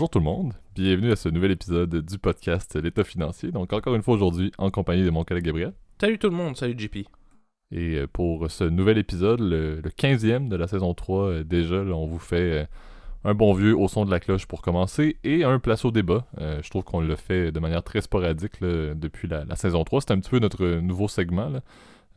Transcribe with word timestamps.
Bonjour 0.00 0.08
tout 0.08 0.18
le 0.20 0.24
monde, 0.24 0.54
bienvenue 0.74 1.12
à 1.12 1.16
ce 1.16 1.28
nouvel 1.28 1.50
épisode 1.50 1.94
du 1.94 2.18
podcast 2.18 2.74
L'État 2.74 3.04
financier. 3.04 3.52
Donc 3.52 3.74
encore 3.74 3.94
une 3.94 4.00
fois 4.00 4.14
aujourd'hui 4.14 4.50
en 4.56 4.70
compagnie 4.70 5.04
de 5.04 5.10
mon 5.10 5.24
collègue 5.24 5.44
Gabriel. 5.44 5.74
Salut 6.00 6.18
tout 6.18 6.30
le 6.30 6.34
monde, 6.34 6.56
salut 6.56 6.74
JP. 6.74 6.96
Et 7.70 7.96
euh, 7.96 8.06
pour 8.10 8.50
ce 8.50 8.64
nouvel 8.64 8.96
épisode, 8.96 9.40
le, 9.40 9.82
15e 9.82 10.48
de 10.48 10.56
la 10.56 10.68
saison 10.68 10.94
3 10.94 11.24
euh, 11.24 11.44
déjà, 11.44 11.82
on 11.82 12.06
vous 12.06 12.18
fait 12.18 12.62
euh, 12.62 12.64
un 13.24 13.34
bon 13.34 13.52
vieux 13.52 13.76
au 13.76 13.88
son 13.88 14.06
de 14.06 14.10
la 14.10 14.20
cloche 14.20 14.46
pour 14.46 14.62
commencer 14.62 15.18
et 15.22 15.44
un 15.44 15.58
place 15.58 15.84
au 15.84 15.90
débat. 15.90 16.24
je 16.38 16.70
trouve 16.70 16.84
qu'on 16.84 17.02
le 17.02 17.14
fait 17.14 17.52
de 17.52 17.60
manière 17.60 17.82
très 17.82 18.00
sporadique 18.00 18.62
depuis 18.62 19.28
la, 19.28 19.44
la, 19.44 19.54
saison 19.54 19.84
3. 19.84 20.00
C'est 20.00 20.12
un 20.12 20.18
petit 20.18 20.30
peu 20.30 20.38
notre 20.38 20.64
nouveau 20.80 21.08
segment. 21.08 21.50
Là. 21.50 21.60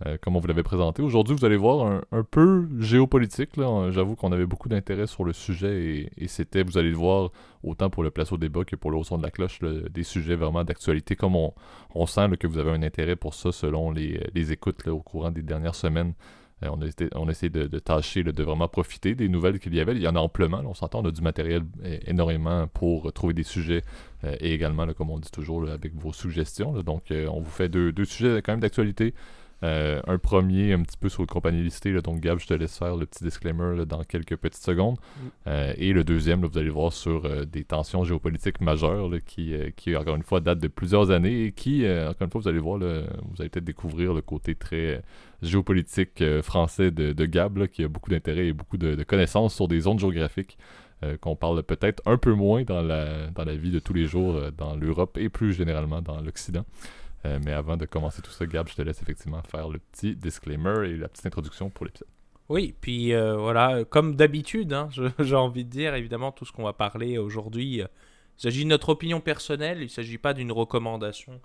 Euh, 0.05 0.17
comme 0.19 0.35
on 0.35 0.39
vous 0.39 0.47
l'avait 0.47 0.63
présenté. 0.63 1.01
Aujourd'hui, 1.01 1.35
vous 1.35 1.45
allez 1.45 1.55
voir 1.55 2.01
un, 2.11 2.23
peu 2.23 2.67
géopolitique. 2.79 3.51
J'avoue 3.91 4.15
qu'on 4.15 4.31
avait 4.31 4.47
beaucoup 4.47 4.67
d'intérêt 4.67 5.05
sur 5.05 5.23
le 5.23 5.33
sujet 5.33 6.09
et, 6.17 6.27
c'était, 6.27 6.63
vous 6.63 6.77
allez 6.77 6.89
le 6.89 6.97
voir, 6.97 7.29
autant 7.63 7.89
pour 7.89 8.03
le 8.03 8.09
place 8.09 8.31
au 8.31 8.37
débat 8.37 8.65
que 8.65 8.75
pour 8.75 8.91
le 8.91 9.01
son 9.03 9.17
de 9.17 9.23
la 9.23 9.29
cloche, 9.31 9.59
des 9.61 10.03
sujets 10.03 10.35
vraiment 10.35 10.63
d'actualité. 10.63 11.15
Comme 11.15 11.35
on, 11.35 12.05
sent 12.07 12.27
que 12.39 12.47
vous 12.47 12.57
avez 12.57 12.71
un 12.71 12.81
intérêt 12.81 13.15
pour 13.15 13.33
ça 13.33 13.51
selon 13.51 13.91
les, 13.91 14.51
écoutes 14.51 14.85
au 14.87 14.99
courant 14.99 15.31
des 15.31 15.43
dernières 15.43 15.75
semaines. 15.75 16.13
Euh, 16.63 16.69
on, 16.71 17.27
a 17.27 17.33
de, 17.33 17.79
tâcher 17.79 18.23
de 18.23 18.43
vraiment 18.43 18.67
profiter 18.67 19.15
des 19.15 19.29
nouvelles 19.29 19.59
qu'il 19.59 19.75
y 19.75 19.79
avait. 19.79 19.93
Il 19.93 20.01
y 20.01 20.07
en 20.07 20.15
a 20.15 20.19
amplement. 20.19 20.63
on 20.65 20.73
s'entend, 20.73 21.01
on 21.01 21.07
a 21.07 21.11
du 21.11 21.21
matériel 21.21 21.63
énormément 22.07 22.67
pour 22.67 23.13
trouver 23.13 23.33
des 23.33 23.43
sujets 23.43 23.83
euh, 24.23 24.35
et 24.39 24.53
également, 24.53 24.87
comme 24.93 25.11
on 25.11 25.19
dit 25.19 25.31
toujours, 25.31 25.69
avec 25.69 25.93
vos 25.93 26.13
suggestions. 26.13 26.73
donc, 26.81 27.03
on 27.11 27.39
vous 27.39 27.51
fait 27.51 27.69
deux 27.69 28.05
sujets 28.05 28.41
quand 28.41 28.53
même 28.53 28.59
d'actualité. 28.59 29.13
Euh, 29.63 30.01
un 30.07 30.17
premier, 30.17 30.73
un 30.73 30.81
petit 30.81 30.97
peu 30.97 31.07
sur 31.07 31.21
le 31.21 31.27
compagnie 31.27 31.63
listée. 31.63 31.93
donc, 32.01 32.19
Gab, 32.19 32.37
je 32.37 32.47
te 32.47 32.53
laisse 32.53 32.77
faire 32.77 32.97
le 32.97 33.05
petit 33.05 33.23
disclaimer 33.23 33.85
dans 33.85 34.03
quelques 34.03 34.35
petites 34.35 34.61
secondes. 34.61 34.97
Mm. 34.97 35.27
Euh, 35.47 35.73
et 35.77 35.93
le 35.93 36.03
deuxième, 36.03 36.45
vous 36.45 36.57
allez 36.57 36.69
voir 36.69 36.91
sur 36.91 37.25
euh, 37.25 37.45
des 37.45 37.63
tensions 37.63 38.03
géopolitiques 38.03 38.59
majeures 38.59 39.09
qui, 39.25 39.55
qui, 39.77 39.95
encore 39.95 40.15
une 40.17 40.23
fois, 40.23 40.41
datent 40.41 40.59
de 40.59 40.67
plusieurs 40.67 41.11
années 41.11 41.45
et 41.45 41.51
qui, 41.53 41.85
encore 41.87 42.25
une 42.25 42.31
fois, 42.31 42.41
vous 42.41 42.47
allez 42.47 42.59
voir, 42.59 42.79
vous 42.79 43.39
allez 43.39 43.49
peut-être 43.49 43.63
découvrir 43.63 44.13
le 44.13 44.21
côté 44.21 44.55
très 44.55 45.01
géopolitique 45.41 46.23
français 46.41 46.91
de, 46.91 47.25
Gab, 47.25 47.67
qui 47.67 47.83
a 47.83 47.87
beaucoup 47.87 48.09
d'intérêt 48.09 48.47
et 48.47 48.53
beaucoup 48.53 48.77
de, 48.77 49.01
connaissances 49.03 49.55
sur 49.55 49.67
des 49.67 49.81
zones 49.81 49.99
géographiques. 49.99 50.57
qu'on 51.21 51.35
parle 51.35 51.63
peut-être 51.63 52.01
un 52.05 52.17
peu 52.17 52.33
moins 52.33 52.63
dans 52.63 52.81
la, 52.81 53.27
dans 53.27 53.45
la 53.45 53.55
vie 53.55 53.71
de 53.71 53.79
tous 53.79 53.93
les 53.93 54.05
jours 54.05 54.39
dans 54.57 54.75
l'Europe 54.75 55.17
et 55.17 55.29
plus 55.29 55.53
généralement 55.53 56.01
dans 56.01 56.19
l'Occident. 56.21 56.65
Euh, 57.25 57.39
mais 57.43 57.53
avant 57.53 57.77
de 57.77 57.85
commencer 57.85 58.21
tout 58.21 58.31
ça, 58.31 58.45
Gab, 58.45 58.67
je 58.67 58.75
te 58.75 58.81
laisse 58.81 59.01
effectivement 59.01 59.41
faire 59.43 59.69
le 59.69 59.79
petit 59.79 60.15
disclaimer 60.15 60.89
et 60.89 60.97
la 60.97 61.07
petite 61.07 61.25
introduction 61.25 61.69
pour 61.69 61.85
l'épisode. 61.85 62.09
Oui, 62.49 62.75
puis 62.81 63.13
euh, 63.13 63.37
voilà, 63.37 63.85
comme 63.85 64.15
d'habitude, 64.15 64.73
hein, 64.73 64.89
j'ai 65.19 65.35
envie 65.35 65.63
de 65.63 65.69
dire, 65.69 65.95
évidemment, 65.95 66.31
tout 66.31 66.45
ce 66.45 66.51
qu'on 66.51 66.63
va 66.63 66.73
parler 66.73 67.17
aujourd'hui, 67.17 67.81
euh, 67.81 67.87
il 68.37 68.41
s'agit 68.41 68.63
de 68.65 68.69
notre 68.69 68.89
opinion 68.89 69.21
personnelle, 69.21 69.77
il 69.79 69.85
ne 69.85 69.89
s'agit 69.89 70.17
pas 70.17 70.33
d'une 70.33 70.51
recommandation, 70.51 71.39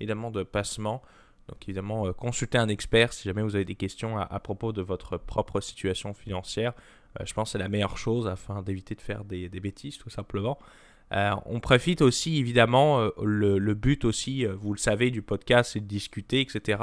évidemment, 0.00 0.30
de 0.30 0.42
passement. 0.42 1.02
Donc 1.48 1.62
évidemment, 1.66 2.12
consultez 2.12 2.58
un 2.58 2.68
expert 2.68 3.14
si 3.14 3.24
jamais 3.24 3.42
vous 3.42 3.54
avez 3.54 3.64
des 3.64 3.74
questions 3.74 4.18
à, 4.18 4.38
propos 4.38 4.72
de 4.72 4.82
votre 4.82 5.16
propre 5.16 5.62
situation 5.62 6.12
financière. 6.12 6.74
je 7.24 7.32
pense 7.32 7.48
que 7.48 7.52
c'est 7.52 7.58
la 7.58 7.70
meilleure 7.70 7.96
chose 7.96 8.28
afin 8.28 8.60
d'éviter 8.60 8.94
de 8.94 9.00
faire 9.00 9.24
des, 9.24 9.48
des, 9.48 9.58
bêtises, 9.58 9.96
tout 9.96 10.10
simplement. 10.10 10.58
Euh, 11.12 11.30
on 11.46 11.60
profite 11.60 12.02
aussi, 12.02 12.38
évidemment, 12.38 13.00
euh, 13.00 13.10
le, 13.22 13.74
but 13.74 14.04
aussi, 14.04 14.46
euh, 14.46 14.54
vous 14.54 14.72
le 14.72 14.78
savez, 14.78 15.10
du 15.10 15.22
podcast, 15.22 15.72
c'est 15.72 15.80
de 15.80 15.86
discuter, 15.86 16.40
etc. 16.40 16.82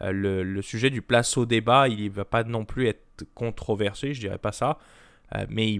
Le, 0.00 0.62
sujet 0.62 0.88
du 0.90 1.02
place 1.02 1.36
au 1.36 1.44
débat, 1.44 1.88
il 1.88 2.04
ne 2.04 2.10
va 2.10 2.24
pas 2.24 2.42
non 2.42 2.64
plus 2.64 2.86
être 2.86 3.24
controversé, 3.34 4.14
je 4.14 4.20
dirais 4.20 4.38
pas 4.38 4.52
ça. 4.52 4.78
mais 5.50 5.78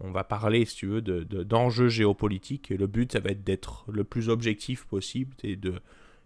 on 0.00 0.10
va 0.10 0.24
parler, 0.24 0.66
si 0.66 0.76
tu 0.76 0.86
veux, 0.86 1.00
d'enjeux 1.00 1.84
de, 1.84 1.90
géopolitiques. 1.90 2.70
Et 2.70 2.76
le 2.76 2.86
but, 2.86 3.12
ça 3.12 3.20
va 3.20 3.30
être 3.30 3.44
d'être 3.44 3.86
le 3.90 4.04
plus 4.04 4.28
objectif 4.28 4.84
possible 4.84 5.34
et 5.42 5.56
de 5.56 5.74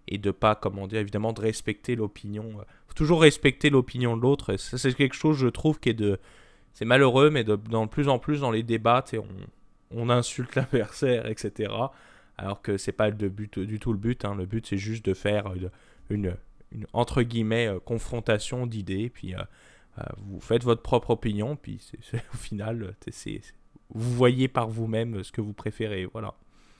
et 0.08 0.18
de 0.18 0.32
pas, 0.32 0.56
comment 0.56 0.88
dire, 0.88 0.98
évidemment, 0.98 1.32
de 1.32 1.40
respecter 1.40 1.94
l'opinion. 1.94 2.56
faut 2.88 2.94
toujours 2.94 3.22
respecter 3.22 3.70
l'opinion 3.70 4.16
de 4.16 4.22
l'autre. 4.22 4.56
c'est 4.56 4.94
quelque 4.94 5.14
chose, 5.14 5.38
je 5.38 5.46
trouve, 5.46 5.78
qui 5.78 5.90
est 5.90 5.94
de... 5.94 6.18
C'est 6.72 6.84
malheureux, 6.84 7.30
mais 7.30 7.44
de, 7.44 7.54
dans 7.54 7.86
plus 7.86 8.08
en 8.08 8.18
plus 8.18 8.40
dans 8.40 8.50
les 8.50 8.64
débats, 8.64 9.04
on, 9.14 9.24
on 9.94 10.10
insulte 10.10 10.54
l'adversaire, 10.54 11.26
etc. 11.26 11.72
Alors 12.38 12.62
que 12.62 12.76
c'est 12.76 12.92
pas 12.92 13.10
le 13.10 13.28
but, 13.28 13.58
du 13.58 13.78
tout 13.78 13.92
le 13.92 13.98
but. 13.98 14.24
Hein. 14.24 14.34
Le 14.34 14.46
but, 14.46 14.66
c'est 14.66 14.78
juste 14.78 15.04
de 15.04 15.14
faire 15.14 15.52
une, 16.10 16.36
entre 16.92 17.22
guillemets, 17.22 17.68
euh, 17.68 17.78
confrontation 17.80 18.66
d'idées. 18.66 19.10
Puis 19.10 19.34
euh, 19.34 19.42
euh, 19.98 20.02
vous 20.18 20.40
faites 20.40 20.64
votre 20.64 20.82
propre 20.82 21.10
opinion. 21.10 21.56
Puis 21.56 21.80
au 22.34 22.36
final, 22.36 22.94
vous 23.90 24.14
voyez 24.14 24.48
par 24.48 24.68
vous-même 24.68 25.22
ce 25.22 25.32
que 25.32 25.40
vous 25.40 25.52
préférez. 25.52 26.06
Voilà. 26.06 26.34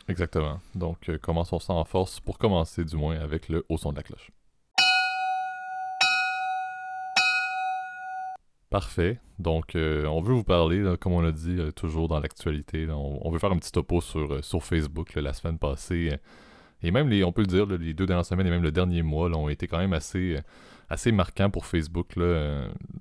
Exactement. 0.08 0.60
Donc, 0.74 1.10
commençons 1.18 1.60
ça 1.60 1.74
en 1.74 1.84
force, 1.84 2.18
pour 2.18 2.38
commencer 2.38 2.84
du 2.84 2.96
moins 2.96 3.20
avec 3.20 3.48
le 3.48 3.64
haut 3.68 3.78
son 3.78 3.92
de 3.92 3.96
la 3.96 4.02
cloche. 4.02 4.32
Parfait. 8.72 9.18
Donc, 9.38 9.76
euh, 9.76 10.06
on 10.06 10.22
veut 10.22 10.32
vous 10.32 10.44
parler, 10.44 10.82
comme 10.98 11.12
on 11.12 11.22
a 11.22 11.30
dit, 11.30 11.56
euh, 11.58 11.72
toujours 11.72 12.08
dans 12.08 12.18
l'actualité. 12.20 12.88
On, 12.90 13.30
veut 13.30 13.38
faire 13.38 13.52
un 13.52 13.58
petit 13.58 13.70
topo 13.70 14.00
sur, 14.00 14.32
euh, 14.32 14.60
Facebook 14.60 15.14
la 15.14 15.34
semaine 15.34 15.58
passée. 15.58 16.18
et 16.82 16.90
même, 16.90 17.10
les, 17.10 17.22
on 17.22 17.32
peut 17.32 17.42
le 17.42 17.48
dire, 17.48 17.66
les 17.66 17.92
deux 17.92 18.06
dernières 18.06 18.24
semaines 18.24 18.46
et 18.46 18.50
même 18.50 18.62
le 18.62 18.72
dernier 18.72 19.02
mois 19.02 19.28
ont 19.36 19.50
été 19.50 19.66
quand 19.66 19.76
même 19.76 19.92
assez, 19.92 20.38
assez 20.88 21.12
marquants 21.12 21.50
pour 21.50 21.66
Facebook. 21.66 22.14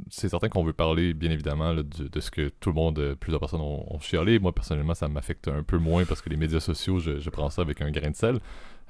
C'est 0.09 0.27
certain 0.27 0.49
qu'on 0.49 0.65
veut 0.65 0.73
parler, 0.73 1.13
bien 1.13 1.31
évidemment, 1.31 1.73
de, 1.73 2.19
ce 2.19 2.31
que 2.31 2.49
tout 2.59 2.69
le 2.69 2.75
monde, 2.75 3.15
plusieurs 3.19 3.39
personnes 3.39 3.61
ont, 3.61 3.85
ont. 3.89 4.39
Moi, 4.41 4.53
personnellement, 4.53 4.93
ça 4.93 5.07
m'affecte 5.07 5.47
un 5.47 5.63
peu 5.63 5.77
moins 5.77 6.03
parce 6.03 6.21
que 6.21 6.29
les 6.29 6.37
médias 6.37 6.59
sociaux, 6.59 6.99
je 6.99 7.29
prends 7.29 7.49
ça 7.49 7.61
avec 7.61 7.81
un 7.81 7.91
grain 7.91 8.11
de 8.11 8.15
sel. 8.15 8.39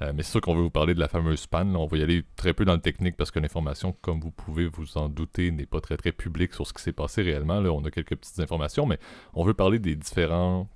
Euh, 0.02 0.12
mais 0.14 0.22
c'est 0.22 0.32
sûr 0.32 0.40
qu'on 0.40 0.54
veut 0.54 0.62
vous 0.62 0.70
parler 0.70 0.94
de 0.94 1.00
la 1.00 1.08
fameuse 1.08 1.46
panne. 1.46 1.76
On 1.76 1.86
va 1.86 1.96
y 1.96 2.02
aller 2.02 2.24
très 2.36 2.52
peu 2.52 2.64
dans 2.64 2.74
le 2.74 2.80
technique 2.80 3.16
parce 3.16 3.30
que 3.30 3.38
l'information, 3.38 3.94
comme 4.00 4.20
vous 4.20 4.30
pouvez 4.30 4.66
vous 4.66 4.98
en 4.98 5.08
douter, 5.08 5.50
n'est 5.50 5.66
pas 5.66 5.80
très 5.80 5.96
très 5.96 6.12
publique 6.12 6.54
sur 6.54 6.66
ce 6.66 6.72
qui 6.72 6.82
s'est 6.82 6.92
passé 6.92 7.22
réellement. 7.22 7.60
Là, 7.60 7.70
on 7.72 7.84
a 7.84 7.90
quelques 7.90 8.16
petites 8.16 8.40
informations, 8.40 8.86
mais 8.86 8.98
on 9.34 9.44
veut 9.44 9.54
parler 9.54 9.78
des 9.78 9.94
différents 9.94 10.68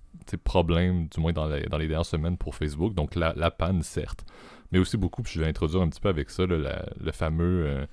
problèmes, 0.44 1.08
du 1.08 1.20
moins 1.20 1.32
dans, 1.32 1.46
les 1.46 1.68
dernières 1.68 2.06
semaines 2.06 2.36
pour 2.36 2.54
Facebook. 2.54 2.94
Donc 2.94 3.14
la, 3.14 3.50
panne, 3.50 3.82
certes, 3.82 4.24
mais 4.72 4.78
aussi 4.78 4.96
beaucoup, 4.96 5.22
puis 5.22 5.34
je 5.34 5.40
vais 5.40 5.48
introduire 5.48 5.82
un 5.82 5.88
petit 5.88 6.00
peu 6.00 6.08
avec 6.08 6.30
ça 6.30 6.44
le 6.46 7.12
fameux... 7.12 7.66
Euh, 7.66 7.86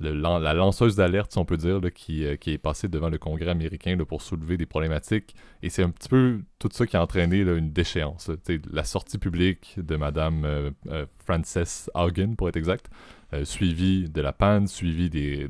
la 0.00 0.54
lanceuse 0.54 0.96
d'alerte, 0.96 1.32
si 1.32 1.38
on 1.38 1.44
peut 1.44 1.56
dire, 1.56 1.80
euh, 1.82 1.90
qui, 1.90 2.24
est 2.24 2.58
passée 2.58 2.88
devant 2.88 3.08
le 3.08 3.18
Congrès 3.18 3.48
américain 3.48 3.96
pour 4.06 4.22
soulever 4.22 4.56
des 4.56 4.66
problématiques. 4.66 5.34
Et 5.62 5.70
c'est 5.70 5.82
un 5.82 5.90
petit 5.90 6.08
peu 6.08 6.40
tout 6.58 6.68
ça 6.72 6.86
qui 6.86 6.96
a 6.96 7.02
entraîné 7.02 7.40
une 7.40 7.72
déchéance. 7.72 8.30
la 8.70 8.84
sortie 8.84 9.18
publique 9.18 9.74
de 9.76 9.96
Madame 9.96 10.44
euh, 10.44 10.70
euh, 10.88 11.06
Frances 11.24 11.90
Haugen, 11.94 12.36
pour 12.36 12.48
être 12.48 12.56
exact, 12.56 12.90
suivi 13.44 14.10
de 14.10 14.20
la 14.20 14.32
panne, 14.32 14.66
suivi 14.66 15.08
des, 15.08 15.48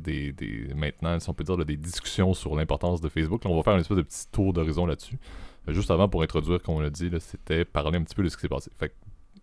maintenant, 0.76 1.19
si 1.19 1.28
on 1.28 1.34
peut 1.34 1.42
dire, 1.42 1.56
des 1.64 1.76
discussions 1.76 2.32
sur 2.32 2.54
l'importance 2.54 3.00
de 3.00 3.08
Facebook. 3.08 3.42
on 3.44 3.56
va 3.56 3.62
faire 3.64 3.75
un 3.75 3.81
espèce 3.81 3.97
de 3.97 4.02
petit 4.02 4.28
tour 4.31 4.52
d'horizon 4.52 4.86
là-dessus. 4.86 5.19
juste 5.66 5.91
avant, 5.91 6.08
pour 6.08 6.22
introduire, 6.22 6.62
comme 6.62 6.76
on 6.76 6.81
l'a 6.81 6.91
dit, 6.91 7.10
c'était 7.19 7.64
parler 7.64 7.98
un 7.98 8.04
petit 8.04 8.14
peu 8.14 8.22
de 8.22 8.28
ce 8.28 8.36
qui 8.36 8.42
s'est 8.42 8.48
passé. 8.48 8.70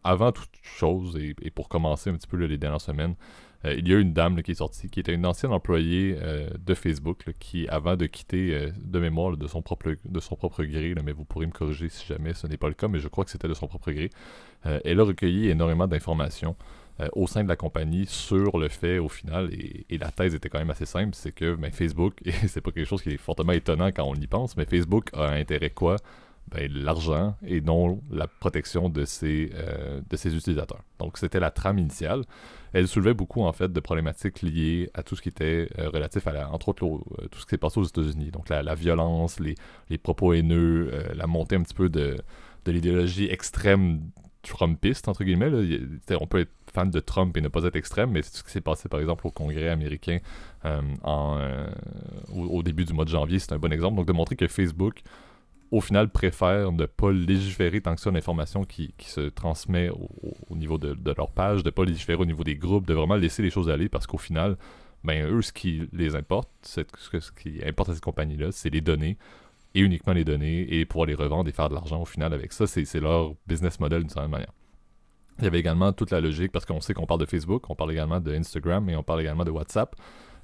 Avant 0.06 0.32
toute 0.32 0.50
chose, 0.62 1.18
et, 1.18 1.52
pour 1.52 1.68
commencer 1.68 2.10
un 2.10 2.14
petit 2.14 2.28
peu 2.28 2.38
les 2.38 2.58
dernières 2.58 2.80
semaines, 2.80 3.16
euh, 3.66 3.76
il 3.78 3.88
y 3.88 3.94
a 3.94 4.00
une 4.00 4.14
dame 4.14 4.42
qui 4.42 4.52
est 4.52 4.56
sortie, 4.56 4.90
qui 4.90 5.00
était 5.00 5.14
une 5.14 5.26
ancienne 5.26 5.52
employée 5.52 6.18
euh, 6.22 6.50
de 6.58 6.74
Facebook, 6.74 7.26
qui, 7.40 7.68
avant 7.68 7.96
de 7.98 8.06
quitter 8.06 8.54
euh, 8.54 8.72
de 8.78 9.00
mémoire 9.00 9.36
de, 9.36 9.48
son 9.48 9.62
propre, 9.62 9.96
de 10.04 10.20
son 10.20 10.36
propre 10.36 10.64
gré, 10.64 10.96
mais 11.04 11.12
vous 11.12 11.26
pourrez 11.26 11.46
me 11.46 11.52
corriger 11.52 11.90
si 11.90 12.06
jamais 12.06 12.34
ce 12.34 12.48
n'est 12.48 12.58
pas 12.58 12.70
le 12.70 12.74
cas, 12.74 12.88
mais 12.88 13.00
je 13.00 13.08
crois 13.08 13.26
que 13.26 13.32
c'était 13.32 13.48
de 13.48 13.54
son 13.54 13.68
propre 13.68 13.92
gré, 13.92 14.10
elle 14.64 15.00
a 15.00 15.04
recueilli 15.04 15.50
énormément 15.50 15.88
d'informations 15.88 16.56
au 17.14 17.28
sein 17.28 17.44
de 17.44 17.48
la 17.48 17.56
compagnie 17.56 18.06
sur 18.06 18.58
le 18.58 18.68
fait, 18.68 19.00
au 19.00 19.08
final, 19.08 19.50
et, 19.54 19.98
la 19.98 20.12
thèse 20.12 20.36
était 20.36 20.50
quand 20.50 20.60
même 20.60 20.70
assez 20.70 20.86
simple, 20.86 21.12
c'est 21.14 21.32
que 21.32 21.56
ben, 21.56 21.72
Facebook, 21.72 22.16
et 22.26 22.32
c'est 22.32 22.60
pas 22.60 22.72
quelque 22.72 22.88
chose 22.88 23.02
qui 23.02 23.12
est 23.12 23.18
fortement 23.18 23.54
étonnant 23.54 23.88
quand 23.88 24.04
on 24.04 24.16
y 24.16 24.28
pense, 24.28 24.58
mais 24.58 24.66
Facebook 24.66 25.10
a 25.14 25.30
intérêt 25.30 25.70
quoi 25.70 25.96
ben, 26.52 26.72
l'argent 26.72 27.36
et 27.46 27.62
non 27.62 28.02
la 28.12 28.28
protection 28.28 28.90
de 28.90 29.06
ses, 29.06 29.52
de 30.10 30.18
ses 30.18 30.36
utilisateurs. 30.36 30.84
Donc 31.00 31.18
c'était 31.18 31.40
la 31.40 31.52
trame 31.52 31.80
initiale 31.80 32.24
elle 32.74 32.88
soulevait 32.88 33.14
beaucoup 33.14 33.44
en 33.44 33.54
fait 33.54 33.72
de 33.72 33.80
problématiques 33.80 34.42
liées 34.42 34.90
à 34.94 35.04
tout 35.04 35.16
ce 35.16 35.22
qui 35.22 35.30
était 35.30 35.70
euh, 35.80 35.90
relatif 35.90 36.28
à 36.28 36.52
entre 36.52 36.70
autres 36.70 36.86
euh, 36.86 37.28
tout 37.30 37.40
ce 37.40 37.46
qui 37.46 37.52
s'est 37.52 37.58
passé 37.58 37.80
aux 37.80 37.84
États-Unis. 37.84 38.32
Donc 38.32 38.50
la, 38.50 38.76
violence, 38.76 39.40
les, 39.40 39.56
propos 39.98 40.34
haineux, 40.34 40.90
euh, 40.92 41.14
la 41.16 41.28
montée 41.28 41.56
un 41.56 41.64
petit 41.64 41.74
peu 41.74 41.90
de, 41.90 42.18
l'idéologie 42.68 43.26
extrême 43.26 44.02
trumpiste 44.44 45.08
entre 45.08 45.24
guillemets. 45.24 45.50
On 46.20 46.28
peut 46.28 46.42
être 46.42 46.52
fan 46.72 46.92
de 46.92 47.00
Trump 47.00 47.36
et 47.36 47.42
ne 47.42 47.48
pas 47.48 47.64
être 47.64 47.76
extrême, 47.76 48.12
mais 48.12 48.22
c'est 48.22 48.38
ce 48.38 48.44
qui 48.44 48.52
s'est 48.52 48.62
passé 48.62 48.88
par 48.88 49.00
exemple 49.00 49.26
au 49.26 49.32
Congrès 49.32 49.70
américain 49.70 50.20
au, 52.32 52.62
début 52.62 52.86
du 52.86 52.94
mois 52.94 53.06
de 53.06 53.10
janvier, 53.10 53.40
c'est 53.40 53.54
un 53.54 53.58
bon 53.58 53.74
exemple. 53.74 53.96
Donc 53.96 54.06
de 54.06 54.14
montrer 54.14 54.36
que 54.36 54.48
Facebook 54.48 55.02
au 55.72 55.82
final, 55.82 56.10
préfèrent 56.10 56.72
ne 56.72 56.86
pas 56.86 57.12
légiférer 57.12 57.82
tant 57.82 57.96
que 57.96 58.02
ça 58.02 58.12
l'information 58.12 58.64
qui, 58.64 58.94
qui, 58.98 59.10
se 59.10 59.22
transmet 59.22 59.90
au, 59.90 60.56
niveau 60.56 60.78
de, 60.78 60.96
leur 61.16 61.32
page, 61.32 61.64
de 61.64 61.68
ne 61.68 61.72
pas 61.72 61.86
légiférer 61.86 62.22
au 62.22 62.26
niveau 62.26 62.44
des 62.44 62.56
groupes, 62.56 62.88
de 62.88 62.94
vraiment 62.94 63.16
laisser 63.16 63.44
les 63.44 63.50
choses 63.50 63.70
aller 63.70 63.90
parce 63.90 64.08
qu'au 64.08 64.18
final, 64.18 64.58
ben, 65.04 65.28
eux, 65.28 65.42
ce 65.42 65.54
qui 65.54 65.88
les 65.94 66.16
importe, 66.16 66.50
ce, 66.64 66.82
ce 67.20 67.32
qui 67.32 67.62
importe 67.66 67.90
à 67.90 67.94
ces 67.94 68.02
compagnies-là, 68.02 68.52
c'est 68.52 68.70
les 68.70 68.82
données 68.82 69.18
et 69.76 69.82
uniquement 69.82 70.14
les 70.14 70.26
données 70.26 70.74
et 70.74 70.86
pouvoir 70.86 71.08
les 71.08 71.16
revendre 71.16 71.48
et 71.50 71.54
faire 71.54 71.70
de 71.70 71.76
l'argent 71.76 72.02
au 72.02 72.06
final 72.06 72.34
avec 72.34 72.52
ça. 72.52 72.66
C'est 72.66 73.00
leur 73.00 73.34
business 73.48 73.80
model 73.80 74.02
d'une 74.02 74.10
certaine 74.10 74.32
manière. 74.32 74.52
Il 75.40 75.46
y 75.46 75.48
avait 75.48 75.60
également 75.60 75.94
toute 75.94 76.12
la 76.12 76.20
logique, 76.20 76.52
parce 76.52 76.66
qu'on 76.66 76.82
sait 76.82 76.94
qu'on 76.94 77.06
parle 77.06 77.22
de 77.22 77.26
Facebook, 77.26 77.70
on 77.70 77.76
parle 77.76 77.94
également 77.94 78.20
de 78.20 78.34
Instagram 78.34 78.90
et 78.90 78.96
on 78.96 79.04
parle 79.04 79.22
également 79.22 79.46
de 79.46 79.52
WhatsApp. 79.52 79.96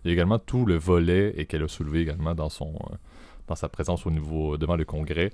Il 0.04 0.07
y 0.07 0.12
a 0.12 0.13
également 0.13 0.39
tout 0.39 0.66
le 0.66 0.77
volet 0.77 1.33
et 1.36 1.45
qu'elle 1.45 1.63
a 1.63 1.68
soulevé 1.68 2.01
également 2.01 2.33
dans, 2.33 2.50
son, 2.50 2.75
euh, 2.75 2.95
dans 3.47 3.56
sa 3.56 3.69
présence 3.69 4.06
au 4.06 4.12
niveau 4.12 4.57
devant 4.57 4.75
le 4.75 4.86
Congrès. 4.86 5.31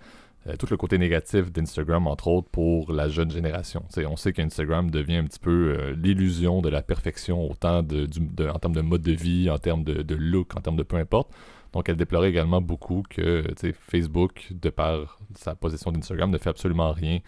Euh, 0.47 0.55
tout 0.55 0.65
le 0.71 0.77
côté 0.77 0.97
négatif 0.97 1.51
d'Instagram, 1.51 2.07
entre 2.07 2.27
autres, 2.27 2.49
pour 2.49 2.91
la 2.91 3.09
jeune 3.09 3.29
génération. 3.29 3.83
on 4.07 4.15
sait 4.15 4.33
qu'Instagram 4.33 4.89
devient 4.89 5.17
un 5.17 5.25
petit 5.25 5.39
peu 5.39 5.75
euh, 5.77 5.95
l'illusion 5.95 6.61
de 6.61 6.69
la 6.69 6.81
perfection, 6.81 7.49
autant 7.49 7.79
en 7.79 8.59
termes 8.59 8.75
de 8.75 8.81
mode 8.81 9.03
de 9.03 9.11
vie, 9.11 9.49
en 9.51 9.59
termes 9.59 9.83
de, 9.83 10.15
look, 10.15 10.55
en 10.57 10.61
termes 10.61 10.77
de 10.77 10.83
peu 10.83 10.97
importe. 10.97 11.31
Donc, 11.73 11.87
elle 11.89 11.95
déplorait 11.95 12.29
également 12.29 12.59
beaucoup 12.59 13.03
que 13.07 13.43
Facebook, 13.87 14.49
de 14.51 14.69
par 14.69 15.19
sa 15.35 15.55
position 15.55 15.91
d'Instagram, 15.91 16.31
ne 16.31 16.37
fait 16.37 16.49
absolument 16.49 16.91
rien 16.91 17.19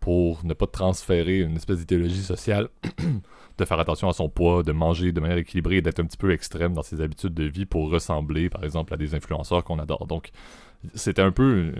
pour 0.00 0.44
ne 0.44 0.54
pas 0.54 0.66
transférer 0.66 1.40
une 1.40 1.56
espèce 1.56 1.78
d'idéologie 1.78 2.22
sociale, 2.22 2.68
de 3.58 3.64
faire 3.64 3.78
attention 3.78 4.08
à 4.08 4.12
son 4.12 4.28
poids, 4.28 4.62
de 4.62 4.72
manger 4.72 5.12
de 5.12 5.20
manière 5.20 5.38
équilibrée, 5.38 5.80
d'être 5.80 6.00
un 6.00 6.04
petit 6.04 6.16
peu 6.16 6.32
extrême 6.32 6.72
dans 6.72 6.82
ses 6.82 7.00
habitudes 7.00 7.34
de 7.34 7.44
vie 7.44 7.66
pour 7.66 7.90
ressembler, 7.90 8.48
par 8.48 8.64
exemple, 8.64 8.94
à 8.94 8.96
des 8.96 9.14
influenceurs 9.14 9.64
qu'on 9.64 9.78
adore. 9.78 10.06
Donc, 10.06 10.30
c'était 10.94 11.22
un 11.22 11.32
peu 11.32 11.72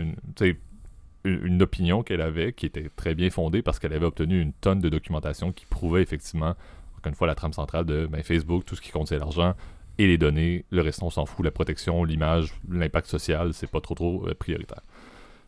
une, 1.24 1.62
opinion 1.62 2.02
qu'elle 2.02 2.20
avait 2.20 2.52
qui 2.52 2.66
était 2.66 2.90
très 2.96 3.14
bien 3.14 3.30
fondée 3.30 3.62
parce 3.62 3.78
qu'elle 3.78 3.92
avait 3.92 4.06
obtenu 4.06 4.40
une 4.40 4.52
tonne 4.52 4.80
de 4.80 4.88
documentation 4.88 5.52
qui 5.52 5.66
prouvait 5.66 6.02
effectivement, 6.02 6.54
encore 6.96 7.08
une 7.08 7.14
fois, 7.14 7.26
la 7.26 7.34
trame 7.34 7.52
centrale 7.52 7.84
de 7.84 8.06
ben, 8.06 8.22
Facebook, 8.22 8.64
tout 8.64 8.76
ce 8.76 8.80
qui 8.80 8.90
compte 8.90 9.08
c'est 9.08 9.19
l'argent 9.19 9.54
et 9.98 10.06
les 10.06 10.19
données, 10.19 10.64
le 10.70 10.82
reste 10.82 11.02
on 11.02 11.10
s'en 11.10 11.26
fout, 11.26 11.44
la 11.44 11.50
protection, 11.50 12.04
l'image, 12.04 12.54
l'impact 12.69 13.06
social, 13.08 13.52
c'est 13.52 13.70
pas 13.70 13.80
trop 13.80 13.94
trop 13.94 14.26
euh, 14.26 14.34
prioritaire. 14.34 14.80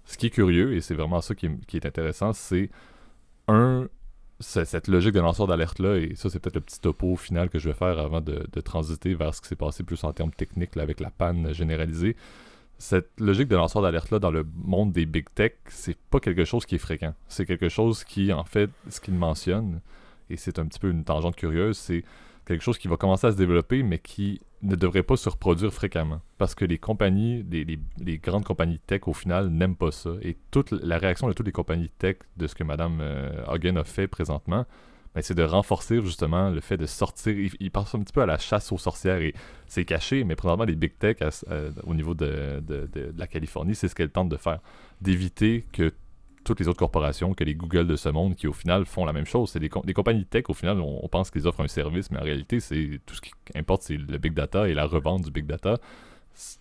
Ce 0.04 0.18
qui 0.18 0.26
est 0.26 0.30
curieux, 0.30 0.74
et 0.74 0.80
c'est 0.80 0.94
vraiment 0.94 1.20
ça 1.20 1.34
qui 1.34 1.46
est, 1.46 1.86
intéressant, 1.86 2.32
c'est 2.32 2.70
un, 3.48 3.88
cette 4.40 4.88
logique 4.88 5.12
de 5.12 5.20
lanceur 5.20 5.46
d'alerte-là, 5.46 5.96
et 5.96 6.14
ça, 6.16 6.28
c'est 6.28 6.40
peut-être 6.40 6.56
le 6.56 6.60
petit 6.60 6.81
topo 6.81 7.16
final 7.16 7.48
que 7.50 7.58
je 7.58 7.69
vais 7.69 7.75
faire 7.75 7.98
avant 7.98 8.20
de, 8.20 8.44
transiter 8.60 9.14
vers 9.14 9.34
ce 9.34 9.40
qui 9.40 9.48
s'est 9.48 9.56
passé 9.56 9.84
plus 9.84 10.02
en 10.04 10.12
termes 10.12 10.32
techniques 10.32 10.76
avec 10.76 11.00
la 11.00 11.10
panne 11.10 11.52
généralisée. 11.52 12.16
Cette 12.78 13.08
logique 13.20 13.48
de 13.48 13.56
lanceur 13.56 13.82
d'alerte-là 13.82 14.19
dans 14.19 14.32
le 14.32 14.44
monde 14.56 14.92
des 14.92 15.06
big 15.06 15.26
tech, 15.34 15.52
c'est 15.69 15.96
pas 16.10 16.19
quelque 16.19 16.44
chose 16.44 16.66
qui 16.66 16.75
est 16.75 16.78
fréquent. 16.78 17.14
C'est 17.28 17.46
quelque 17.46 17.69
chose 17.69 18.02
qui, 18.02 18.32
en 18.32 18.44
fait, 18.44 18.70
ce 18.90 19.00
qu'il 19.00 19.14
mentionne, 19.14 19.81
et 20.31 20.36
c'est 20.36 20.58
un 20.58 20.66
petit 20.66 20.81
peu 20.81 20.90
une 20.90 21.04
tangente 21.04 21.36
curieuse, 21.36 21.78
c'est 21.78 22.04
quelque 22.46 22.62
chose 22.62 22.78
qui 22.78 22.88
va 22.88 22.96
commencer 22.96 23.28
à 23.28 23.32
se 23.32 23.36
développer, 23.36 23.82
mais 23.82 23.98
qui 23.98 24.40
ne 24.64 24.76
devrait 24.76 25.02
pas 25.02 25.16
se 25.16 25.28
reproduire 25.28 25.72
fréquemment. 25.72 26.20
Parce 26.38 26.55
que 26.55 26.64
les 26.64 26.78
compagnies, 26.78 27.44
les, 27.50 28.19
grandes 28.19 28.44
compagnies 28.44 28.81
tech, 28.87 29.02
au 29.06 29.12
final, 29.12 29.49
n'aiment 29.49 29.76
pas 29.76 29.93
ça. 29.93 30.11
Et 30.22 30.37
toute 30.50 30.72
la 30.72 30.99
réaction 30.99 31.28
de 31.28 31.32
toutes 31.32 31.46
les 31.46 31.52
compagnies 31.52 31.90
tech 31.99 32.16
de 32.37 32.46
ce 32.46 32.55
que 32.55 32.64
Mme 32.64 32.99
euh, 33.00 33.44
Hogan 33.46 33.76
a 33.76 33.84
fait 33.84 34.08
présentement, 34.08 34.64
ben, 35.14 35.22
c'est 35.22 35.34
de 35.34 35.43
renforcer 35.43 36.00
justement 36.02 36.50
le 36.50 36.61
fait 36.61 36.76
de 36.76 36.87
sortir. 36.87 37.37
Il, 37.61 37.70
passe 37.70 37.94
un 37.94 38.00
petit 38.00 38.12
peu 38.12 38.22
à 38.22 38.26
la 38.26 38.38
chasse 38.38 38.72
aux 38.72 38.78
sorcières 38.78 39.20
et 39.20 39.34
c'est 39.66 39.84
caché, 39.84 40.25
mais 40.25 40.34
présentement, 40.34 40.64
les 40.64 40.75
big 40.75 40.99
tech 40.99 41.19
au 41.84 41.94
niveau 41.94 42.14
de, 42.14 42.60
de 42.67 43.12
la 43.17 43.26
Californie, 43.26 43.75
c'est 43.75 43.88
ce 43.88 43.94
qu'elles 43.94 44.10
tentent 44.10 44.31
de 44.31 44.37
faire. 44.37 44.60
D'éviter 45.00 45.67
que 45.72 45.93
toutes 46.44 46.61
les 46.61 46.69
autres 46.69 46.79
corporations, 46.79 47.35
que 47.35 47.44
les 47.44 47.55
Google 47.55 47.87
de 47.87 47.96
ce 47.96 48.08
monde, 48.08 48.37
qui 48.37 48.46
au 48.46 48.52
final 48.52 48.85
font 48.85 49.05
la 49.05 49.12
même 49.12 49.26
chose. 49.26 49.50
C'est 49.50 49.61
des, 49.61 49.69
compagnies 49.69 50.25
tech, 50.25 50.44
au 50.49 50.55
final, 50.55 50.81
on, 50.81 51.08
pense 51.08 51.31
qu'ils 51.31 51.46
offrent 51.46 51.62
un 51.62 51.69
service, 51.69 52.11
mais 52.11 52.19
en 52.19 52.23
réalité, 52.23 52.61
c'est 52.61 53.00
tout 53.06 53.14
ce 53.14 53.20
qui 53.20 53.32
importe, 53.55 53.82
c'est 53.82 53.96
le 53.96 54.19
big 54.19 54.35
data 54.35 54.69
et 54.69 54.75
la 54.75 54.87
revente 54.87 55.23
du 55.23 55.31
big 55.31 55.46
data 55.46 55.79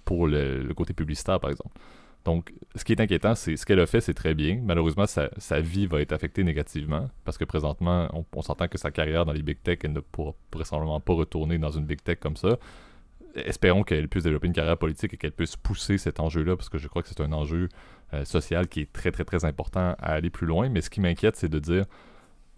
pour 0.05 0.27
le, 0.27 0.71
côté 0.75 0.93
publicitaire, 0.93 1.39
par 1.39 1.49
exemple. 1.49 1.77
Donc, 2.25 2.53
ce 2.75 2.85
qui 2.85 2.93
est 2.93 3.01
inquiétant, 3.01 3.35
c'est 3.35 3.57
ce 3.57 3.65
qu'elle 3.65 3.81
a 3.81 3.85
fait, 3.85 3.99
c'est 3.99 4.13
très 4.13 4.33
bien. 4.33 4.61
Malheureusement, 4.63 5.05
sa, 5.05 5.59
vie 5.59 5.87
va 5.87 5.99
être 5.99 6.13
affectée 6.13 6.43
négativement 6.45 7.09
parce 7.25 7.37
que 7.37 7.43
présentement, 7.43 8.07
on, 8.33 8.41
s'entend 8.41 8.69
que 8.69 8.77
sa 8.77 8.91
carrière 8.91 9.25
dans 9.25 9.33
les 9.33 9.41
big 9.41 9.61
tech, 9.61 9.79
elle 9.83 9.91
ne 9.91 9.99
pourra 9.99 10.33
vraisemblablement 10.53 11.01
pas 11.01 11.13
retourner 11.13 11.57
dans 11.57 11.71
une 11.71 11.85
big 11.85 12.01
tech 12.01 12.19
comme 12.19 12.37
ça 12.37 12.57
espérons 13.35 13.83
qu'elle 13.83 14.07
puisse 14.07 14.23
développer 14.23 14.47
une 14.47 14.53
carrière 14.53 14.77
politique 14.77 15.13
et 15.13 15.17
qu'elle 15.17 15.31
puisse 15.31 15.55
pousser 15.55 15.97
cet 15.97 16.19
enjeu-là, 16.19 16.55
parce 16.55 16.69
que 16.69 16.77
je 16.77 16.87
crois 16.87 17.01
que 17.01 17.09
c'est 17.09 17.21
un 17.21 17.31
enjeu 17.31 17.69
euh, 18.13 18.25
social 18.25 18.67
qui 18.67 18.81
est 18.81 18.93
très, 18.93 19.11
très, 19.11 19.25
très 19.25 19.45
important 19.45 19.95
à 19.99 20.13
aller 20.13 20.29
plus 20.29 20.47
loin. 20.47 20.69
Mais 20.69 20.81
ce 20.81 20.89
qui 20.89 21.01
m'inquiète, 21.01 21.35
c'est 21.35 21.49
de 21.49 21.59
dire, 21.59 21.85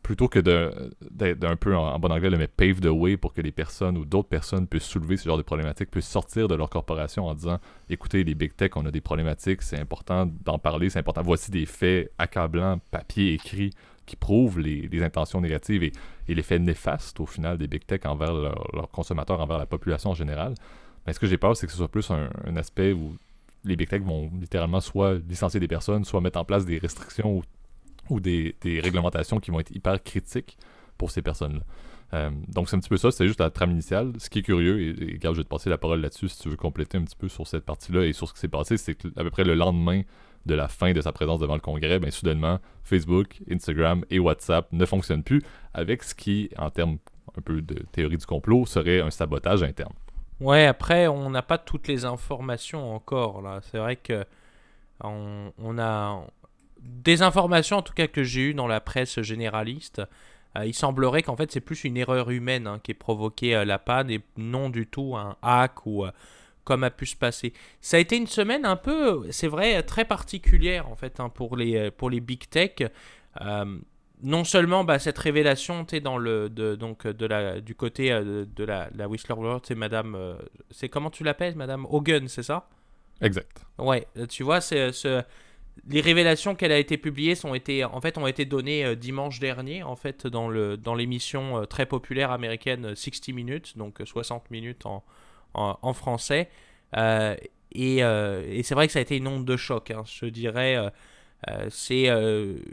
plutôt 0.05 0.27
que 0.27 0.39
d'un 0.39 1.55
peu 1.55 1.75
en, 1.75 1.97
bon 1.97 2.11
anglais, 2.11 2.29
mais 2.37 2.47
pave 2.47 2.79
the 2.79 2.91
way 2.91 3.17
pour 3.17 3.33
que 3.33 3.41
les 3.41 3.51
personnes 3.51 3.97
ou 3.97 4.05
d'autres 4.05 4.29
personnes 4.29 4.67
puissent 4.67 4.83
soulever 4.83 5.17
ce 5.17 5.25
genre 5.25 5.37
de 5.37 5.41
problématiques, 5.41 5.89
puissent 5.89 6.07
sortir 6.07 6.47
de 6.47 6.53
leur 6.53 6.69
corporation 6.69 7.25
en 7.25 7.33
disant 7.33 7.57
écoutez, 7.89 8.23
les 8.23 8.35
big 8.35 8.55
tech, 8.55 8.71
on 8.75 8.85
a 8.85 8.91
des 8.91 9.01
problématiques, 9.01 9.63
c'est 9.63 9.79
important 9.79 10.27
d'en 10.43 10.59
parler, 10.59 10.91
c'est 10.91 10.99
important. 10.99 11.23
Voici 11.23 11.49
des 11.49 11.65
faits 11.65 12.11
accablants, 12.19 12.79
papier 12.91 13.33
écrit, 13.33 13.71
qui 14.05 14.15
prouvent 14.15 14.59
les, 14.59 15.03
intentions 15.03 15.41
négatives 15.41 15.83
et, 15.83 15.91
l'effet 16.33 16.59
néfaste 16.59 17.19
au 17.19 17.25
final 17.25 17.57
des 17.57 17.67
big 17.67 17.85
tech 17.85 18.01
envers 18.05 18.33
leurs 18.33 18.89
consommateurs, 18.91 19.39
envers 19.39 19.57
la 19.57 19.65
population 19.65 20.11
en 20.11 20.15
général. 20.15 20.55
Mais 21.05 21.13
ce 21.13 21.19
que 21.19 21.27
j'ai 21.27 21.37
peur, 21.37 21.55
c'est 21.55 21.67
que 21.67 21.71
ce 21.71 21.77
soit 21.77 21.87
plus 21.87 22.09
un, 22.09 22.29
aspect 22.55 22.93
où 22.93 23.15
les 23.63 23.75
big 23.75 23.87
tech 23.87 24.01
vont 24.01 24.31
littéralement 24.39 24.79
soit 24.79 25.15
licencier 25.29 25.59
des 25.59 25.67
personnes, 25.67 26.03
soit 26.05 26.21
mettre 26.21 26.39
en 26.39 26.45
place 26.45 26.65
des 26.65 26.77
restrictions 26.77 27.41
ou, 28.09 28.19
des, 28.19 28.55
réglementations 28.63 29.39
qui 29.39 29.51
vont 29.51 29.59
être 29.59 29.71
hyper 29.71 30.01
critiques 30.01 30.57
pour 30.97 31.11
ces 31.11 31.21
personnes-là. 31.21 31.61
Euh, 32.13 32.29
donc 32.47 32.69
c'est 32.69 32.75
un 32.75 32.79
petit 32.79 32.89
peu 32.89 32.97
ça, 32.97 33.11
c'est 33.11 33.27
juste 33.27 33.39
la 33.39 33.49
trame 33.49 33.71
initiale. 33.71 34.13
Ce 34.19 34.29
qui 34.29 34.39
est 34.39 34.43
curieux, 34.43 34.79
et, 34.79 35.15
et 35.15 35.19
je 35.21 35.27
vais 35.29 35.43
te 35.43 35.49
passer 35.49 35.69
la 35.69 35.77
parole 35.77 36.01
là-dessus 36.01 36.29
si 36.29 36.39
tu 36.39 36.49
veux 36.49 36.55
compléter 36.55 36.97
un 36.97 37.03
petit 37.03 37.15
peu 37.15 37.27
sur 37.27 37.47
cette 37.47 37.65
partie-là 37.65 38.05
et 38.05 38.13
sur 38.13 38.27
ce 38.27 38.33
qui 38.33 38.39
s'est 38.39 38.47
passé, 38.47 38.77
c'est 38.77 38.95
qu'à 38.95 39.23
peu 39.23 39.31
près 39.31 39.43
le 39.43 39.55
lendemain 39.55 40.03
de 40.45 40.55
la 40.55 40.67
fin 40.67 40.93
de 40.93 41.01
sa 41.01 41.11
présence 41.11 41.39
devant 41.39 41.55
le 41.55 41.61
Congrès, 41.61 41.99
ben, 41.99 42.11
soudainement, 42.11 42.59
Facebook, 42.83 43.41
Instagram 43.51 44.05
et 44.09 44.19
WhatsApp 44.19 44.71
ne 44.71 44.85
fonctionnent 44.85 45.23
plus 45.23 45.41
avec 45.73 46.03
ce 46.03 46.13
qui, 46.13 46.49
en 46.57 46.69
termes 46.69 46.97
un 47.37 47.41
peu 47.41 47.61
de 47.61 47.83
théorie 47.91 48.17
du 48.17 48.25
complot, 48.25 48.65
serait 48.65 49.01
un 49.01 49.09
sabotage 49.09 49.63
interne. 49.63 49.93
Ouais, 50.39 50.65
après, 50.65 51.07
on 51.07 51.29
n'a 51.29 51.41
pas 51.41 51.57
toutes 51.57 51.87
les 51.87 52.05
informations 52.05 52.93
encore. 52.93 53.41
là. 53.41 53.59
C'est 53.63 53.77
vrai 53.77 53.95
que 53.95 54.25
on, 55.01 55.77
a 55.77 56.25
des 56.81 57.21
informations, 57.21 57.77
en 57.77 57.81
tout 57.81 57.93
cas 57.93 58.07
que 58.07 58.23
j'ai 58.23 58.49
eues 58.49 58.53
dans 58.53 58.67
la 58.67 58.79
presse 58.79 59.21
généraliste. 59.21 60.01
Euh, 60.57 60.65
il 60.65 60.73
semblerait 60.73 61.21
qu'en 61.21 61.35
fait, 61.35 61.51
c'est 61.51 61.61
plus 61.61 61.83
une 61.83 61.97
erreur 61.97 62.29
humaine 62.29 62.67
hein, 62.67 62.79
qui 62.81 62.91
ait 62.91 62.95
provoqué 62.95 63.55
euh, 63.55 63.65
la 63.65 63.77
panne 63.77 64.09
et 64.09 64.21
non 64.37 64.69
du 64.69 64.87
tout 64.87 65.15
un 65.15 65.35
hack 65.41 65.85
ou 65.85 66.05
euh, 66.05 66.11
comme 66.65 66.83
a 66.83 66.89
pu 66.89 67.05
se 67.05 67.15
passer. 67.15 67.53
Ça 67.79 67.95
a 67.95 67.99
été 68.01 68.17
une 68.17 68.27
semaine 68.27 68.65
un 68.65 68.75
peu, 68.75 69.25
c'est 69.31 69.47
vrai, 69.47 69.81
très 69.83 70.03
particulière 70.03 70.89
en 70.89 70.95
fait 70.95 71.21
hein, 71.21 71.29
pour, 71.29 71.55
les, 71.55 71.91
pour 71.91 72.09
les 72.09 72.19
big 72.19 72.49
tech. 72.49 72.89
Euh, 73.41 73.79
non 74.23 74.43
seulement 74.43 74.83
bah, 74.83 74.97
cette 74.97 75.17
révélation 75.17 75.85
es 75.91 75.99
dans 75.99 76.17
le 76.17 76.49
de, 76.49 76.75
donc 76.75 77.05
de 77.05 77.25
la 77.25 77.59
du 77.59 77.75
côté 77.75 78.11
euh, 78.11 78.45
de, 78.45 78.63
la, 78.63 78.89
la 78.95 79.07
Whistler 79.09 79.35
c'est 79.63 79.75
Madame 79.75 80.15
euh, 80.15 80.35
c'est 80.71 80.87
comment 80.87 81.09
tu 81.09 81.23
l'appelles 81.23 81.55
Madame 81.55 81.85
Hogan 81.89 82.27
c'est 82.27 82.43
ça? 82.43 82.69
Exact. 83.21 83.65
Ouais, 83.77 84.07
tu 84.29 84.43
vois 84.43 84.61
c'est 84.61 84.91
ce 84.93 85.21
les 85.87 85.99
révélations 85.99 86.55
qu'elle 86.55 86.71
a 86.71 86.77
été 86.77 86.97
publiées 86.97 87.35
sont 87.35 87.53
été 87.53 87.83
en 87.83 87.99
fait 87.99 88.17
ont 88.17 88.27
été 88.27 88.45
données 88.45 88.95
dimanche 88.95 89.39
dernier 89.41 89.83
en 89.83 89.97
fait 89.97 90.25
dans 90.25 90.47
le 90.47 90.77
dans 90.77 90.95
l'émission 90.95 91.65
très 91.65 91.85
populaire 91.85 92.31
américaine 92.31 92.95
60 92.95 93.27
minutes 93.35 93.77
donc 93.77 94.01
60 94.03 94.49
minutes 94.51 94.85
en 94.85 95.03
en, 95.55 95.93
français. 95.93 96.49
Euh, 96.97 97.35
euh, 97.77 98.43
et, 98.47 98.63
c'est 98.63 98.75
vrai 98.75 98.87
que 98.87 98.93
ça 98.93 98.99
a 98.99 99.01
été 99.01 99.17
une 99.17 99.27
onde 99.27 99.45
de 99.45 99.57
choc, 99.57 99.91
hein, 99.91 100.03
je 100.05 100.25
dirais. 100.25 100.75
Euh, 100.77 100.89
c'est 101.69 102.09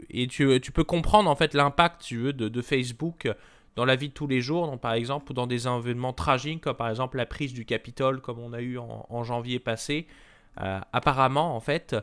et 0.09 0.27
tu, 0.27 0.59
tu, 0.59 0.71
peux 0.71 0.83
comprendre 0.83 1.29
en 1.29 1.35
fait 1.35 1.53
l'impact 1.53 2.01
tu 2.01 2.17
veux 2.17 2.33
de, 2.33 2.61
Facebook 2.61 3.29
dans 3.75 3.85
la 3.85 3.95
vie 3.95 4.09
de 4.09 4.13
tous 4.13 4.25
les 4.25 4.41
jours, 4.41 4.65
donc, 4.65 4.81
par 4.81 4.93
exemple, 4.93 5.31
ou 5.31 5.33
dans 5.33 5.45
des 5.45 5.67
événements 5.67 6.13
tragiques, 6.13 6.61
comme 6.61 6.75
par 6.75 6.89
exemple 6.89 7.17
la 7.17 7.25
prise 7.25 7.53
du 7.53 7.65
Capitole, 7.65 8.21
comme 8.21 8.39
on 8.39 8.53
a 8.53 8.61
eu 8.61 8.77
en, 8.77 9.23
janvier 9.23 9.59
passé. 9.59 10.07
apparemment, 10.57 11.55
en 11.55 11.59
fait, 11.59 11.95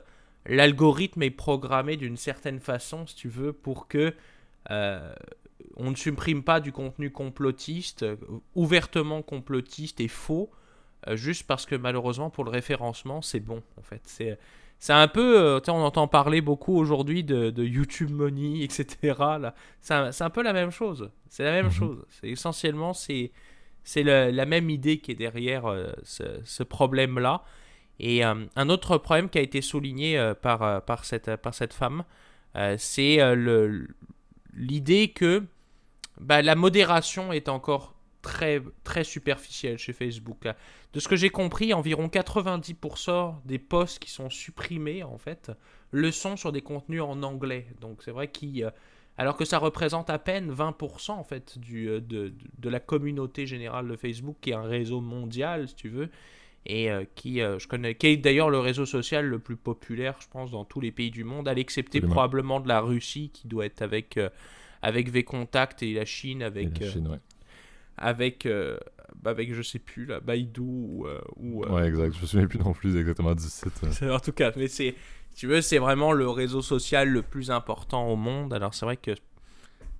l'algorithme 0.46 1.22
est 1.22 1.30
programmé 1.30 1.96
d'une 1.96 2.16
certaine 2.16 2.60
façon, 2.60 3.06
si 3.06 3.16
tu 3.16 3.28
veux, 3.28 3.52
pour 3.52 3.88
que 3.88 4.14
on 5.76 5.90
ne 5.90 5.96
supprime 5.96 6.42
pas 6.42 6.60
du 6.60 6.72
contenu 6.72 7.10
complotiste, 7.10 8.04
ouvertement 8.54 9.22
complotiste 9.22 10.00
et 10.00 10.08
faux, 10.08 10.50
juste 11.12 11.46
parce 11.46 11.66
que 11.66 11.74
malheureusement 11.74 12.30
pour 12.30 12.44
le 12.44 12.50
référencement 12.50 13.22
c'est 13.22 13.40
bon 13.40 13.62
en 13.78 13.82
fait. 13.82 14.02
C'est 14.04 14.38
c'est 14.80 14.94
un 14.94 15.08
peu, 15.08 15.38
euh, 15.38 15.60
on 15.68 15.82
entend 15.82 16.08
parler 16.08 16.40
beaucoup 16.40 16.74
aujourd'hui 16.74 17.22
de, 17.22 17.62
YouTube 17.62 18.10
Money, 18.10 18.62
etc. 18.62 19.14
Là, 19.18 19.54
c'est 19.82 20.22
un, 20.22 20.30
peu 20.30 20.42
la 20.42 20.54
même 20.54 20.70
chose. 20.70 21.10
C'est 21.28 21.44
la 21.44 21.52
même 21.52 21.66
mhm. 21.66 21.72
chose. 21.72 22.06
C'est 22.08 22.30
essentiellement 22.30 22.94
c'est 22.94 23.30
c'est 23.84 24.02
la 24.02 24.46
même 24.46 24.70
idée 24.70 24.98
qui 24.98 25.12
est 25.12 25.16
derrière 25.16 25.66
euh, 25.66 25.92
ce, 26.02 26.62
problème-là. 26.62 27.44
Et 27.98 28.22
un 28.24 28.68
autre 28.70 28.96
problème 28.96 29.28
qui 29.28 29.36
a 29.36 29.42
été 29.42 29.60
souligné 29.60 30.32
par, 30.40 30.82
par, 30.84 31.04
cette, 31.04 31.36
par 31.36 31.52
cette 31.52 31.74
femme, 31.74 32.04
c'est 32.78 33.18
l'idée 34.54 35.08
que 35.08 35.44
bah, 36.18 36.40
la 36.40 36.54
modération 36.54 37.32
est 37.32 37.50
encore 37.50 37.94
très, 38.22 38.62
très 38.84 39.04
superficielle 39.04 39.78
chez 39.78 39.92
Facebook. 39.92 40.46
De 40.92 41.00
ce 41.00 41.08
que 41.08 41.16
j'ai 41.16 41.30
compris, 41.30 41.72
environ 41.72 42.08
90% 42.08 43.34
des 43.44 43.58
posts 43.58 43.98
qui 43.98 44.10
sont 44.10 44.30
supprimés, 44.30 45.02
en 45.02 45.18
fait, 45.18 45.52
le 45.90 46.10
sont 46.10 46.36
sur 46.36 46.52
des 46.52 46.62
contenus 46.62 47.02
en 47.02 47.22
anglais. 47.22 47.66
Donc 47.80 48.02
c'est 48.02 48.10
vrai 48.10 48.28
qu'il... 48.28 48.64
Euh, 48.64 48.70
alors 49.18 49.36
que 49.36 49.44
ça 49.44 49.58
représente 49.58 50.08
à 50.08 50.18
peine 50.18 50.50
20% 50.50 51.10
en 51.10 51.24
fait 51.24 51.58
du, 51.58 51.88
euh, 51.88 52.00
de, 52.00 52.32
de, 52.58 52.68
la 52.70 52.80
communauté 52.80 53.46
générale 53.46 53.86
de 53.86 53.96
Facebook, 53.96 54.36
qui 54.40 54.50
est 54.50 54.54
un 54.54 54.62
réseau 54.62 55.00
mondial, 55.00 55.68
si 55.68 55.74
tu 55.74 55.88
veux, 55.90 56.08
et 56.64 56.90
euh, 56.90 57.04
qui, 57.16 57.38
je 57.38 57.68
connais, 57.68 57.94
qui 57.94 58.06
est 58.08 58.16
d'ailleurs 58.16 58.50
le 58.50 58.58
réseau 58.58 58.86
social 58.86 59.26
le 59.26 59.38
plus 59.38 59.56
populaire, 59.56 60.16
je 60.20 60.28
pense, 60.28 60.50
dans 60.50 60.64
tous 60.64 60.80
les 60.80 60.90
pays 60.90 61.10
du 61.10 61.24
monde, 61.24 61.48
à 61.48 61.54
l'excepter 61.54 62.00
probablement 62.00 62.60
de 62.60 62.68
la 62.68 62.80
Russie, 62.80 63.30
qui 63.32 63.46
doit 63.46 63.66
être 63.66 63.82
avec, 63.82 64.18
avec 64.80 65.10
VKontakte 65.10 65.82
et 65.82 65.92
la 65.92 66.04
Chine 66.04 66.42
avec... 66.42 66.78
la 66.78 66.90
Chine, 66.90 67.08
ouais 67.08 67.18
avec, 67.96 68.46
euh, 68.46 68.78
avec 69.24 69.52
je 69.52 69.62
sais 69.62 69.78
plus, 69.78 70.06
la 70.06 70.20
Baidu 70.20 70.60
ou. 70.60 71.06
Euh, 71.06 71.20
ou 71.36 71.64
euh, 71.64 71.68
Ouais, 71.68 71.88
exact. 71.88 72.14
Je 72.16 72.20
me 72.22 72.26
souviens 72.26 72.46
plus 72.46 72.58
non 72.58 72.72
plus 72.72 72.96
exactement 72.96 73.34
du 73.34 73.42
site. 73.42 73.80
En 74.02 74.20
tout 74.20 74.32
cas, 74.32 74.52
mais 74.56 74.68
c'est. 74.68 74.94
Tu 75.34 75.46
veux, 75.46 75.60
c'est 75.60 75.78
vraiment 75.78 76.12
le 76.12 76.28
réseau 76.28 76.60
social 76.60 77.08
le 77.08 77.22
plus 77.22 77.50
important 77.50 78.08
au 78.08 78.16
monde. 78.16 78.52
Alors, 78.52 78.74
c'est 78.74 78.84
vrai 78.84 78.96
que 78.96 79.12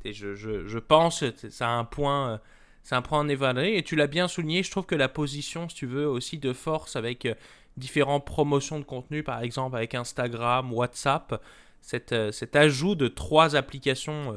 je, 0.04 0.34
je, 0.34 0.66
je 0.66 0.78
pense 0.78 1.20
que 1.20 1.48
ça 1.50 1.68
a 1.68 1.72
un 1.72 1.84
point. 1.84 2.40
C'est 2.82 2.94
un 2.94 3.02
point 3.02 3.28
à 3.28 3.30
évaluer 3.30 3.76
et 3.76 3.82
tu 3.82 3.94
l'as 3.94 4.06
bien 4.06 4.26
souligné. 4.26 4.62
Je 4.62 4.70
trouve 4.70 4.86
que 4.86 4.94
la 4.94 5.08
position, 5.08 5.68
si 5.68 5.76
tu 5.76 5.86
veux, 5.86 6.08
aussi 6.08 6.38
de 6.38 6.54
force 6.54 6.96
avec 6.96 7.28
différentes 7.76 8.24
promotions 8.24 8.78
de 8.78 8.84
contenu, 8.84 9.22
par 9.22 9.42
exemple 9.42 9.76
avec 9.76 9.94
Instagram, 9.94 10.72
WhatsApp, 10.72 11.42
cet, 11.82 12.14
cet 12.32 12.56
ajout 12.56 12.94
de 12.94 13.06
trois 13.06 13.54
applications 13.54 14.34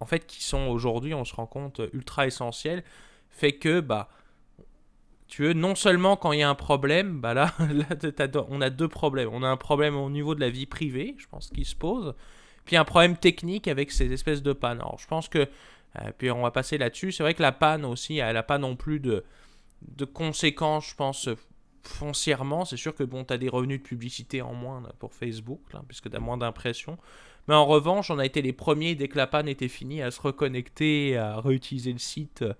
en 0.00 0.06
fait, 0.06 0.26
qui 0.26 0.42
sont 0.42 0.68
aujourd'hui, 0.68 1.14
on 1.14 1.24
se 1.24 1.34
rend 1.34 1.46
compte, 1.46 1.80
ultra 1.92 2.26
essentiels, 2.26 2.84
fait 3.30 3.52
que, 3.52 3.80
bah, 3.80 4.08
tu 5.28 5.42
veux, 5.42 5.52
non 5.52 5.74
seulement 5.74 6.16
quand 6.16 6.32
il 6.32 6.40
y 6.40 6.42
a 6.42 6.48
un 6.48 6.54
problème, 6.54 7.20
bah 7.20 7.34
là, 7.34 7.52
on 8.48 8.60
a 8.60 8.70
deux 8.70 8.88
problèmes. 8.88 9.28
On 9.32 9.42
a 9.42 9.48
un 9.48 9.56
problème 9.56 9.94
au 9.96 10.10
niveau 10.10 10.34
de 10.34 10.40
la 10.40 10.50
vie 10.50 10.66
privée, 10.66 11.14
je 11.18 11.26
pense, 11.28 11.50
qui 11.50 11.64
se 11.64 11.76
pose, 11.76 12.14
puis 12.64 12.76
un 12.76 12.84
problème 12.84 13.16
technique 13.16 13.68
avec 13.68 13.92
ces 13.92 14.12
espèces 14.12 14.42
de 14.42 14.52
pannes. 14.52 14.78
Alors, 14.78 14.98
je 14.98 15.06
pense 15.06 15.28
que, 15.28 15.38
euh, 15.38 16.10
puis 16.16 16.30
on 16.30 16.42
va 16.42 16.50
passer 16.50 16.78
là-dessus, 16.78 17.12
c'est 17.12 17.22
vrai 17.22 17.34
que 17.34 17.42
la 17.42 17.52
panne 17.52 17.84
aussi, 17.84 18.18
elle 18.18 18.34
n'a 18.34 18.42
pas 18.42 18.58
non 18.58 18.74
plus 18.74 19.00
de, 19.00 19.24
de 19.82 20.04
conséquences, 20.04 20.88
je 20.90 20.94
pense, 20.94 21.28
foncièrement. 21.82 22.64
C'est 22.64 22.76
sûr 22.76 22.94
que, 22.94 23.04
bon, 23.04 23.24
tu 23.24 23.34
as 23.34 23.38
des 23.38 23.48
revenus 23.48 23.78
de 23.78 23.84
publicité 23.84 24.42
en 24.42 24.54
moins 24.54 24.82
pour 24.98 25.14
Facebook, 25.14 25.60
puisque 25.86 26.10
tu 26.10 26.16
as 26.16 26.20
moins 26.20 26.38
d'impressions. 26.38 26.98
Mais 27.48 27.54
en 27.54 27.64
revanche, 27.64 28.10
on 28.10 28.18
a 28.18 28.26
été 28.26 28.42
les 28.42 28.52
premiers, 28.52 28.94
dès 28.94 29.08
que 29.08 29.16
la 29.16 29.26
panne 29.26 29.48
était 29.48 29.68
finie, 29.68 30.02
à 30.02 30.10
se 30.10 30.20
reconnecter, 30.20 31.16
à 31.16 31.40
réutiliser 31.40 31.92
le 31.92 31.98
site 31.98 32.42
euh, 32.42 32.52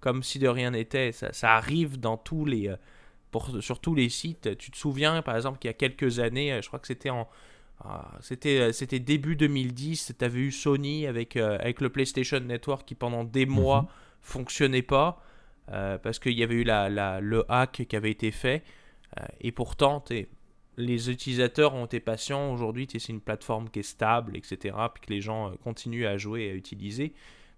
comme 0.00 0.22
si 0.22 0.38
de 0.38 0.46
rien 0.46 0.70
n'était. 0.70 1.10
Ça, 1.10 1.56
arrive 1.56 1.98
dans 1.98 2.16
tous 2.16 2.44
les, 2.44 2.68
euh, 2.68 2.76
pour, 3.32 3.50
sur 3.60 3.80
tous 3.80 3.96
les 3.96 4.08
sites. 4.08 4.56
Tu 4.56 4.70
te 4.70 4.76
souviens, 4.76 5.22
par 5.22 5.34
exemple, 5.34 5.58
qu'il 5.58 5.68
y 5.68 5.72
a 5.72 5.74
quelques 5.74 6.20
années, 6.20 6.52
euh, 6.52 6.62
je 6.62 6.68
crois 6.68 6.78
que 6.78 6.86
c'était 6.86 7.10
en... 7.10 7.28
Ah, 7.84 8.10
c'était, 8.20 8.72
c'était 8.72 8.98
début 8.98 9.36
2010, 9.36 10.14
tu 10.18 10.24
avais 10.24 10.40
eu 10.40 10.50
Sony 10.50 11.06
avec, 11.06 11.36
avec 11.36 11.80
le 11.80 11.88
PlayStation 11.90 12.40
Network 12.40 12.84
qui 12.84 12.96
pendant 12.96 13.22
des 13.22 13.46
mois 13.46 13.82
mhm. 13.82 13.88
fonctionnait 14.20 14.82
pas 14.82 15.22
parce 15.68 16.18
qu'il 16.18 16.36
y 16.36 16.42
avait 16.42 16.56
eu 16.56 16.64
la, 16.64 16.88
la, 16.88 17.20
le 17.20 17.44
hack 17.48 17.86
qui 17.88 17.94
avait 17.94 18.10
été 18.10 18.32
fait. 18.32 18.64
et 19.40 19.52
pourtant, 19.52 20.02
es, 20.10 20.26
les 20.78 21.10
utilisateurs 21.10 21.74
ont 21.74 21.84
été 21.84 22.00
patients. 22.00 22.52
Aujourd'hui, 22.52 22.86
c'est 22.90 23.08
une 23.08 23.20
plateforme 23.20 23.68
qui 23.68 23.80
est 23.80 23.82
stable, 23.82 24.36
etc. 24.36 24.76
Puis 24.94 25.06
que 25.06 25.12
les 25.12 25.20
gens 25.20 25.50
euh, 25.50 25.54
continuent 25.62 26.06
à 26.06 26.16
jouer 26.16 26.44
et 26.44 26.50
à 26.50 26.54
utiliser. 26.54 27.12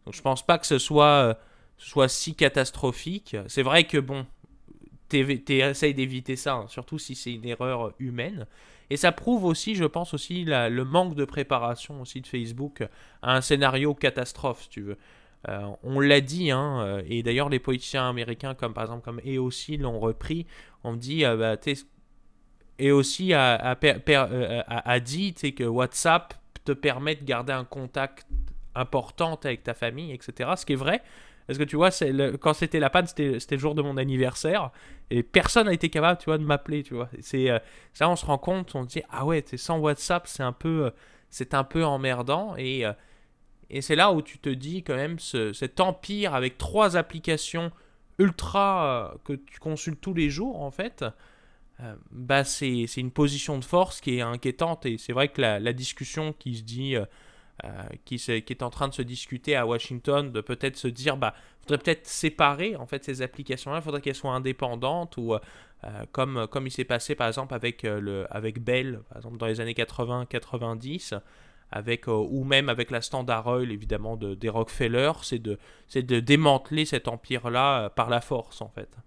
Donc 0.07 0.15
je 0.15 0.23
pense 0.23 0.45
pas 0.45 0.59
que 0.59 0.67
ce 0.67 0.79
soit, 0.79 1.05
euh, 1.05 1.35
soit 1.77 2.09
si 2.09 2.35
catastrophique. 2.35 3.37
C'est 3.47 3.63
vrai 3.63 3.85
que 3.85 3.99
bon, 3.99 4.27
tu 5.11 5.19
essayes 5.53 5.95
d'éviter 5.95 6.35
ça, 6.35 6.55
hein, 6.55 6.67
surtout 6.69 6.99
si 6.99 7.15
c'est 7.15 7.33
une 7.33 7.45
erreur 7.45 7.93
humaine. 7.99 8.47
Et 8.89 8.97
ça 8.97 9.13
prouve 9.13 9.45
aussi, 9.45 9.77
je 9.77 9.85
pense 9.85 10.15
aussi, 10.15 10.45
le 10.45 10.83
manque 10.83 11.15
de 11.15 11.25
préparation 11.25 12.01
aussi 12.01 12.21
de 12.23 12.27
Facebook 12.27 12.83
à 13.23 13.37
un 13.37 13.41
scénario 13.41 13.95
catastrophe, 13.95 14.63
si 14.63 14.69
tu 14.71 14.81
veux. 14.81 14.99
Euh, 15.49 15.69
on 15.85 16.01
l'a 16.01 16.21
dit, 16.21 16.51
hein, 16.51 17.01
et 17.07 17.23
d'ailleurs 17.23 17.49
les 17.49 17.61
politiciens 17.61 18.09
américains, 18.09 18.55
comme 18.55 18.75
par 18.75 18.85
exemple 18.85 19.05
comme 19.05 19.21
EOC, 19.25 19.79
l'ont 19.79 20.01
repris. 20.01 20.47
On 20.83 20.95
dit, 20.95 21.23
bah, 21.23 21.57
et 22.81 22.93
aussi 22.93 23.35
a, 23.35 23.77
euh, 23.85 24.63
a, 24.67 24.91
a, 24.91 25.01
dit 25.01 25.35
que 25.35 25.65
WhatsApp 25.65 26.35
te 26.65 26.73
permet 26.73 27.15
de 27.15 27.25
garder 27.25 27.53
un 27.53 27.65
contact 27.65 28.27
important 28.75 29.39
avec 29.45 29.63
ta 29.63 29.75
famille, 29.75 30.13
etc. 30.13 30.51
Ce 30.57 30.65
qui 30.65 30.73
est 30.73 30.77
vrai. 30.77 31.03
Parce 31.47 31.59
que 31.59 31.65
tu 31.65 31.77
vois, 31.77 31.91
quand 32.41 32.55
c'était 32.55 32.79
la 32.79 32.91
panne, 32.91 33.07
c'était 33.07 33.39
le 33.51 33.59
jour 33.59 33.75
de 33.75 33.83
mon 33.83 33.97
anniversaire. 33.97 34.71
Et 35.11 35.23
personne 35.23 35.67
n'a 35.67 35.73
été 35.73 35.91
capable, 35.91 36.19
tu 36.19 36.27
vois, 36.27 36.39
de 36.39 36.45
m'appeler, 36.45 36.83
tu 36.83 36.95
vois. 36.95 37.11
Euh, 37.35 37.59
ça, 37.93 38.09
on 38.09 38.17
se 38.17 38.25
rend 38.25 38.39
compte, 38.39 38.75
on 38.75 38.85
se 38.85 38.89
dit, 38.89 39.03
ah 39.11 39.25
ouais, 39.25 39.45
sans 39.57 39.79
WhatsApp, 39.79 40.27
c'est 40.27 40.45
un 40.45 40.53
peu, 40.53 40.87
euh, 40.87 41.45
un 41.53 41.65
peu 41.65 41.85
emmerdant. 41.85 42.55
Et, 42.57 42.85
et 43.69 43.83
c'est 43.83 43.97
là 43.97 44.13
où 44.13 44.23
tu 44.23 44.39
te 44.39 44.49
dis 44.49 44.83
quand 44.83 44.97
même, 44.97 45.19
ce, 45.19 45.53
cet 45.53 45.81
empire 45.81 46.35
avec 46.35 46.57
trois 46.57 46.97
applications 46.97 47.73
ultra 48.21 49.15
que 49.25 49.33
tu 49.33 49.59
consultes 49.59 50.01
tous 50.01 50.15
les 50.15 50.31
jours, 50.31 50.63
en 50.63 50.71
fait, 50.71 51.03
euh, 51.03 51.11
bah 52.11 52.45
c'est 52.45 52.85
une 52.97 53.11
position 53.11 53.59
de 53.59 53.65
force 53.65 54.01
qui 54.01 54.19
est 54.19 54.21
inquiétante 54.21 54.87
et 54.87 54.99
c'est 54.99 55.13
vrai 55.13 55.29
que 55.29 55.41
la, 55.41 55.73
discussion 55.73 56.33
qui 56.33 56.57
se 56.57 56.63
dit 56.63 56.97
euh, 56.97 57.05
euh, 57.65 57.83
qui, 58.05 58.17
est 58.17 58.63
en 58.63 58.71
train 58.71 58.89
de 58.89 58.95
se 58.95 59.03
discuter 59.03 59.57
à 59.57 59.67
Washington 59.67 60.31
de 60.31 60.41
peut-être 60.41 60.77
se 60.77 60.89
dire 60.89 61.17
bah 61.17 61.35
faudrait 61.63 61.79
peut-être 61.79 62.07
séparer 62.07 62.77
en 62.77 62.87
fait 62.87 63.05
ces 63.05 63.23
applications 63.23 63.71
là 63.71 63.79
il 63.79 63.83
faudrait 63.83 64.01
qu'elles 64.01 64.15
soient 64.15 64.33
indépendantes 64.33 65.17
ou 65.17 65.35
comme 66.13 66.47
comme 66.51 66.67
il 66.67 66.71
s'est 66.71 66.85
passé 66.85 67.15
par 67.15 67.29
exemple 67.29 67.55
avec 67.55 67.83
le 67.83 68.27
avec 68.31 68.63
Bell 68.63 69.01
par 69.09 69.19
exemple 69.19 69.39
dans 69.39 69.47
les 69.47 69.61
années 69.61 69.75
80 69.75 70.27
90 70.27 71.15
avec 71.71 72.09
ou 72.09 72.45
même 72.45 72.69
avec 72.69 72.91
la 72.91 73.01
Standard 73.01 73.47
Oil 73.47 73.71
évidemment 73.73 74.17
de 74.17 74.35
des 74.35 74.49
Rockefeller 74.49 75.13
c'est 75.23 75.39
de 75.39 75.59
c'est 75.87 76.03
de 76.03 76.21
démanteler 76.21 76.85
cet 76.85 77.09
empire 77.09 77.49
là 77.49 77.89
par 77.91 78.11
la 78.11 78.21
force 78.21 78.61
en 78.61 78.69
fait 78.69 78.99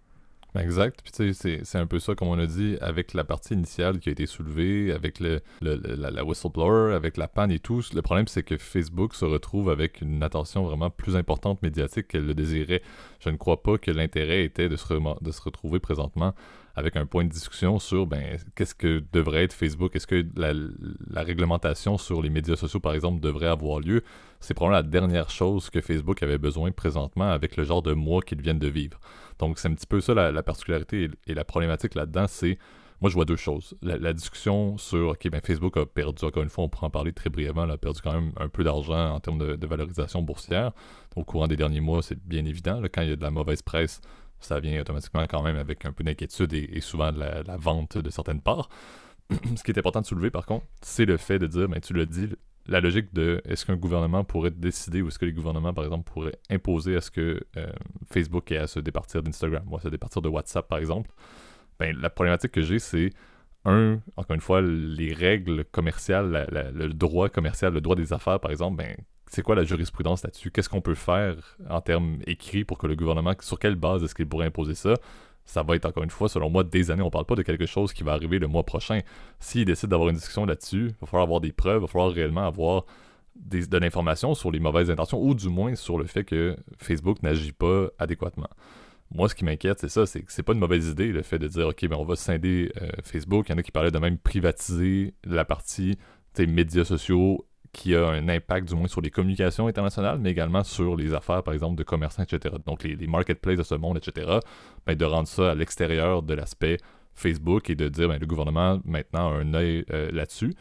Exact. 0.55 1.01
Puis 1.03 1.33
c'est 1.33 1.77
un 1.77 1.87
peu 1.87 1.99
ça, 1.99 2.13
comme 2.15 2.27
on 2.27 2.37
a 2.37 2.45
dit, 2.45 2.77
avec 2.79 3.13
la 3.13 3.23
partie 3.23 3.53
initiale 3.53 3.99
qui 3.99 4.09
a 4.09 4.11
été 4.11 4.25
soulevée, 4.25 4.91
avec 4.91 5.19
le, 5.19 5.41
la, 5.61 6.23
whistleblower, 6.23 6.93
avec 6.93 7.17
la 7.17 7.27
panne 7.27 7.51
et 7.51 7.59
tout. 7.59 7.81
Le 7.93 8.01
problème, 8.01 8.27
c'est 8.27 8.43
que 8.43 8.57
Facebook 8.57 9.15
se 9.15 9.25
retrouve 9.25 9.69
avec 9.69 10.01
une 10.01 10.21
attention 10.21 10.63
vraiment 10.63 10.89
plus 10.89 11.15
importante 11.15 11.61
médiatique 11.63 12.07
qu'elle 12.07 12.25
le 12.25 12.35
désirait. 12.35 12.83
Je 13.19 13.29
ne 13.29 13.37
crois 13.37 13.63
pas 13.63 13.77
que 13.77 13.89
l'intérêt 13.89 14.43
était 14.43 14.69
de 14.69 14.75
se, 14.75 14.93
de 15.23 15.31
se 15.31 15.41
retrouver 15.41 15.79
présentement 15.79 16.33
avec 16.75 16.95
un 16.95 17.05
point 17.05 17.23
de 17.23 17.29
discussion 17.29 17.77
sur 17.77 18.07
ben, 18.07 18.37
qu'est-ce 18.55 18.73
que 18.73 19.03
devrait 19.13 19.43
être 19.43 19.53
Facebook, 19.53 19.95
est-ce 19.95 20.07
que 20.07 20.25
la, 20.35 21.23
réglementation 21.23 21.97
sur 21.97 22.21
les 22.21 22.29
médias 22.29 22.55
sociaux, 22.55 22.79
par 22.79 22.93
exemple, 22.93 23.19
devrait 23.19 23.47
avoir 23.47 23.79
lieu? 23.79 24.03
C'est 24.39 24.53
probablement 24.53 24.81
la 24.81 24.89
dernière 24.89 25.29
chose 25.29 25.69
que 25.69 25.81
Facebook 25.81 26.23
avait 26.23 26.39
besoin 26.39 26.71
présentement 26.71 27.29
avec 27.29 27.57
le 27.57 27.63
genre 27.63 27.83
de 27.83 27.93
mois 27.93 28.21
qu'ils 28.21 28.41
viennent 28.41 28.59
de 28.59 28.67
vivre. 28.67 28.99
Donc 29.39 29.59
c'est 29.59 29.67
un 29.67 29.73
petit 29.73 29.87
peu 29.87 30.01
ça 30.01 30.13
la, 30.13 30.43
particularité 30.43 31.09
et, 31.27 31.33
la 31.33 31.45
problématique 31.45 31.95
là-dedans, 31.95 32.25
c'est 32.27 32.57
moi, 33.01 33.09
je 33.09 33.15
vois 33.15 33.25
deux 33.25 33.35
choses. 33.35 33.75
La, 33.81 34.13
discussion 34.13 34.77
sur, 34.77 35.09
OK, 35.09 35.27
ben 35.29 35.41
Facebook 35.43 35.75
a 35.75 35.85
perdu, 35.85 36.23
encore 36.23 36.41
une 36.41 36.49
fois, 36.49 36.63
on 36.63 36.69
pourra 36.69 36.87
en 36.87 36.89
parler 36.89 37.11
très 37.11 37.29
brièvement, 37.29 37.63
a 37.63 37.77
perdu 37.77 37.99
quand 38.01 38.13
même 38.13 38.31
un 38.37 38.47
peu 38.47 38.63
d'argent 38.63 39.13
en 39.13 39.19
termes 39.19 39.57
de, 39.57 39.67
valorisation 39.67 40.21
boursière. 40.21 40.71
Au 41.17 41.25
courant 41.25 41.49
des 41.49 41.57
derniers 41.57 41.81
mois, 41.81 42.01
c'est 42.01 42.17
bien 42.25 42.45
évident. 42.45 42.81
quand 42.83 43.01
il 43.01 43.09
y 43.09 43.11
a 43.11 43.17
de 43.17 43.21
la 43.21 43.29
mauvaise 43.29 43.61
presse, 43.61 43.99
ça 44.45 44.59
vient 44.59 44.79
automatiquement 44.81 45.25
quand 45.27 45.41
même 45.41 45.57
avec 45.57 45.85
un 45.85 45.91
peu 45.91 46.03
d'inquiétude 46.03 46.53
et, 46.53 46.81
souvent 46.81 47.11
de 47.11 47.19
la, 47.19 47.57
vente 47.57 47.97
de 47.97 48.09
certaines 48.09 48.41
parts. 48.41 48.69
Ce 49.55 49.63
qui 49.63 49.71
est 49.71 49.77
important 49.77 50.01
de 50.01 50.05
soulever, 50.05 50.31
par 50.31 50.45
contre, 50.45 50.65
c'est 50.81 51.05
le 51.05 51.17
fait 51.17 51.39
de 51.39 51.47
dire, 51.47 51.67
ben, 51.69 51.79
tu 51.79 51.93
l'as 51.93 52.05
dit, 52.05 52.29
la 52.67 52.79
logique 52.79 53.13
de 53.13 53.41
est-ce 53.45 53.65
qu'un 53.65 53.75
gouvernement 53.75 54.23
pourrait 54.23 54.51
décider 54.51 55.01
ou 55.01 55.07
est-ce 55.07 55.19
que 55.19 55.25
les 55.25 55.33
gouvernements, 55.33 55.73
par 55.73 55.83
exemple, 55.83 56.09
pourraient 56.11 56.37
imposer 56.49 56.95
à 56.95 57.01
ce 57.01 57.11
que 57.11 57.41
euh, 57.57 57.67
Facebook 58.11 58.51
ait 58.51 58.57
à 58.57 58.67
se 58.67 58.79
départir 58.79 59.23
d'Instagram 59.23 59.63
ou 59.69 59.77
à 59.77 59.81
se 59.81 59.89
départir 59.89 60.21
de 60.21 60.29
WhatsApp, 60.29 60.67
par 60.67 60.79
exemple, 60.79 61.11
ben, 61.79 61.95
la 61.99 62.09
problématique 62.09 62.51
que 62.51 62.61
j'ai, 62.61 62.79
c'est 62.79 63.09
un, 63.65 63.99
encore 64.17 64.35
une 64.35 64.41
fois, 64.41 64.61
les 64.61 65.13
règles 65.13 65.65
commerciales, 65.65 66.47
le 66.51 66.89
droit 66.89 67.29
commercial, 67.29 67.73
le 67.73 67.81
droit 67.81 67.95
des 67.95 68.13
affaires, 68.13 68.39
par 68.39 68.51
exemple, 68.51 68.77
ben, 68.77 68.95
c'est 69.33 69.41
quoi 69.41 69.55
la 69.55 69.63
jurisprudence 69.63 70.23
là-dessus? 70.23 70.51
Qu'est-ce 70.51 70.69
qu'on 70.69 70.81
peut 70.81 70.93
faire 70.95 71.57
en 71.67 71.81
termes 71.81 72.19
écrits 72.27 72.65
pour 72.65 72.77
que 72.77 72.85
le 72.85 72.95
gouvernement, 72.95 73.33
sur 73.39 73.57
quelle 73.57 73.75
base 73.75 74.03
est-ce 74.03 74.13
qu'il 74.13 74.27
pourrait 74.27 74.45
imposer 74.45 74.75
ça? 74.75 74.93
ça 75.45 75.61
va 75.61 75.75
être 75.75 75.85
encore 75.85 76.03
une 76.03 76.09
fois, 76.09 76.29
selon 76.29 76.49
moi, 76.49 76.63
des 76.63 76.89
années. 76.89 77.01
On 77.01 77.09
parle 77.09 77.25
pas 77.25 77.35
de 77.35 77.41
quelque 77.41 77.65
chose 77.65 77.91
qui 77.91 78.03
va 78.03 78.13
arriver 78.13 78.39
le 78.39 78.47
mois 78.47 78.63
prochain. 78.63 78.99
S'ils 79.41 79.65
décident 79.65 79.89
d'avoir 79.89 80.09
une 80.09 80.15
discussion 80.15 80.45
là-dessus, 80.45 80.87
il 80.91 80.95
va 81.01 81.07
falloir 81.07 81.23
avoir 81.23 81.41
des 81.41 81.51
preuves, 81.51 81.79
il 81.79 81.81
va 81.81 81.87
falloir 81.87 82.11
réellement 82.11 82.47
avoir 82.47 82.85
de 83.35 83.77
l'information 83.77 84.35
sur 84.35 84.51
les 84.51 84.59
mauvaises 84.59 84.89
intentions, 84.89 85.21
ou 85.21 85.33
du 85.35 85.49
moins 85.49 85.75
sur 85.75 85.97
le 85.97 86.05
fait 86.05 86.23
que 86.23 86.55
Facebook 86.77 87.21
n'agit 87.23 87.51
pas 87.51 87.89
adéquatement. 87.99 88.47
Moi, 89.11 89.27
ce 89.27 89.35
qui 89.35 89.43
m'inquiète, 89.43 89.79
c'est 89.79 89.89
ça, 89.89 90.05
c'est 90.05 90.21
que 90.21 90.31
c'est 90.31 90.43
pas 90.43 90.53
une 90.53 90.59
mauvaise 90.59 90.87
idée, 90.87 91.11
le 91.11 91.23
fait 91.23 91.39
de 91.39 91.47
dire, 91.47 91.67
OK, 91.67 91.85
ben 91.87 91.97
on 91.97 92.05
va 92.05 92.15
scinder 92.15 92.71
euh, 92.81 92.87
Facebook. 93.03 93.49
Il 93.49 93.51
y 93.51 93.55
en 93.55 93.57
a 93.57 93.63
qui 93.63 93.71
parlaient 93.71 93.91
de 93.91 93.99
même 93.99 94.17
privatiser 94.17 95.13
la 95.25 95.43
partie 95.43 95.97
médias 96.41 96.83
sociaux 96.83 97.45
qui 97.73 97.95
a 97.95 98.07
un 98.07 98.29
impact 98.29 98.69
du 98.69 98.75
moins 98.75 98.87
sur 98.87 99.01
les 99.01 99.09
communications 99.09 99.67
internationales, 99.67 100.19
mais 100.19 100.31
également 100.31 100.63
sur 100.63 100.95
les 100.95 101.13
affaires, 101.13 101.41
par 101.43 101.55
exemple, 101.55 101.75
de 101.75 101.83
commerçants, 101.83 102.23
etc. 102.23 102.55
Donc 102.65 102.83
les, 102.83 103.07
marketplaces 103.07 103.57
de 103.57 103.63
ce 103.63 103.75
monde, 103.75 103.97
etc. 103.97 104.39
Ben, 104.85 104.95
de 104.95 105.05
rendre 105.05 105.27
ça 105.27 105.51
à 105.51 105.55
l'extérieur 105.55 106.21
de 106.21 106.35
l'aspect 106.35 106.77
Facebook 107.15 107.69
et 107.71 107.75
de 107.75 107.89
dire 107.89 108.07
ben, 108.07 108.19
le 108.19 108.27
gouvernement 108.27 108.79
maintenant 108.85 109.31
a 109.31 109.33
un 109.33 109.53
œil 109.55 109.85
euh, 109.91 110.11
là-dessus. 110.11 110.53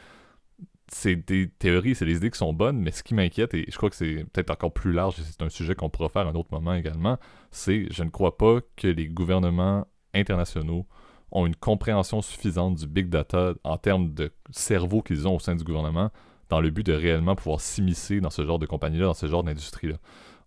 C'est 0.88 1.16
des 1.16 1.49
théories, 1.49 1.95
c'est 1.95 2.07
des 2.07 2.16
idées 2.16 2.31
qui 2.31 2.38
sont 2.38 2.52
bonnes, 2.52 2.78
mais 2.78 2.90
ce 2.90 3.02
qui 3.02 3.14
m'inquiète, 3.14 3.54
et 3.54 3.66
je 3.71 3.76
crois 3.76 3.90
que 3.90 3.97
c'est 3.97 4.26
peut-être 4.33 4.50
encore 4.50 4.73
plus 4.73 4.92
large, 4.92 5.19
et 5.21 5.23
c'est 5.23 5.42
un 5.42 5.49
sujet 5.49 5.75
qu'on 5.75 5.90
pourra 5.90 6.09
faire 6.09 6.26
à 6.26 6.31
un 6.31 6.35
autre 6.35 6.50
moment 6.50 6.75
également, 6.75 7.19
c'est 7.50 7.87
je 7.90 8.02
ne 8.02 8.11
crois 8.11 8.37
pas 8.37 8.61
que 8.76 8.88
les 8.88 9.07
gouvernements 9.07 9.87
internationaux 10.14 10.87
ont 11.31 11.47
une 11.47 11.57
compréhension 11.57 12.21
suffisante 12.21 12.76
du 12.76 12.87
big 12.87 13.09
data 13.09 13.54
en 13.64 13.78
termes 13.78 14.12
de 14.12 14.33
cerveau 14.50 15.00
qu'ils 15.00 15.26
ont 15.26 15.37
au 15.37 15.40
sein 15.40 15.54
du 15.54 15.64
gouvernement 15.64 16.11
dans 16.53 16.61
le 16.61 16.69
but 16.69 16.85
de 16.85 16.93
réellement 16.93 17.35
pouvoir 17.35 17.63
s'immiscer 17.63 18.21
dans 18.21 18.29
ce 18.29 18.45
genre 18.45 18.59
de 18.59 18.67
compagnie-là, 18.67 19.07
dans 19.07 19.15
ce 19.15 19.27
genre 19.27 19.43
d'industrie-là. 19.43 19.97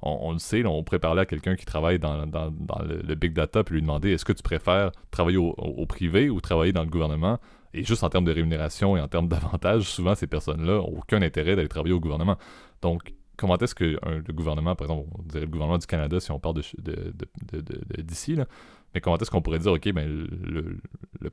On, 0.04 0.34
le 0.34 0.38
sait, 0.38 0.64
on 0.64 0.84
pourrait 0.84 1.00
parler 1.00 1.22
à 1.22 1.26
quelqu'un 1.26 1.56
qui 1.56 1.66
travaille 1.66 1.98
dans, 1.98 2.26
le, 2.26 3.16
big 3.16 3.34
data 3.34 3.64
puis 3.64 3.74
lui 3.74 3.82
demander 3.82 4.12
est-ce 4.12 4.24
que 4.24 4.34
tu 4.34 4.44
préfères 4.44 4.92
travailler 5.10 5.38
au, 5.38 5.86
privé 5.88 6.30
ou 6.30 6.40
travailler 6.42 6.74
dans 6.74 6.84
le 6.84 6.90
gouvernement? 6.90 7.40
Et 7.74 7.84
juste 7.84 8.04
en 8.04 8.10
termes 8.10 8.26
de 8.26 8.32
rémunération 8.32 8.96
et 8.96 9.02
en 9.02 9.08
termes 9.08 9.28
d'avantages, 9.28 9.90
souvent 9.90 10.14
ces 10.14 10.28
personnes-là 10.28 10.74
n'ont 10.74 10.96
aucun 10.96 11.24
intérêt 11.24 11.56
d'aller 11.56 11.68
travailler 11.68 11.96
au 11.96 12.00
gouvernement. 12.00 12.38
Donc, 12.84 13.16
comment 13.36 13.58
est-ce 13.58 13.74
que 13.74 13.98
le 14.06 14.34
gouvernement, 14.34 14.76
par 14.76 14.86
exemple, 14.86 15.10
on 15.18 15.24
dirait 15.24 15.46
le 15.46 15.52
gouvernement 15.52 15.80
du 15.80 15.88
Canada 15.88 16.20
si 16.20 16.30
on 16.30 16.40
parle 16.40 16.62
d'ici, 16.62 16.78
de, 18.38 18.44
mais 18.96 19.02
comment 19.02 19.18
est-ce 19.18 19.30
qu'on 19.30 19.42
pourrait 19.42 19.60
dire, 19.60 19.74
OK, 19.74 19.92
ben, 19.92 20.08
le, 20.08 20.80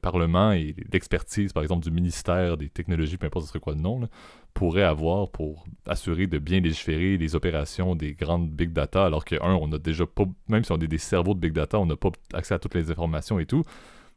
Parlement 0.01 0.53
et 0.53 0.75
l'expertise, 0.93 1.53
par 1.53 1.63
exemple, 1.63 1.85
du 1.85 1.91
ministère 1.91 2.57
des 2.57 2.69
technologies, 2.69 3.19
peu 3.19 3.27
importe 3.27 3.45
ce 3.45 3.51
serait 3.51 3.61
quoi 3.61 3.75
le 3.75 3.81
nom, 3.81 4.09
pourrait 4.53 4.83
avoir 4.83 5.31
pour 5.31 5.65
assurer 5.87 6.27
de 6.27 6.39
bien 6.39 6.61
légiférer 6.61 7.19
les 7.19 7.37
opérations 7.37 7.95
des 7.95 8.15
grandes 8.15 8.51
big 8.51 8.73
data, 8.73 9.05
alors 9.05 9.25
que, 9.25 9.37
un, 9.37 9.55
on 9.55 9.71
a 9.71 9.79
déjà 9.79 10.07
pas, 10.07 10.25
même 10.49 10.65
si 10.65 10.73
on 10.73 10.77
a 10.77 10.79
des 10.79 10.99
cerveaux 10.99 11.35
de 11.35 11.41
big 11.41 11.53
data, 11.53 11.79
on 11.79 11.87
n'a 11.87 11.95
pas 11.95 12.11
accès 12.33 12.55
à 12.55 12.59
toutes 12.59 12.75
les 12.75 12.91
informations 12.91 13.39
et 13.39 13.47
tout. 13.47 13.63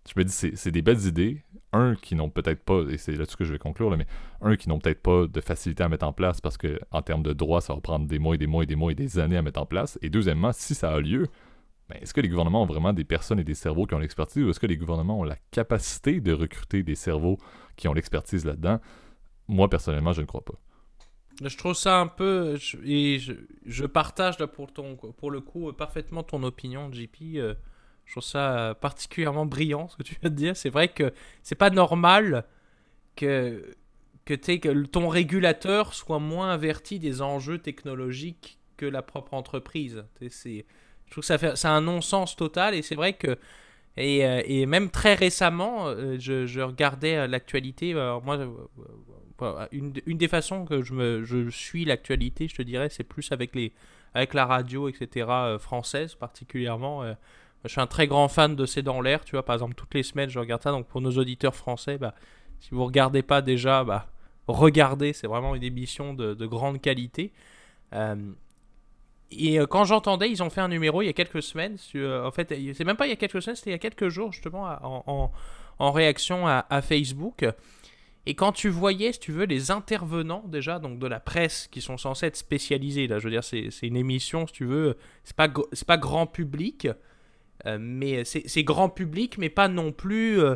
Je 0.07 0.13
me 0.17 0.23
dis, 0.23 0.31
c'est 0.31 0.71
des 0.71 0.81
belles 0.81 1.05
idées. 1.05 1.43
Un, 1.73 1.95
qui 1.95 2.15
n'ont 2.15 2.29
peut-être 2.29 2.63
pas, 2.63 2.83
et 2.89 2.97
c'est 2.97 3.11
là-dessus 3.17 3.35
que 3.35 3.43
je 3.43 3.51
vais 3.51 3.59
conclure, 3.59 3.95
mais 3.97 4.07
un, 4.39 4.55
qui 4.55 4.69
n'ont 4.69 4.79
peut-être 4.79 5.01
pas 5.01 5.27
de 5.27 5.41
facilité 5.41 5.83
à 5.83 5.89
mettre 5.89 6.07
en 6.07 6.13
place 6.13 6.39
parce 6.39 6.57
que 6.57 6.79
en 6.91 7.01
termes 7.01 7.23
de 7.23 7.33
droit, 7.33 7.59
ça 7.59 7.73
va 7.73 7.81
prendre 7.81 8.07
des 8.07 8.17
mois 8.17 8.35
et 8.35 8.37
des 8.37 8.47
mois 8.47 8.63
et 8.63 8.65
des 8.65 8.77
mois 8.77 8.93
et 8.93 8.95
des 8.95 9.19
années 9.19 9.35
à 9.35 9.41
mettre 9.41 9.59
en 9.59 9.65
place. 9.65 9.99
Et 10.01 10.09
deuxièmement, 10.09 10.53
si 10.53 10.73
ça 10.73 10.91
a 10.91 11.01
lieu, 11.01 11.27
ben, 11.89 11.99
est-ce 12.01 12.13
que 12.13 12.21
les 12.21 12.29
gouvernements 12.29 12.63
ont 12.63 12.67
vraiment 12.67 12.93
des 12.93 13.03
personnes 13.03 13.39
et 13.39 13.43
des 13.43 13.53
cerveaux 13.53 13.85
qui 13.85 13.93
ont 13.93 13.99
l'expertise 13.99 14.43
ou 14.43 14.49
est-ce 14.49 14.59
que 14.59 14.65
les 14.65 14.77
gouvernements 14.77 15.19
ont 15.19 15.23
la 15.23 15.37
capacité 15.51 16.19
de 16.19 16.33
recruter 16.33 16.81
des 16.81 16.95
cerveaux 16.95 17.37
qui 17.75 17.87
ont 17.87 17.93
l'expertise 17.93 18.43
là-dedans? 18.43 18.79
Moi, 19.47 19.69
personnellement, 19.69 20.11
je 20.11 20.21
ne 20.21 20.25
crois 20.25 20.43
pas. 20.43 20.55
Je 21.43 21.57
trouve 21.57 21.73
ça 21.73 21.99
un 21.99 22.07
peu. 22.07 22.57
et 22.83 23.19
je, 23.19 23.85
partage 23.85 24.37
pour, 24.47 25.31
le 25.31 25.41
coup 25.41 25.71
parfaitement 25.73 26.23
ton 26.23 26.41
opinion, 26.43 26.91
JP. 26.91 27.35
Euh, 27.35 27.53
je 28.05 28.13
trouve 28.13 28.23
ça 28.23 28.77
particulièrement 28.79 29.45
brillant 29.45 29.87
ce 29.87 29.97
que 29.97 30.03
tu 30.03 30.15
viens 30.21 30.29
de 30.29 30.35
dire. 30.35 30.55
C'est 30.55 30.69
vrai 30.69 30.87
que 30.87 31.13
c'est 31.43 31.55
pas 31.55 31.69
normal 31.69 32.45
que, 33.15 33.75
que, 34.23 34.33
que 34.33 34.85
ton 34.85 35.07
régulateur 35.09 35.93
soit 35.93 36.19
moins 36.19 36.51
averti 36.51 36.99
des 36.99 37.21
enjeux 37.21 37.57
technologiques 37.57 38.59
que 38.77 38.85
la 38.85 39.01
propre 39.01 39.33
entreprise. 39.33 40.05
C'est 40.29 40.65
je 41.05 41.11
trouve 41.11 41.21
que 41.21 41.27
ça 41.27 41.37
fait, 41.37 41.55
c'est 41.55 41.67
un 41.67 41.81
non-sens 41.81 42.35
total 42.35 42.73
et 42.75 42.81
c'est 42.81 42.95
vrai 42.95 43.13
que 43.13 43.37
et, 43.97 44.25
euh, 44.25 44.41
et, 44.45 44.65
même 44.65 44.89
très 44.89 45.13
récemment, 45.13 45.87
euh, 45.87 46.17
je, 46.19 46.45
je 46.45 46.59
regardais 46.61 47.15
euh, 47.15 47.27
l'actualité. 47.27 47.93
moi, 47.93 48.37
une, 49.71 49.93
une, 50.05 50.17
des 50.17 50.27
façons 50.27 50.65
que 50.65 50.81
je, 50.81 50.93
me, 50.93 51.23
je 51.23 51.49
suis 51.49 51.85
l'actualité, 51.85 52.47
je 52.47 52.55
te 52.55 52.61
dirais, 52.61 52.89
c'est 52.89 53.03
plus 53.03 53.31
avec, 53.31 53.55
les, 53.55 53.73
avec 54.13 54.33
la 54.33 54.45
radio, 54.45 54.89
etc., 54.89 55.27
française 55.59 56.15
particulièrement. 56.15 57.03
je 57.63 57.69
suis 57.69 57.81
un 57.81 57.87
très 57.87 58.07
grand 58.07 58.27
fan 58.27 58.55
de 58.55 58.65
C'est 58.65 58.81
dans 58.81 59.01
l'air, 59.01 59.23
tu 59.25 59.31
vois. 59.31 59.43
Par 59.43 59.55
exemple, 59.55 59.75
toutes 59.75 59.93
les 59.93 60.03
semaines, 60.03 60.29
je 60.29 60.39
regarde 60.39 60.61
ça. 60.61 60.71
Donc, 60.71 60.87
pour 60.87 61.01
nos 61.01 61.11
auditeurs 61.11 61.55
français, 61.55 61.97
bah, 61.97 62.15
si 62.59 62.69
vous 62.71 62.79
ne 62.79 62.85
regardez 62.85 63.23
pas 63.23 63.41
déjà, 63.41 63.83
bah, 63.83 64.07
regardez. 64.47 65.13
C'est 65.13 65.27
vraiment 65.27 65.55
une 65.55 65.63
émission 65.63 66.13
de, 66.13 66.33
de 66.33 66.45
grande 66.45 66.81
qualité. 66.81 67.31
Et 69.31 69.59
euh, 69.59 69.65
quand 69.65 69.85
j'entendais, 69.85 70.29
ils 70.29 70.43
ont 70.43 70.49
fait 70.49 70.61
un 70.61 70.67
numéro 70.67 71.01
il 71.01 71.05
y 71.05 71.09
a 71.09 71.13
quelques 71.13 71.43
semaines. 71.43 71.77
en 71.95 72.31
fait, 72.31 72.53
c'est 72.73 72.83
même 72.83 72.97
pas 72.97 73.07
il 73.07 73.09
y 73.09 73.13
a 73.13 73.17
quelques 73.17 73.41
semaines, 73.41 73.55
c'était 73.55 73.71
il 73.71 73.73
y 73.73 73.75
a 73.75 73.79
quelques 73.79 74.09
jours 74.09 74.31
justement 74.31 74.63
en, 74.81 75.31
en, 75.79 75.91
réaction 75.91 76.47
à, 76.47 76.81
Facebook. 76.81 77.45
Et 78.27 78.33
quand 78.33 78.51
tu 78.51 78.69
voyais, 78.69 79.13
si 79.13 79.19
tu 79.19 79.31
veux, 79.31 79.45
les 79.45 79.69
intervenants 79.69 80.43
déjà, 80.47 80.79
donc 80.79 80.97
de 80.97 81.07
la 81.07 81.19
presse, 81.19 81.67
qui 81.71 81.81
sont 81.81 81.97
censés 81.97 82.27
être 82.27 82.37
spécialisés, 82.37 83.07
là, 83.07 83.19
je 83.19 83.25
veux 83.25 83.31
dire, 83.31 83.43
c'est 83.43 83.69
une 83.83 83.97
émission, 83.97 84.47
si 84.47 84.53
tu 84.53 84.65
veux, 84.65 84.97
c'est 85.23 85.35
pas, 85.35 85.47
pas 85.47 85.97
grand 85.97 86.25
public, 86.25 86.87
euh, 87.65 87.77
mais 87.79 88.23
c'est 88.25 88.63
grand 88.63 88.89
public, 88.89 89.37
mais 89.37 89.49
pas 89.49 89.67
non 89.67 89.91
plus 89.91 90.39
euh, 90.39 90.55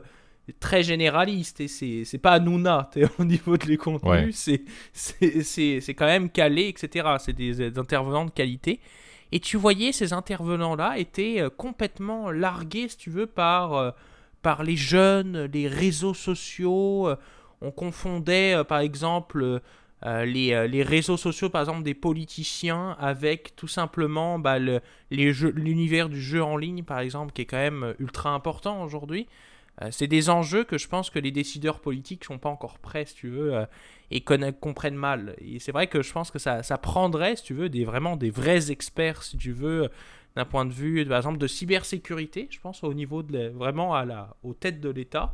très 0.60 0.84
généraliste 0.84 1.62
et 1.62 1.68
c'est 1.68 2.18
pas 2.18 2.34
Hanouna 2.34 2.90
au 3.20 3.24
niveau 3.26 3.58
de 3.58 3.66
les 3.66 3.78
contenus, 3.78 4.50
c'est 4.94 5.94
quand 5.94 6.06
même 6.06 6.30
calé, 6.30 6.68
etc. 6.68 7.08
C'est 7.20 7.34
des, 7.34 7.78
intervenants 7.78 8.26
de 8.26 8.32
qualité. 8.32 8.80
Et 9.32 9.40
tu 9.40 9.58
voyais 9.58 9.92
ces 9.92 10.14
intervenants-là 10.14 10.98
étaient 10.98 11.40
euh, 11.40 11.50
complètement 11.50 12.32
largués, 12.32 12.88
si 12.88 12.98
tu 12.98 13.10
veux, 13.12 13.28
par, 13.28 13.76
euh, 13.76 13.92
par 14.42 14.64
les 14.64 14.76
jeunes, 14.76 15.46
les 15.54 15.68
réseaux 15.68 16.16
sociaux. 16.16 17.08
Euh, 17.08 17.16
on 17.62 17.72
confondait, 17.72 18.64
par 18.68 18.80
exemple, 18.80 19.62
les, 20.04 20.68
les, 20.70 20.82
réseaux 20.82 21.18
sociaux, 21.18 21.50
par 21.50 21.60
exemple, 21.60 21.84
des 21.84 21.94
politiciens 21.94 22.96
avec 23.02 23.54
tout 23.58 23.68
simplement 23.68 24.40
bah, 24.40 24.60
l'univers 25.12 26.08
du 26.08 26.22
jeu 26.22 26.42
en 26.42 26.56
ligne, 26.56 26.84
par 26.84 27.00
exemple, 27.00 27.34
qui 27.34 27.42
est 27.42 27.46
quand 27.46 27.58
même 27.58 27.96
ultra 28.00 28.30
important 28.30 28.82
aujourd'hui. 28.82 29.28
Euh, 29.82 29.90
c'est 29.92 30.08
des 30.08 30.30
enjeux 30.30 30.64
que 30.64 30.78
je 30.78 30.88
pense 30.88 31.10
que 31.10 31.20
les 31.20 31.32
décideurs 31.32 31.80
politiques 31.80 32.26
sont 32.26 32.38
pas 32.38 32.50
encore 32.50 32.80
prêts, 32.80 33.06
si 33.06 33.16
tu 33.16 33.30
veux, 33.30 33.56
euh, 33.56 33.66
et 34.12 34.22
comprennent 34.22 34.96
mal. 34.96 35.36
Et 35.40 35.60
c'est 35.60 35.72
vrai 35.72 35.88
que 35.88 36.02
je 36.02 36.12
pense 36.12 36.32
que 36.32 36.40
ça, 36.40 36.64
ça, 36.64 36.78
prendrait, 36.78 37.36
si 37.36 37.44
tu 37.44 37.54
veux, 37.54 37.70
des, 37.70 37.86
vraiment 37.86 38.18
des 38.18 38.30
vrais 38.30 38.72
experts, 38.72 39.24
si 39.24 39.38
tu 39.38 39.52
veux, 39.52 39.90
d'un 40.36 40.46
point 40.46 40.66
de 40.66 40.74
vue, 40.74 41.06
par 41.06 41.18
exemple, 41.18 41.38
de 41.38 41.48
cybersécurité, 41.48 42.48
je 42.52 42.60
pense, 42.60 42.84
au 42.84 42.94
niveau 42.94 43.24
de 43.24 43.50
vraiment 43.50 43.96
à 43.96 44.06
la, 44.06 44.36
aux 44.44 44.54
têtes 44.54 44.82
de 44.82 44.90
l'État. 44.90 45.34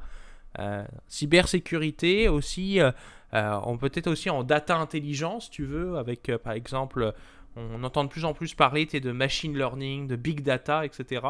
Euh, 0.60 0.86
cybersécurité 1.08 2.30
aussi, 2.30 2.80
on 3.34 3.78
peut 3.78 3.92
être 3.94 4.08
aussi 4.08 4.30
en 4.30 4.44
data 4.44 4.78
intelligence, 4.78 5.46
si 5.46 5.52
tu 5.52 5.66
veux, 5.66 5.98
avec 5.98 6.32
par 6.44 6.54
exemple, 6.54 7.14
on 7.58 7.84
entend 7.84 8.04
de 8.04 8.10
plus 8.10 8.24
en 8.26 8.34
plus 8.34 8.54
parler 8.54 8.86
de 8.86 9.12
machine 9.12 9.58
learning, 9.58 10.08
de 10.08 10.16
big 10.16 10.42
data, 10.42 10.86
etc. 10.86 11.22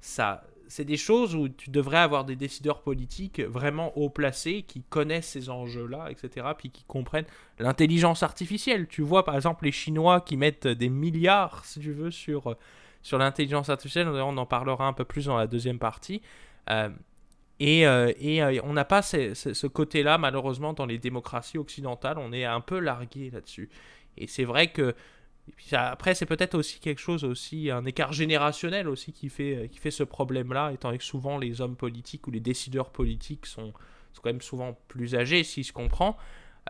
Ça, 0.00 0.44
c'est 0.68 0.84
des 0.84 0.96
choses 0.96 1.34
où 1.34 1.48
tu 1.48 1.70
devrais 1.70 1.98
avoir 1.98 2.24
des 2.24 2.36
décideurs 2.36 2.82
politiques 2.82 3.40
vraiment 3.40 3.96
haut 3.96 4.10
placés 4.10 4.62
qui 4.62 4.82
connaissent 4.82 5.28
ces 5.28 5.50
enjeux-là, 5.50 6.10
etc., 6.10 6.46
puis 6.56 6.70
qui 6.70 6.84
comprennent 6.84 7.26
l'intelligence 7.58 8.22
artificielle. 8.22 8.86
Tu 8.86 9.02
vois, 9.02 9.24
par 9.24 9.34
exemple, 9.34 9.64
les 9.64 9.72
Chinois 9.72 10.20
qui 10.20 10.36
mettent 10.36 10.68
des 10.68 10.90
milliards, 10.90 11.64
si 11.64 11.80
tu 11.80 11.92
veux, 11.92 12.10
sur, 12.10 12.56
sur 13.02 13.18
l'intelligence 13.18 13.70
artificielle. 13.70 14.08
On 14.08 14.36
en 14.36 14.46
parlera 14.46 14.86
un 14.86 14.92
peu 14.92 15.04
plus 15.04 15.24
dans 15.24 15.36
la 15.36 15.46
deuxième 15.46 15.78
partie. 15.78 16.22
Euh, 16.70 16.90
et, 17.60 17.86
euh, 17.86 18.12
et 18.18 18.42
euh, 18.42 18.60
on 18.62 18.72
n'a 18.74 18.84
pas 18.84 19.02
ce 19.02 19.66
côté-là, 19.66 20.18
malheureusement, 20.18 20.74
dans 20.74 20.86
les 20.86 20.98
démocraties 20.98 21.58
occidentales. 21.58 22.18
On 22.18 22.32
est 22.32 22.44
un 22.44 22.60
peu 22.60 22.78
largué 22.78 23.30
là-dessus. 23.30 23.70
Et 24.16 24.26
c'est 24.26 24.44
vrai 24.44 24.68
que 24.68 24.94
après, 25.72 26.14
c'est 26.14 26.26
peut-être 26.26 26.54
aussi 26.54 26.80
quelque 26.80 27.00
chose, 27.00 27.24
aussi 27.24 27.70
un 27.70 27.84
écart 27.84 28.12
générationnel 28.12 28.88
aussi 28.88 29.12
qui 29.12 29.28
fait, 29.28 29.56
euh, 29.56 29.66
qui 29.66 29.78
fait 29.78 29.90
ce 29.90 30.02
problème-là, 30.02 30.72
étant 30.72 30.96
que 30.96 31.04
souvent 31.04 31.38
les 31.38 31.60
hommes 31.60 31.76
politiques 31.76 32.26
ou 32.26 32.30
les 32.30 32.40
décideurs 32.40 32.90
politiques 32.90 33.46
sont, 33.46 33.72
sont 34.12 34.22
quand 34.22 34.30
même 34.30 34.40
souvent 34.40 34.78
plus 34.88 35.14
âgés, 35.14 35.44
si 35.44 35.62
je 35.62 35.72
comprends. 35.72 36.16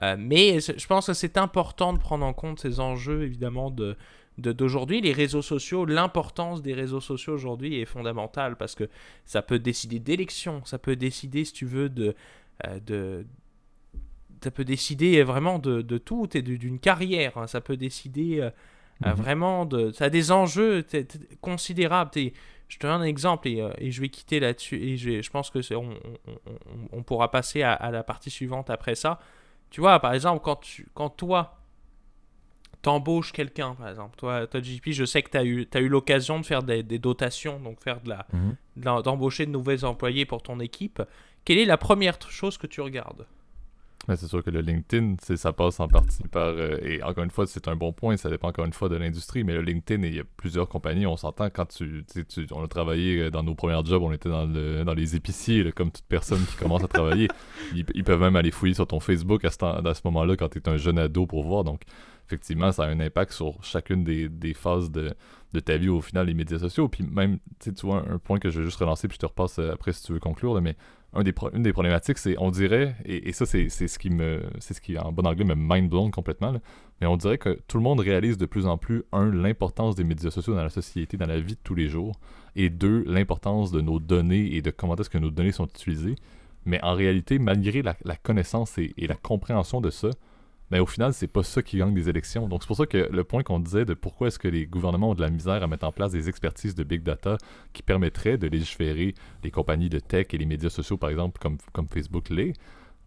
Euh, 0.02 0.16
mais 0.18 0.60
je 0.60 0.86
pense 0.86 1.06
que 1.06 1.14
c'est 1.14 1.38
important 1.38 1.92
de 1.92 1.98
prendre 1.98 2.24
en 2.24 2.32
compte 2.32 2.60
ces 2.60 2.80
enjeux, 2.80 3.24
évidemment, 3.24 3.70
de 3.70 3.96
d'aujourd'hui. 4.38 5.00
Les 5.00 5.12
réseaux 5.12 5.42
sociaux, 5.42 5.84
l'importance 5.84 6.62
des 6.62 6.74
réseaux 6.74 7.00
sociaux 7.00 7.34
aujourd'hui 7.34 7.80
est 7.80 7.86
fondamentale 7.86 8.56
parce 8.56 8.74
que 8.74 8.88
ça 9.24 9.42
peut 9.42 9.58
décider 9.58 9.98
d'élections, 9.98 10.64
ça 10.64 10.78
peut 10.78 10.96
décider, 10.96 11.44
si 11.44 11.52
tu 11.52 11.66
veux, 11.66 11.88
de, 11.88 12.14
euh, 12.66 12.80
de, 12.80 13.26
ça 14.42 14.50
peut 14.50 14.64
décider 14.64 15.22
vraiment 15.22 15.58
de, 15.58 15.82
de 15.82 15.98
tout 15.98 16.28
et 16.36 16.42
d'une 16.42 16.78
carrière. 16.78 17.36
Hein. 17.36 17.46
Ça 17.46 17.60
peut 17.60 17.76
décider 17.76 18.40
euh, 18.40 18.50
euh, 19.06 19.10
mhm. 19.10 19.14
vraiment 19.14 19.66
de. 19.66 19.90
Ça 19.92 20.06
a 20.06 20.10
des 20.10 20.32
enjeux 20.32 20.84
considérables. 21.40 22.10
je 22.14 22.78
te 22.78 22.86
donne 22.86 23.02
un 23.02 23.04
exemple 23.04 23.48
et, 23.48 23.60
euh, 23.60 23.70
et 23.78 23.90
je 23.90 24.00
vais 24.00 24.08
quitter 24.08 24.40
là-dessus. 24.40 24.76
Et 24.76 24.96
je, 24.96 25.22
je, 25.22 25.30
pense 25.30 25.50
que 25.50 25.60
on, 25.74 25.90
on, 26.26 26.88
on, 26.92 27.02
pourra 27.02 27.30
passer 27.30 27.62
à, 27.62 27.90
la 27.90 28.02
partie 28.02 28.30
suivante 28.30 28.70
après 28.70 28.94
ça. 28.94 29.18
Tu 29.70 29.80
vois, 29.80 29.98
par 30.00 30.14
exemple, 30.14 30.42
quand, 30.42 30.56
tu, 30.56 30.88
quand 30.94 31.10
toi, 31.10 31.58
t'embauches 32.80 33.32
quelqu'un, 33.32 33.74
par 33.74 33.88
exemple, 33.88 34.16
toi, 34.16 34.46
toi, 34.46 34.62
JP, 34.62 34.92
je 34.92 35.04
sais 35.04 35.22
que 35.22 35.30
tu 35.30 35.36
as 35.36 35.44
eu, 35.44 35.68
as 35.74 35.80
eu 35.80 35.88
l'occasion 35.88 36.40
de 36.40 36.46
faire 36.46 36.62
des, 36.62 36.82
des, 36.82 36.98
dotations, 36.98 37.60
donc 37.60 37.82
faire 37.82 38.00
de 38.00 38.08
la, 38.08 38.26
mhm. 38.32 39.02
d'embaucher 39.02 39.44
de, 39.44 39.50
de 39.50 39.56
nouveaux 39.58 39.84
employés 39.84 40.24
pour 40.24 40.42
ton 40.42 40.58
équipe. 40.60 41.02
Quelle 41.44 41.58
est 41.58 41.66
la 41.66 41.76
première 41.76 42.18
chose 42.30 42.56
que 42.56 42.66
tu 42.66 42.80
regardes? 42.80 43.26
Mais 44.08 44.16
c'est 44.16 44.26
sûr 44.26 44.42
que 44.42 44.48
le 44.48 44.62
LinkedIn, 44.62 45.16
ça 45.36 45.52
passe 45.52 45.80
en 45.80 45.86
partie 45.86 46.22
par. 46.28 46.46
Euh, 46.46 46.78
et 46.82 47.02
encore 47.02 47.24
une 47.24 47.30
fois, 47.30 47.46
c'est 47.46 47.68
un 47.68 47.76
bon 47.76 47.92
point, 47.92 48.16
ça 48.16 48.30
dépend 48.30 48.48
encore 48.48 48.64
une 48.64 48.72
fois 48.72 48.88
de 48.88 48.96
l'industrie, 48.96 49.44
mais 49.44 49.52
le 49.52 49.60
LinkedIn, 49.60 50.02
il 50.02 50.14
y 50.14 50.20
a 50.20 50.24
plusieurs 50.38 50.66
compagnies, 50.66 51.06
on 51.06 51.18
s'entend 51.18 51.50
quand 51.50 51.66
tu, 51.66 52.04
tu, 52.10 52.46
On 52.52 52.64
a 52.64 52.68
travaillé 52.68 53.20
euh, 53.20 53.30
dans 53.30 53.42
nos 53.42 53.54
premiers 53.54 53.84
jobs, 53.84 54.02
on 54.02 54.12
était 54.12 54.30
dans, 54.30 54.46
le, 54.46 54.82
dans 54.82 54.94
les 54.94 55.14
épiciers, 55.14 55.70
comme 55.72 55.90
toute 55.90 56.06
personne 56.06 56.42
qui 56.46 56.56
commence 56.56 56.82
à 56.82 56.88
travailler. 56.88 57.28
Ils, 57.74 58.04
peuvent 58.04 58.20
même 58.20 58.36
aller 58.36 58.50
fouiller 58.50 58.74
sur 58.74 58.86
ton 58.86 58.98
Facebook 58.98 59.44
à 59.44 59.50
ce, 59.50 59.62
à 59.62 59.94
ce 59.94 60.00
moment-là 60.04 60.36
quand 60.36 60.48
tu 60.48 60.58
es 60.58 60.68
un 60.70 60.78
jeune 60.78 60.98
ado 60.98 61.26
pour 61.26 61.44
voir. 61.44 61.62
Donc, 61.64 61.82
effectivement, 62.28 62.72
ça 62.72 62.84
a 62.84 62.86
un 62.86 63.00
impact 63.00 63.32
sur 63.32 63.62
chacune 63.62 64.04
des, 64.04 64.30
des 64.30 64.54
phases 64.54 64.90
de, 64.90 65.14
de, 65.52 65.60
ta 65.60 65.76
vie 65.76 65.88
au 65.90 66.00
final, 66.00 66.26
les 66.26 66.34
médias 66.34 66.58
sociaux. 66.58 66.88
Puis 66.88 67.04
même, 67.04 67.38
tu 67.60 67.72
vois, 67.82 68.04
un 68.08 68.18
point 68.18 68.38
que 68.38 68.48
je 68.48 68.60
vais 68.60 68.64
juste 68.64 68.78
relancer, 68.78 69.06
puis 69.06 69.16
je 69.16 69.20
te 69.20 69.26
repasse 69.26 69.58
euh, 69.58 69.72
après 69.72 69.92
si 69.92 70.02
tu 70.02 70.12
veux 70.12 70.20
conclure, 70.20 70.58
mais 70.62 70.76
des 71.16 71.34
une 71.54 71.62
des 71.62 71.72
problématiques, 71.72 72.18
c'est, 72.18 72.36
on 72.38 72.50
dirait, 72.50 72.94
et, 73.04 73.32
ça, 73.32 73.46
c'est, 73.46 73.68
ce 73.68 73.98
qui 73.98 74.10
me, 74.10 74.42
c'est 74.60 74.74
ce 74.74 74.80
qui, 74.80 74.98
en 74.98 75.10
bon 75.10 75.26
anglais, 75.26 75.44
me 75.44 75.54
mind 75.56 75.88
blown 75.88 76.10
complètement, 76.10 76.52
mais 77.00 77.06
on 77.06 77.16
dirait 77.16 77.38
que 77.38 77.58
tout 77.66 77.78
le 77.78 77.82
monde 77.82 78.00
réalise 78.00 78.36
de 78.36 78.46
plus 78.46 78.66
en 78.66 78.76
plus, 78.76 79.04
un, 79.12 79.30
l'importance 79.32 79.94
des 79.94 80.04
médias 80.04 80.30
sociaux 80.30 80.54
dans 80.54 80.62
la 80.62 80.70
société, 80.70 81.16
dans 81.16 81.26
la 81.26 81.40
vie 81.40 81.54
de 81.54 81.60
tous 81.64 81.74
les 81.74 81.88
jours, 81.88 82.14
et 82.56 82.70
deux, 82.70 83.04
l'importance 83.06 83.72
de 83.72 83.80
nos 83.80 84.00
données 84.00 84.54
et 84.54 84.62
de 84.62 84.70
comment 84.70 84.96
est-ce 84.96 85.10
que 85.10 85.18
nos 85.18 85.30
données 85.30 85.52
sont 85.52 85.66
utilisées. 85.66 86.16
Mais 86.66 86.82
en 86.84 86.94
réalité, 86.94 87.38
malgré 87.38 87.82
la, 87.82 87.94
connaissance 88.22 88.76
et, 88.78 88.92
la 88.98 89.14
compréhension 89.14 89.80
de 89.80 89.90
ça, 89.90 90.10
mais 90.70 90.78
au 90.80 90.86
final, 90.86 91.12
c'est 91.12 91.28
pas 91.28 91.42
ça 91.42 91.62
qui 91.62 91.78
gagne 91.78 91.94
des 91.94 92.08
élections. 92.08 92.48
Donc 92.48 92.62
c'est 92.62 92.66
pour 92.66 92.76
ça 92.76 92.86
que 92.86 93.08
le 93.10 93.24
point 93.24 93.42
qu'on 93.42 93.58
disait 93.58 93.84
de 93.84 93.94
pourquoi 93.94 94.28
est-ce 94.28 94.38
que 94.38 94.48
les 94.48 94.66
gouvernements 94.66 95.10
ont 95.10 95.14
de 95.14 95.20
la 95.20 95.30
misère 95.30 95.62
à 95.62 95.66
mettre 95.66 95.86
en 95.86 95.92
place 95.92 96.12
des 96.12 96.28
expertises 96.28 96.74
de 96.74 96.84
big 96.84 97.02
data 97.02 97.38
qui 97.72 97.82
permettraient 97.82 98.38
de 98.38 98.46
légiférer 98.46 99.14
les 99.42 99.50
compagnies 99.50 99.88
de 99.88 99.98
tech 99.98 100.26
et 100.32 100.38
les 100.38 100.46
médias 100.46 100.70
sociaux, 100.70 100.96
par 100.96 101.10
exemple, 101.10 101.38
comme, 101.40 101.58
comme 101.72 101.88
Facebook 101.88 102.28
l'est, 102.28 102.54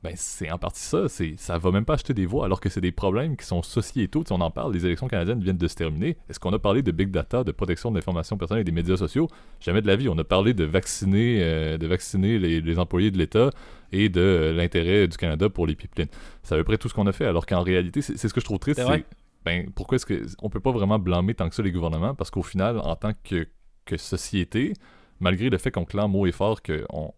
ben 0.04 0.14
c'est 0.16 0.50
en 0.52 0.58
partie 0.58 0.82
ça. 0.82 1.08
C'est, 1.08 1.36
ça 1.38 1.58
va 1.58 1.72
même 1.72 1.86
pas 1.86 1.94
acheter 1.94 2.14
des 2.14 2.26
voix 2.26 2.46
alors 2.46 2.60
que 2.60 2.70
c'est 2.70 2.82
des 2.82 2.92
problèmes 2.92 3.38
qui 3.38 3.46
sont 3.46 3.62
sociétaux. 3.62 4.24
Si 4.26 4.34
on 4.34 4.42
en 4.42 4.50
parle, 4.50 4.74
les 4.74 4.86
élections 4.86 5.08
canadiennes 5.08 5.42
viennent 5.42 5.58
de 5.58 5.68
se 5.68 5.76
terminer. 5.76 6.18
Est-ce 6.30 6.40
qu'on 6.40 6.54
a 6.54 6.60
parlé 6.60 6.82
de 6.82 6.92
big 6.92 7.12
data, 7.12 7.44
de 7.44 7.52
protection 7.52 7.92
de 7.92 7.96
l'information 7.96 8.38
personnelle 8.38 8.62
et 8.62 8.66
des 8.66 8.72
médias 8.72 8.98
sociaux? 8.98 9.28
Jamais 9.60 9.82
de 9.82 9.88
la 9.88 9.96
vie. 9.96 10.10
On 10.10 10.18
a 10.18 10.24
parlé 10.24 10.54
de 10.54 10.64
vacciner, 10.64 11.40
euh, 11.44 11.78
de 11.78 11.86
vacciner 11.86 12.40
les, 12.40 12.80
employés 12.80 13.12
de 13.12 13.18
l'État 13.18 13.52
et 13.92 14.10
de 14.10 14.22
euh, 14.22 14.54
l'intérêt 14.54 15.08
du 15.08 15.18
Canada 15.18 15.50
pour 15.50 15.68
les 15.68 15.76
pipelines. 15.76 16.10
C'est 16.42 16.56
à 16.56 16.58
peu 16.58 16.64
près 16.64 16.78
tout 16.78 16.90
ce 16.90 16.96
qu'on 16.96 17.08
a 17.08 17.12
fait. 17.12 17.26
Alors 17.26 17.46
qu'en 17.46 17.62
réalité, 17.62 18.02
c'est, 18.02 18.18
ce 18.18 18.34
que 18.34 18.42
je 18.42 18.46
trouve 18.46 18.60
triste. 18.60 18.82
C'est, 18.84 19.06
ben, 19.46 19.70
pourquoi 19.76 19.98
est-ce 19.98 20.36
qu'on 20.36 20.50
peut 20.50 20.60
pas 20.60 20.72
vraiment 20.72 21.00
blâmer 21.00 21.34
tant 21.36 21.50
que 21.50 21.56
ça 21.56 21.64
les 21.64 21.72
gouvernements? 21.72 22.16
Parce 22.16 22.32
qu'au 22.32 22.44
final, 22.44 22.80
en 22.80 22.96
tant 22.96 23.12
que, 23.24 23.48
que 23.86 23.98
société, 23.98 24.74
malgré 25.22 25.50
le 25.50 25.58
fait 25.58 25.72
qu'on 25.72 25.86
clame 25.86 26.16
haut 26.16 26.26
et 26.26 26.32
fort 26.32 26.62
qu'on 26.62 27.14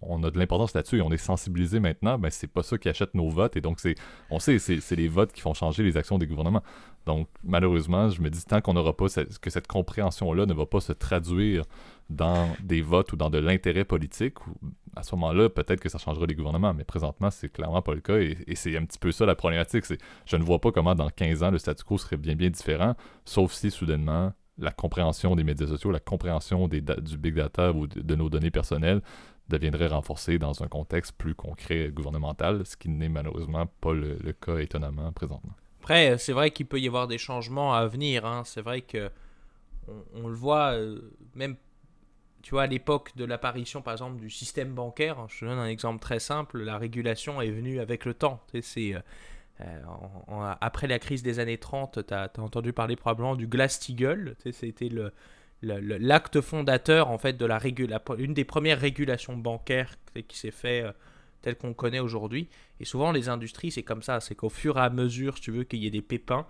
on, 0.00 0.22
a 0.22 0.30
de 0.30 0.38
l'importance 0.38 0.72
là-dessus 0.72 0.98
et 0.98 1.02
on 1.02 1.10
est 1.10 1.18
sensibilisé 1.18 1.80
maintenant, 1.80 2.18
ben 2.18 2.30
c'est 2.30 2.46
pas 2.46 2.62
ça 2.62 2.78
qui 2.78 2.88
achète 2.88 3.14
nos 3.14 3.28
votes. 3.28 3.56
Et 3.56 3.60
donc, 3.60 3.80
c'est 3.80 3.96
on 4.30 4.38
sait, 4.38 4.58
c'est 4.58 4.96
les 4.96 5.08
votes 5.08 5.32
qui 5.32 5.40
font 5.40 5.52
changer 5.52 5.82
les 5.82 5.96
actions 5.96 6.16
des 6.16 6.26
gouvernements. 6.26 6.62
Donc, 7.06 7.28
malheureusement, 7.42 8.08
je 8.08 8.22
me 8.22 8.30
dis, 8.30 8.42
tant 8.44 8.60
qu'on 8.60 8.72
n'aura 8.72 8.96
pas 8.96 9.06
que 9.08 9.50
cette 9.50 9.66
compréhension-là 9.66 10.46
ne 10.46 10.54
va 10.54 10.64
pas 10.64 10.80
se 10.80 10.92
traduire 10.92 11.64
dans 12.08 12.48
des 12.62 12.80
votes 12.80 13.12
ou 13.12 13.16
dans 13.16 13.30
de 13.30 13.38
l'intérêt 13.38 13.84
politique, 13.84 14.36
à 14.96 15.02
ce 15.02 15.14
moment-là, 15.16 15.48
peut-être 15.48 15.80
que 15.80 15.88
ça 15.88 15.98
changera 15.98 16.24
les 16.26 16.34
gouvernements. 16.34 16.72
Mais 16.72 16.84
présentement, 16.84 17.30
c'est 17.30 17.50
clairement 17.50 17.82
pas 17.82 17.94
le 17.94 18.00
cas. 18.00 18.16
Et, 18.16 18.54
c'est 18.54 18.76
un 18.76 18.84
petit 18.84 18.98
peu 18.98 19.12
ça 19.12 19.26
la 19.26 19.34
problématique. 19.34 19.84
Je 20.24 20.36
ne 20.36 20.44
vois 20.44 20.60
pas 20.60 20.72
comment 20.72 20.94
dans 20.94 21.10
15 21.10 21.42
ans 21.42 21.50
le 21.50 21.58
statu 21.58 21.84
quo 21.84 21.98
serait 21.98 22.16
bien 22.16 22.36
bien 22.36 22.48
différent, 22.48 22.94
sauf 23.24 23.52
si 23.52 23.70
soudainement 23.70 24.32
la 24.58 24.70
compréhension 24.70 25.34
des 25.34 25.44
médias 25.44 25.66
sociaux, 25.66 25.90
la 25.90 26.00
compréhension 26.00 26.68
des 26.68 26.80
du 26.80 27.18
big 27.18 27.34
data 27.34 27.72
ou 27.72 27.86
de, 27.86 28.14
nos 28.14 28.28
données 28.28 28.50
personnelles 28.50 29.02
deviendrait 29.48 29.88
renforcée 29.88 30.38
dans 30.38 30.62
un 30.62 30.68
contexte 30.68 31.12
plus 31.12 31.34
concret 31.34 31.90
gouvernemental, 31.90 32.64
ce 32.64 32.76
qui 32.76 32.88
n'est 32.88 33.08
malheureusement 33.08 33.66
pas 33.66 33.92
le, 33.92 34.16
cas 34.32 34.58
étonnamment 34.58 35.12
présentement. 35.12 35.52
Après, 35.80 36.16
c'est 36.16 36.32
vrai 36.32 36.50
qu'il 36.50 36.66
peut 36.66 36.80
y 36.80 36.86
avoir 36.86 37.08
des 37.08 37.18
changements 37.18 37.74
à 37.74 37.86
venir. 37.86 38.24
Hein. 38.24 38.42
C'est 38.46 38.62
vrai 38.62 38.80
que 38.80 39.10
on, 40.14 40.28
le 40.28 40.34
voit 40.34 40.72
euh, 40.72 40.98
même, 41.34 41.56
tu 42.40 42.52
vois, 42.52 42.62
à 42.62 42.66
l'époque 42.66 43.14
de 43.16 43.26
l'apparition, 43.26 43.82
par 43.82 43.92
exemple, 43.92 44.18
du 44.18 44.30
système 44.30 44.72
bancaire. 44.72 45.18
Hein, 45.18 45.26
je 45.28 45.40
te 45.40 45.44
donne 45.44 45.58
un 45.58 45.68
exemple 45.68 46.00
très 46.00 46.20
simple. 46.20 46.62
La 46.62 46.78
régulation 46.78 47.42
est 47.42 47.50
venue 47.50 47.80
avec 47.80 48.06
le 48.06 48.14
temps. 48.14 48.40
C'est 48.62 48.94
euh, 49.60 49.64
euh, 50.28 50.54
après 50.60 50.86
la 50.86 50.98
crise 50.98 51.22
des 51.22 51.38
années 51.38 51.58
30, 51.58 52.06
tu 52.06 52.14
as, 52.14 52.30
entendu 52.38 52.72
parler 52.72 52.96
probablement 52.96 53.36
du 53.36 53.46
Glass-Steagall. 53.46 54.36
C'était 54.50 54.88
le, 54.88 55.12
l'acte 55.62 56.40
fondateur 56.40 57.08
en 57.08 57.18
fait 57.18 57.34
de 57.34 57.46
la, 57.46 57.60
une 58.18 58.34
des 58.34 58.44
premières 58.44 58.80
régulations 58.80 59.36
bancaires 59.36 59.94
qui 60.28 60.38
s'est 60.38 60.50
fait 60.50 60.82
euh, 60.82 60.92
tel 61.42 61.56
qu'on 61.56 61.72
connaît 61.72 62.00
aujourd'hui. 62.00 62.48
Et 62.80 62.84
souvent 62.84 63.12
les 63.12 63.28
industries 63.28 63.70
c'est 63.70 63.82
comme 63.82 64.02
ça, 64.02 64.20
c'est 64.20 64.34
qu'au 64.34 64.50
fur 64.50 64.76
et 64.76 64.80
à 64.80 64.90
mesure, 64.90 65.36
si 65.36 65.42
tu 65.42 65.50
veux 65.52 65.64
qu'il 65.64 65.82
y 65.82 65.86
ait 65.86 65.90
des 65.90 66.02
pépins, 66.02 66.46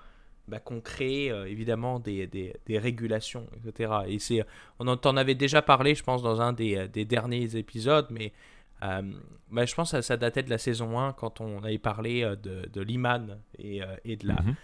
bah, 0.49 0.59
qu'on 0.59 0.81
crée 0.81 1.31
euh, 1.31 1.47
évidemment 1.47 2.01
des, 2.01 2.27
des, 2.27 2.55
des, 2.67 2.79
régulations, 2.79 3.47
etc. 3.57 3.93
Et 4.09 4.19
c'est, 4.19 4.45
on 4.79 4.87
en 4.87 5.17
avait 5.17 5.35
déjà 5.35 5.62
parlé, 5.62 5.95
je 5.95 6.03
pense, 6.03 6.23
dans 6.23 6.40
un 6.43 6.53
des, 6.53 6.88
des 6.88 7.05
derniers 7.07 7.57
épisodes, 7.57 8.07
mais 8.11 8.33
euh, 8.83 9.03
je 9.53 9.75
pense 9.75 9.93
que 9.93 10.01
ça, 10.01 10.17
datait 10.17 10.43
de 10.43 10.51
la 10.51 10.59
saison 10.59 10.99
1 10.99 11.13
quand 11.13 11.41
on 11.41 11.63
avait 11.63 11.79
parlé 11.79 12.23
euh, 12.23 12.37
de, 12.37 12.69
de 12.73 12.81
l'Iman 12.81 13.41
et, 13.59 13.83
euh, 13.83 13.97
et, 14.05 14.17
de 14.17 14.29
la. 14.29 14.35
Mm 14.35 14.57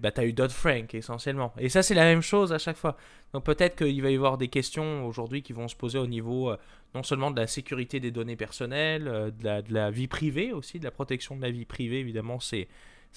bah, 0.00 0.10
tu 0.10 0.20
as 0.20 0.24
eu 0.24 0.32
Dodd-Frank 0.32 0.94
essentiellement. 0.94 1.52
Et 1.58 1.68
ça, 1.68 1.80
c'est 1.80 1.94
la 1.94 2.04
même 2.04 2.22
chose 2.22 2.52
à 2.52 2.58
chaque 2.58 2.78
fois. 2.78 2.96
Donc 3.32 3.44
peut-être 3.44 3.76
qu'il 3.76 4.02
va 4.02 4.10
y 4.10 4.16
avoir 4.16 4.36
des 4.36 4.48
questions 4.48 5.06
aujourd'hui 5.06 5.42
qui 5.42 5.52
vont 5.52 5.68
se 5.68 5.76
poser 5.76 5.98
au 5.98 6.08
niveau 6.08 6.52
non 6.94 7.04
seulement 7.04 7.30
de 7.30 7.38
la 7.38 7.46
sécurité 7.46 8.00
des 8.00 8.10
données 8.10 8.34
personnelles, 8.34 9.04
de 9.04 9.44
la, 9.44 9.62
de, 9.62 9.72
la, 9.72 9.92
vie 9.92 10.08
privée 10.08 10.52
aussi, 10.52 10.80
de 10.80 10.84
la 10.84 10.90
protection 10.90 11.36
de 11.36 11.42
la 11.42 11.50
vie 11.52 11.66
privée, 11.66 12.00
évidemment, 12.00 12.40
c'est 12.40 12.66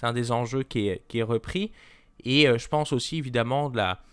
un 0.04 0.14
des 0.14 0.32
enjeux 0.32 0.62
qui 0.62 0.90
est, 0.90 1.08
qui 1.08 1.20
est 1.20 1.24
repris. 1.24 1.72
Et 2.24 2.46
je 2.46 2.68
pense 2.68 2.94
aussi 2.94 3.18
évidemment 3.18 3.72
de 3.72 3.78
la, 3.78 4.04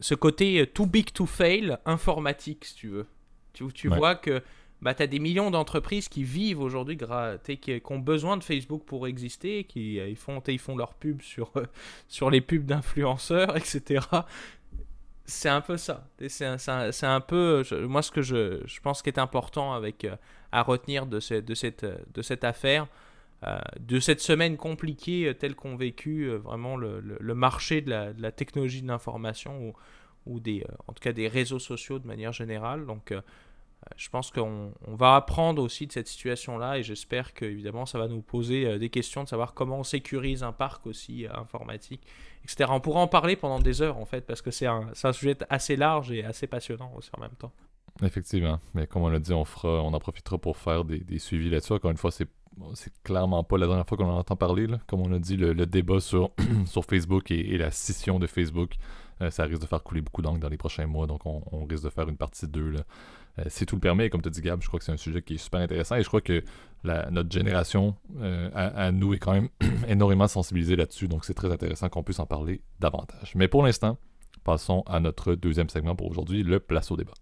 ce 0.00 0.16
côté 0.16 0.66
too 0.74 0.86
big 0.86 1.12
to 1.12 1.26
fail 1.26 1.78
informatique, 1.84 2.64
si 2.64 2.74
tu 2.74 2.88
veux. 2.88 3.06
Tu, 3.52 3.64
tu 3.74 3.88
vois 3.88 4.16
que 4.16 4.42
bah, 4.82 4.94
tu 4.94 5.02
as 5.04 5.06
des 5.06 5.20
millions 5.20 5.52
d'entreprises 5.52 6.08
qui 6.08 6.24
vivent 6.24 6.60
aujourd'hui, 6.60 6.98
qui, 7.44 7.56
qui, 7.58 7.82
ont 7.88 8.00
besoin 8.00 8.36
de 8.36 8.42
Facebook 8.42 8.82
pour 8.84 9.06
exister, 9.06 9.62
qui 9.62 10.00
euh, 10.00 10.08
ils 10.08 10.16
font, 10.16 10.42
ils 10.48 10.58
font 10.58 10.76
leur 10.76 10.94
pub 10.94 11.22
sur, 11.22 11.52
euh, 11.56 11.66
sur 12.08 12.30
les 12.30 12.40
pubs 12.40 12.66
d'influenceurs, 12.66 13.56
etc. 13.56 14.04
C'est 15.24 15.48
un 15.48 15.60
peu 15.60 15.76
ça. 15.76 16.08
C'est 16.28 16.44
un, 16.44 16.90
un, 17.02 17.20
peu, 17.20 17.62
moi, 17.86 18.02
ce 18.02 18.10
que 18.10 18.22
je, 18.22 18.60
je 18.66 18.80
pense 18.80 19.02
qui 19.02 19.08
est 19.08 19.20
important 19.20 19.72
avec, 19.72 20.04
euh, 20.04 20.16
à 20.50 20.62
retenir 20.62 21.06
de, 21.06 21.20
de, 21.40 21.54
cette, 21.54 21.86
de 22.12 22.22
cette 22.22 22.42
affaire, 22.42 22.88
de 23.80 23.98
cette 23.98 24.20
semaine 24.20 24.56
compliquée 24.56 25.32
telle 25.38 25.56
qu'ont 25.56 25.74
vécu 25.74 26.28
vraiment 26.28 26.76
le, 26.76 27.00
le, 27.00 27.34
marché 27.34 27.80
de 27.80 27.90
la, 27.90 28.12
de 28.12 28.22
la 28.22 28.30
technologie 28.30 28.82
de 28.82 28.86
l'information 28.86 29.68
ou, 29.68 29.72
ou 30.26 30.38
des, 30.38 30.64
en 30.86 30.92
tout 30.92 31.00
cas 31.00 31.12
des 31.12 31.26
réseaux 31.26 31.58
sociaux 31.58 31.98
de 31.98 32.06
manière 32.06 32.32
générale. 32.32 32.86
Donc, 32.86 33.12
je 33.96 34.08
pense 34.08 34.30
qu'on 34.30 34.72
va 34.86 35.16
apprendre 35.16 35.62
aussi 35.62 35.86
de 35.86 35.92
cette 35.92 36.08
situation-là 36.08 36.78
et 36.78 36.82
j'espère 36.82 37.34
que 37.34 37.44
évidemment 37.44 37.86
ça 37.86 37.98
va 37.98 38.08
nous 38.08 38.22
poser 38.22 38.66
euh, 38.66 38.78
des 38.78 38.90
questions 38.90 39.24
de 39.24 39.28
savoir 39.28 39.54
comment 39.54 39.78
on 39.78 39.84
sécurise 39.84 40.42
un 40.42 40.52
parc 40.52 40.86
aussi 40.86 41.26
euh, 41.26 41.34
informatique, 41.34 42.02
etc. 42.44 42.70
On 42.72 42.80
pourra 42.80 43.00
en 43.00 43.08
parler 43.08 43.36
pendant 43.36 43.58
des 43.58 43.82
heures 43.82 43.98
en 43.98 44.04
fait 44.04 44.22
parce 44.22 44.42
que 44.42 44.50
c'est 44.50 44.66
un, 44.66 44.92
sujet 45.12 45.36
assez 45.50 45.76
large 45.76 46.12
et 46.12 46.24
assez 46.24 46.46
passionnant 46.46 46.92
aussi 46.96 47.10
en 47.16 47.20
même 47.20 47.34
temps. 47.38 47.52
Effectivement, 48.02 48.58
mais 48.74 48.86
comme 48.86 49.02
on 49.02 49.08
l'a 49.08 49.18
dit, 49.18 49.32
on 49.32 49.44
en 49.64 50.00
profitera 50.00 50.38
pour 50.38 50.56
faire 50.56 50.84
des, 50.84 51.18
suivis 51.18 51.50
là-dessus. 51.50 51.74
Encore 51.74 51.90
une 51.90 51.98
fois, 51.98 52.10
c'est 52.10 52.28
clairement 53.04 53.44
pas 53.44 53.58
la 53.58 53.66
dernière 53.66 53.86
fois 53.86 53.98
qu'on 53.98 54.08
en 54.08 54.16
entend 54.16 54.34
parler. 54.34 54.66
Comme 54.86 55.02
on 55.02 55.12
a 55.12 55.18
dit, 55.18 55.36
le, 55.36 55.66
débat 55.66 56.00
sur, 56.00 56.30
sur 56.66 56.86
Facebook 56.86 57.30
et, 57.30 57.58
la 57.58 57.70
scission 57.70 58.18
de 58.18 58.26
Facebook, 58.26 58.76
euh, 59.20 59.30
ça 59.30 59.44
risque 59.44 59.60
de 59.60 59.66
faire 59.66 59.82
couler 59.82 60.00
beaucoup 60.00 60.22
d'encre 60.22 60.40
dans 60.40 60.48
les 60.48 60.56
prochains 60.56 60.86
mois. 60.86 61.06
Donc 61.06 61.26
on, 61.26 61.42
on 61.52 61.66
risque 61.66 61.84
de 61.84 61.90
faire 61.90 62.08
une 62.08 62.16
partie 62.16 62.48
2 62.48 62.76
euh, 63.38 63.44
si 63.48 63.64
tout 63.64 63.76
le 63.76 63.80
permet, 63.80 64.10
comme 64.10 64.20
tu 64.20 64.30
dit 64.30 64.42
Gab, 64.42 64.60
je 64.62 64.68
crois 64.68 64.78
que 64.78 64.84
c'est 64.84 64.92
un 64.92 64.98
sujet 64.98 65.22
qui 65.22 65.34
est 65.34 65.38
super 65.38 65.60
intéressant 65.60 65.96
et 65.96 66.02
je 66.02 66.08
crois 66.08 66.20
que 66.20 66.44
notre 66.84 67.30
génération 67.30 67.94
euh, 68.20 68.50
à, 68.54 68.90
nous 68.90 69.14
est 69.14 69.18
quand 69.18 69.32
même 69.32 69.48
énormément 69.88 70.26
sensibilisée 70.26 70.76
là-dessus, 70.76 71.08
donc 71.08 71.24
c'est 71.24 71.34
très 71.34 71.50
intéressant 71.50 71.88
qu'on 71.88 72.02
puisse 72.02 72.18
en 72.18 72.26
parler 72.26 72.60
davantage. 72.80 73.34
Mais 73.36 73.48
pour 73.48 73.62
l'instant, 73.62 73.98
passons 74.44 74.82
à 74.86 75.00
notre 75.00 75.34
deuxième 75.34 75.68
segment 75.68 75.94
pour 75.94 76.10
aujourd'hui, 76.10 76.42
le 76.42 76.60
place 76.60 76.90
au 76.90 76.96
débat. 76.96 77.14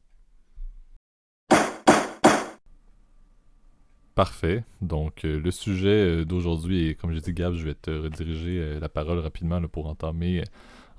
Parfait. 4.15 4.65
Donc, 4.83 5.25
euh, 5.25 5.39
le 5.39 5.51
sujet 5.51 6.25
d'aujourd'hui, 6.25 6.89
et 6.89 6.95
comme 6.95 7.13
je 7.13 7.21
dit 7.21 7.33
Gab, 7.33 7.55
je 7.55 7.65
vais 7.65 7.75
te 7.75 7.91
rediriger 7.91 8.81
la 8.81 8.89
parole 8.89 9.19
rapidement 9.19 9.63
pour 9.69 9.87
entamer 9.87 10.43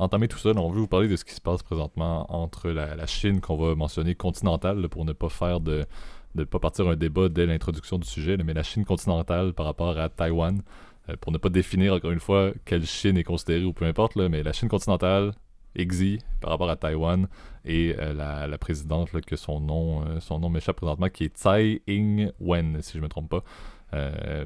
entamer 0.01 0.27
tout 0.27 0.37
ça, 0.37 0.49
on 0.49 0.71
veut 0.71 0.79
vous 0.79 0.87
parler 0.87 1.07
de 1.07 1.15
ce 1.15 1.23
qui 1.23 1.33
se 1.33 1.41
passe 1.41 1.61
présentement 1.61 2.25
entre 2.33 2.69
la, 2.69 3.05
Chine 3.05 3.39
qu'on 3.39 3.55
va 3.55 3.75
mentionner 3.75 4.15
continentale 4.15 4.89
pour 4.89 5.05
ne 5.05 5.13
pas 5.13 5.29
faire 5.29 5.59
de 5.59 5.85
ne 6.33 6.43
pas 6.43 6.59
partir 6.59 6.87
un 6.87 6.95
débat 6.95 7.29
dès 7.29 7.45
l'introduction 7.45 7.97
du 7.99 8.07
sujet, 8.07 8.37
mais 8.37 8.53
la 8.53 8.63
Chine 8.63 8.85
continentale 8.85 9.53
par 9.53 9.65
rapport 9.65 9.97
à 9.97 10.09
Taïwan, 10.09 10.61
euh, 11.09 11.15
pour 11.19 11.31
ne 11.31 11.37
pas 11.37 11.49
définir 11.49 11.93
encore 11.93 12.11
une 12.11 12.19
fois 12.19 12.51
quelle 12.65 12.85
Chine 12.85 13.17
est 13.17 13.23
considérée 13.23 13.65
ou 13.65 13.73
peu 13.73 13.85
importe, 13.85 14.15
mais 14.15 14.41
la 14.41 14.53
Chine 14.53 14.69
continentale, 14.69 15.33
Xi 15.77 16.19
par 16.41 16.51
rapport 16.51 16.69
à 16.69 16.75
Taïwan 16.75 17.27
et 17.63 17.95
euh, 17.97 18.13
la, 18.13 18.57
présidente 18.57 19.09
que 19.21 19.35
son 19.37 19.61
nom 19.61 20.01
euh, 20.01 20.19
son 20.19 20.39
nom 20.39 20.49
m'échappe 20.49 20.75
présentement 20.75 21.07
qui 21.07 21.25
est 21.25 21.37
Tsai 21.37 21.81
Ing-wen 21.87 22.81
si 22.81 22.97
je 22.97 23.01
me 23.01 23.07
trompe 23.07 23.29
pas 23.29 23.43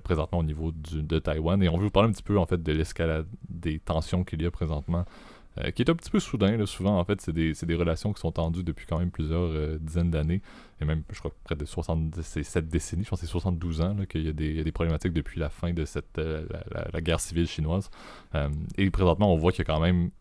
présentement 0.04 0.40
au 0.40 0.44
niveau 0.44 0.72
de 0.72 1.20
Taïwan. 1.20 1.62
Et 1.62 1.70
on 1.70 1.78
veut 1.78 1.84
vous 1.84 1.92
parler 1.92 2.10
un 2.10 2.12
petit 2.12 2.24
peu 2.24 2.40
en 2.40 2.48
fait 2.48 2.64
de 2.64 2.72
l'escalade 2.72 3.28
des 3.48 3.78
tensions 3.78 4.24
qu'il 4.24 4.42
y 4.42 4.46
a 4.48 4.50
présentement 4.50 5.06
euh, 5.58 5.72
qui 5.72 5.82
est 5.82 5.90
un 5.90 5.96
petit 5.96 6.12
peu 6.12 6.20
soudain. 6.20 6.66
Souvent, 6.66 7.00
en 7.00 7.06
fait, 7.06 7.22
c'est 7.22 7.32
des, 7.32 7.54
des, 7.54 7.76
relations 7.76 8.12
qui 8.12 8.20
sont 8.20 8.32
tendues 8.32 8.64
depuis 8.64 8.86
quand 8.86 9.00
même 9.00 9.12
plusieurs 9.12 9.50
euh, 9.52 9.78
dizaines 9.80 10.12
d'années, 10.12 10.42
et 10.82 10.86
même, 10.86 11.04
je 11.12 11.20
crois, 11.20 11.32
près 11.44 11.56
de 11.56 11.64
77 11.64 12.68
décennies, 12.68 13.04
je 13.04 13.10
pense 13.10 13.22
que 13.22 13.26
c'est 13.26 13.32
72 13.32 13.82
ans 13.82 13.96
qu'il 14.10 14.26
y, 14.26 14.30
a 14.30 14.34
des 14.64 14.72
problématiques 14.72 15.14
depuis 15.14 15.40
la 15.40 15.50
fin 15.50 15.72
de 15.72 15.86
cette, 15.86 16.18
euh, 16.18 16.46
la, 16.92 17.02
guerre 17.02 17.20
civile 17.20 17.48
chinoise. 17.48 17.90
et 18.78 18.90
présentement, 18.90 19.34
on 19.34 19.38
voit 19.38 19.52
qu'il 19.52 19.66
y 19.66 19.70
a 19.70 19.74
quand 19.74 19.80
même 19.80 20.12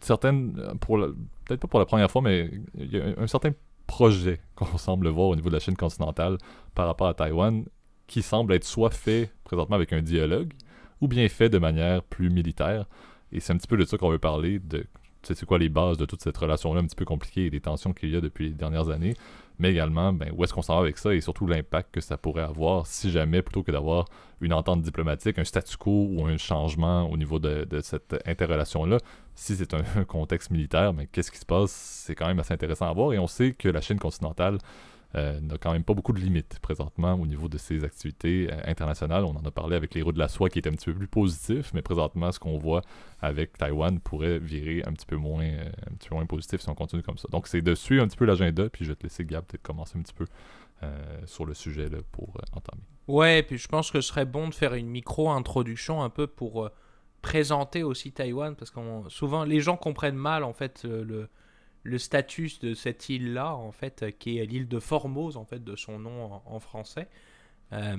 certaines, 0.00 0.54
peut-être 0.80 1.60
pas 1.60 1.68
pour 1.68 1.78
la 1.78 1.86
première 1.86 2.10
fois, 2.10 2.22
mais 2.22 2.50
il 2.78 2.92
y 2.92 3.00
a 3.00 3.14
un, 3.18 3.26
certain 3.26 3.50
projet 3.86 4.40
qu'on 4.54 4.78
semble 4.78 5.08
voir 5.08 5.28
au 5.28 5.36
niveau 5.36 5.50
de 5.50 5.54
la 5.54 5.60
Chine 5.60 5.76
continentale 5.76 6.38
par 6.74 6.86
rapport 6.86 7.08
à 7.08 7.14
Taïwan, 7.14 7.64
qui 8.06 8.22
semble 8.22 8.54
être 8.54 8.64
soit 8.64 8.90
fait 8.90 9.30
présentement 9.44 9.76
avec 9.76 9.92
un 9.92 10.02
dialogue, 10.02 10.52
ou 11.00 11.08
bien 11.08 11.28
fait 11.28 11.48
de 11.48 11.58
manière 11.58 12.02
plus 12.02 12.30
militaire. 12.30 12.86
Et 13.32 13.40
c'est 13.40 13.52
un 13.52 13.56
petit 13.56 13.66
peu 13.66 13.76
de 13.76 13.84
ça 13.84 13.96
qu'on 13.96 14.10
veut 14.10 14.18
parler, 14.18 14.58
de 14.58 14.86
c'est 15.32 15.46
quoi 15.46 15.58
les 15.58 15.70
bases 15.70 15.96
de 15.96 16.04
toute 16.04 16.20
cette 16.20 16.36
relation-là 16.36 16.80
un 16.80 16.84
petit 16.84 16.96
peu 16.96 17.06
compliquée 17.06 17.46
et 17.46 17.50
des 17.50 17.60
tensions 17.60 17.94
qu'il 17.94 18.10
y 18.10 18.16
a 18.16 18.20
depuis 18.20 18.48
les 18.48 18.54
dernières 18.54 18.90
années, 18.90 19.14
mais 19.58 19.70
également 19.70 20.12
ben, 20.12 20.30
où 20.36 20.44
est-ce 20.44 20.52
qu'on 20.52 20.62
s'en 20.62 20.74
va 20.74 20.80
avec 20.80 20.98
ça 20.98 21.14
et 21.14 21.20
surtout 21.20 21.46
l'impact 21.46 21.94
que 21.94 22.00
ça 22.00 22.18
pourrait 22.18 22.42
avoir 22.42 22.86
si 22.86 23.10
jamais, 23.10 23.40
plutôt 23.40 23.62
que 23.62 23.72
d'avoir 23.72 24.06
une 24.40 24.52
entente 24.52 24.82
diplomatique, 24.82 25.38
un 25.38 25.44
statu 25.44 25.76
quo 25.76 26.08
ou 26.10 26.26
un 26.26 26.36
changement 26.36 27.08
au 27.08 27.16
niveau 27.16 27.38
de, 27.38 27.66
cette 27.80 28.20
interrelation-là, 28.26 28.98
si 29.34 29.56
c'est 29.56 29.72
un, 29.72 29.82
contexte 30.08 30.50
militaire, 30.50 30.92
mais 30.92 31.06
qu'est-ce 31.06 31.30
qui 31.30 31.38
se 31.38 31.46
passe, 31.46 31.70
c'est 31.70 32.14
quand 32.14 32.26
même 32.26 32.40
assez 32.40 32.52
intéressant 32.52 32.90
à 32.90 32.92
voir 32.92 33.12
et 33.12 33.18
on 33.18 33.26
sait 33.26 33.52
que 33.52 33.68
la 33.68 33.80
Chine 33.80 33.98
continentale 33.98 34.58
euh, 35.16 35.40
n'a 35.40 35.58
quand 35.58 35.72
même 35.72 35.84
pas 35.84 35.94
beaucoup 35.94 36.12
de 36.12 36.18
limites 36.18 36.58
présentement 36.58 37.14
au 37.14 37.26
niveau 37.26 37.48
de 37.48 37.56
ses 37.56 37.84
activités 37.84 38.48
euh, 38.50 38.56
internationales. 38.64 39.24
On 39.24 39.36
en 39.36 39.44
a 39.44 39.50
parlé 39.52 39.76
avec 39.76 39.94
les 39.94 40.02
roues 40.02 40.12
de 40.12 40.18
la 40.18 40.26
soie 40.26 40.48
qui 40.48 40.58
est 40.58 40.66
un 40.66 40.72
petit 40.72 40.86
peu 40.86 40.94
plus 40.94 41.06
positif, 41.06 41.70
mais 41.72 41.82
présentement, 41.82 42.32
ce 42.32 42.40
qu'on 42.40 42.58
voit 42.58 42.82
avec 43.20 43.56
Taïwan 43.56 44.00
pourrait 44.00 44.40
virer 44.40 44.82
un 44.84 44.92
petit 44.92 45.06
peu 45.06 45.14
moins, 45.16 45.44
euh, 45.44 45.70
un 45.88 45.94
petit 45.94 46.08
moins 46.10 46.26
positif 46.26 46.62
si 46.62 46.68
on 46.68 46.74
continue 46.74 47.02
comme 47.02 47.18
ça. 47.18 47.28
Donc, 47.30 47.46
c'est 47.46 47.62
de 47.62 47.76
suivre 47.76 48.02
un 48.02 48.08
petit 48.08 48.16
peu 48.16 48.24
l'agenda, 48.24 48.68
puis 48.68 48.84
je 48.84 48.90
vais 48.90 48.96
te 48.96 49.04
laisser, 49.04 49.24
Gab, 49.24 49.44
peut-être 49.44 49.62
commencer 49.62 49.98
un 49.98 50.02
petit 50.02 50.14
peu 50.14 50.26
sur 51.24 51.46
le 51.46 51.54
sujet 51.54 51.88
là, 51.88 51.96
pour 52.12 52.36
entamer. 52.52 52.82
Ouais, 53.08 53.42
puis 53.42 53.56
je 53.56 53.66
pense 53.68 53.90
que 53.90 54.02
ce 54.02 54.08
serait 54.08 54.26
bon 54.26 54.48
de 54.48 54.54
faire 54.54 54.74
une 54.74 54.88
micro-introduction 54.88 56.02
un 56.02 56.10
peu 56.10 56.26
pour 56.26 56.68
présenter 57.22 57.82
aussi 57.82 58.12
Taïwan, 58.12 58.54
parce 58.54 58.70
que 58.70 58.80
souvent 59.08 59.44
les 59.44 59.60
gens 59.60 59.78
comprennent 59.78 60.14
mal 60.14 60.44
en 60.44 60.52
fait 60.52 60.84
le 60.84 61.30
le 61.84 61.98
statut 61.98 62.50
de 62.62 62.74
cette 62.74 63.08
île-là, 63.08 63.54
en 63.54 63.70
fait, 63.70 64.18
qui 64.18 64.38
est 64.38 64.46
l'île 64.46 64.66
de 64.66 64.80
Formose, 64.80 65.36
en 65.36 65.44
fait, 65.44 65.62
de 65.62 65.76
son 65.76 65.98
nom 65.98 66.42
en, 66.44 66.58
français. 66.58 67.08
Euh, 67.72 67.98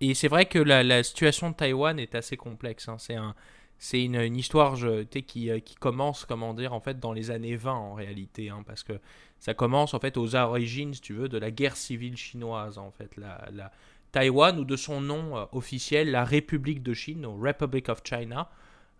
et 0.00 0.14
c'est 0.14 0.28
vrai 0.28 0.46
que 0.46 0.58
la, 0.58 1.02
situation 1.02 1.50
de 1.50 1.56
Taïwan 1.56 1.98
est 1.98 2.14
assez 2.14 2.36
complexe. 2.36 2.88
Hein. 2.88 2.96
C'est 2.98 3.16
un, 3.16 3.34
c'est 3.78 4.02
une, 4.02 4.36
histoire 4.36 4.76
je, 4.76 5.02
qui, 5.02 5.50
euh, 5.50 5.58
qui 5.58 5.74
commence, 5.74 6.24
comment 6.24 6.54
dire, 6.54 6.72
en 6.72 6.80
fait, 6.80 7.00
dans 7.00 7.12
les 7.12 7.32
années 7.32 7.56
20 7.56 7.72
en 7.72 7.94
réalité, 7.94 8.48
hein, 8.48 8.62
parce 8.64 8.84
que 8.84 9.00
ça 9.38 9.52
commence 9.52 9.92
en 9.92 9.98
fait 9.98 10.16
aux 10.16 10.34
origines, 10.36 10.94
si 10.94 11.00
tu 11.00 11.14
veux, 11.14 11.28
de 11.28 11.38
la 11.38 11.50
guerre 11.50 11.76
civile 11.76 12.16
chinoise, 12.16 12.78
en 12.78 12.92
fait, 12.92 13.16
la, 13.16 13.48
la 13.52 13.72
Taïwan 14.12 14.58
ou 14.58 14.64
de 14.64 14.76
son 14.76 15.00
nom 15.00 15.36
euh, 15.36 15.44
officiel, 15.52 16.12
la 16.12 16.24
République 16.24 16.82
de 16.84 16.94
Chine, 16.94 17.26
ou 17.26 17.36
Republic 17.38 17.88
of 17.88 18.02
China. 18.04 18.48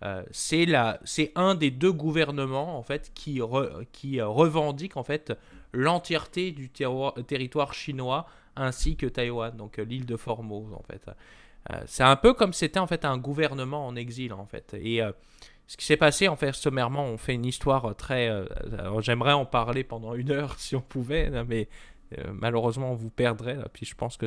Euh, 0.02 0.22
c'est 0.30 1.32
un 1.36 1.54
des 1.54 1.70
deux 1.70 1.92
gouvernements 1.92 2.78
en 2.78 2.82
fait 2.82 3.12
qui, 3.14 3.40
qui 3.92 4.20
euh, 4.20 4.28
revendique 4.28 4.98
en 4.98 5.02
fait 5.02 5.32
l'entièreté 5.72 6.52
du 6.52 6.68
territoire 6.68 7.72
chinois 7.72 8.26
ainsi 8.56 8.96
que 8.96 9.06
Taïwan, 9.06 9.56
donc 9.56 9.78
euh, 9.78 9.84
l'île 9.84 10.04
de 10.04 10.16
Formose 10.16 10.72
en 10.74 10.82
fait. 10.82 11.10
c'est 11.86 12.02
un 12.02 12.16
peu 12.16 12.34
comme 12.34 12.52
c'était 12.52 12.78
en 12.78 12.86
fait 12.86 13.04
un 13.04 13.16
gouvernement 13.16 13.86
en 13.86 13.96
exil 13.96 14.34
en 14.34 14.46
fait. 14.46 14.74
Et 14.74 15.00
ce 15.66 15.76
qui 15.76 15.84
s'est 15.84 15.96
passé 15.96 16.28
en 16.28 16.36
fait 16.36 16.54
sommairement, 16.54 17.04
on 17.04 17.16
fait 17.16 17.34
une 17.34 17.46
histoire 17.46 17.96
très. 17.96 18.30
J'aimerais 19.00 19.32
en 19.32 19.46
parler 19.46 19.82
pendant 19.82 20.14
une 20.14 20.30
heure 20.30 20.54
si 20.58 20.76
on 20.76 20.80
pouvait, 20.80 21.30
mais 21.44 21.68
malheureusement 22.32 22.92
on 22.92 22.94
vous 22.94 23.10
perdrait. 23.10 23.58
Puis 23.72 23.86
je 23.86 23.94
pense 23.94 24.16
que 24.16 24.26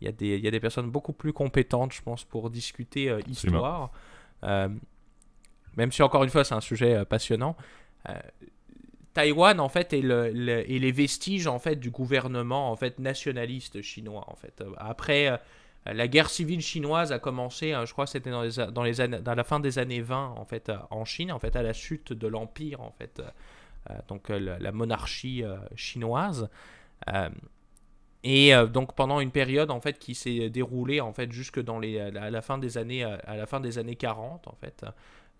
il 0.00 0.06
y, 0.06 0.08
a 0.08 0.12
des, 0.12 0.38
y 0.38 0.48
a 0.48 0.50
des 0.50 0.60
personnes 0.60 0.90
beaucoup 0.90 1.12
plus 1.12 1.32
compétentes, 1.32 1.92
je 1.92 2.02
pense, 2.02 2.24
pour 2.24 2.50
discuter 2.50 3.16
histoire. 3.28 3.92
Euh, 3.92 3.98
même 5.76 5.92
si 5.92 6.02
encore 6.02 6.24
une 6.24 6.30
fois 6.30 6.44
c'est 6.44 6.54
un 6.54 6.60
sujet 6.60 6.94
euh, 6.94 7.04
passionnant. 7.04 7.56
Euh, 8.08 8.14
Taïwan 9.12 9.60
en 9.60 9.68
fait 9.68 9.92
est, 9.92 10.02
le, 10.02 10.30
les 10.30 10.92
vestiges 10.92 11.46
en 11.46 11.58
fait 11.58 11.76
du 11.76 11.90
gouvernement 11.90 12.70
en 12.70 12.76
fait 12.76 12.98
nationaliste 12.98 13.80
chinois 13.80 14.24
en 14.26 14.34
fait. 14.34 14.64
Après 14.76 15.40
la 15.86 16.08
guerre 16.08 16.28
civile 16.28 16.60
chinoise 16.60 17.12
a 17.12 17.20
commencé, 17.20 17.74
je 17.84 17.92
crois 17.92 18.08
c'était 18.08 18.30
dans, 18.30 18.42
les, 18.42 19.20
dans 19.20 19.34
la 19.34 19.44
fin 19.44 19.60
des 19.60 19.78
années 19.78 20.00
20 20.00 20.34
en 20.36 20.44
fait 20.44 20.72
en 20.90 21.04
Chine 21.04 21.30
en 21.30 21.38
fait 21.38 21.54
à 21.54 21.62
la 21.62 21.72
chute 21.72 22.12
de 22.12 22.26
l'empire 22.26 22.80
en 22.80 22.90
fait 22.90 23.22
donc 24.08 24.30
la, 24.30 24.72
monarchie 24.72 25.44
chinoise. 25.76 26.50
Et 28.24 28.54
euh, 28.54 28.66
donc 28.66 28.94
pendant 28.94 29.20
une 29.20 29.30
période 29.30 29.70
en 29.70 29.80
fait 29.80 29.98
qui 29.98 30.14
s'est 30.14 30.50
déroulée 30.50 31.00
en 31.00 31.12
fait 31.12 31.30
jusque 31.30 31.60
dans 31.60 31.78
les 31.78 32.00
à 32.00 32.30
la 32.30 32.42
fin 32.42 32.58
des 32.58 32.78
années 32.78 33.04
à 33.04 33.36
la 33.36 33.46
fin 33.46 33.60
des 33.60 33.78
années 33.78 33.96
40 33.96 34.48
en 34.48 34.54
fait. 34.54 34.84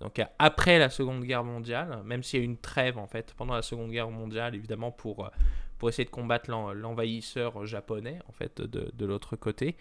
Donc 0.01 0.21
après 0.39 0.79
la 0.79 0.91
Seconde 0.91 1.25
Guerre 1.25 1.45
mondiale, 1.45 2.01
même 2.05 2.23
s'il 2.23 2.41
y 2.41 2.43
a 2.43 2.45
eu 2.45 2.47
une 2.47 2.59
trêve 2.59 2.99
en 2.99 3.07
fait 3.07 3.35
pendant 3.37 3.55
la 3.55 3.63
Seconde 3.63 3.91
Guerre 3.91 4.11
mondiale 4.11 4.55
évidemment 4.55 4.93
pour 4.93 5.31
pour 5.79 5.89
essayer 5.89 6.05
de 6.05 6.11
combattre 6.11 6.51
l'envahisseur 6.51 7.67
japonais 7.67 8.19
en 8.29 8.33
fait 8.33 8.61
de, 8.61 8.91
de 8.93 9.07
l'autre 9.07 9.37
côté. 9.37 9.77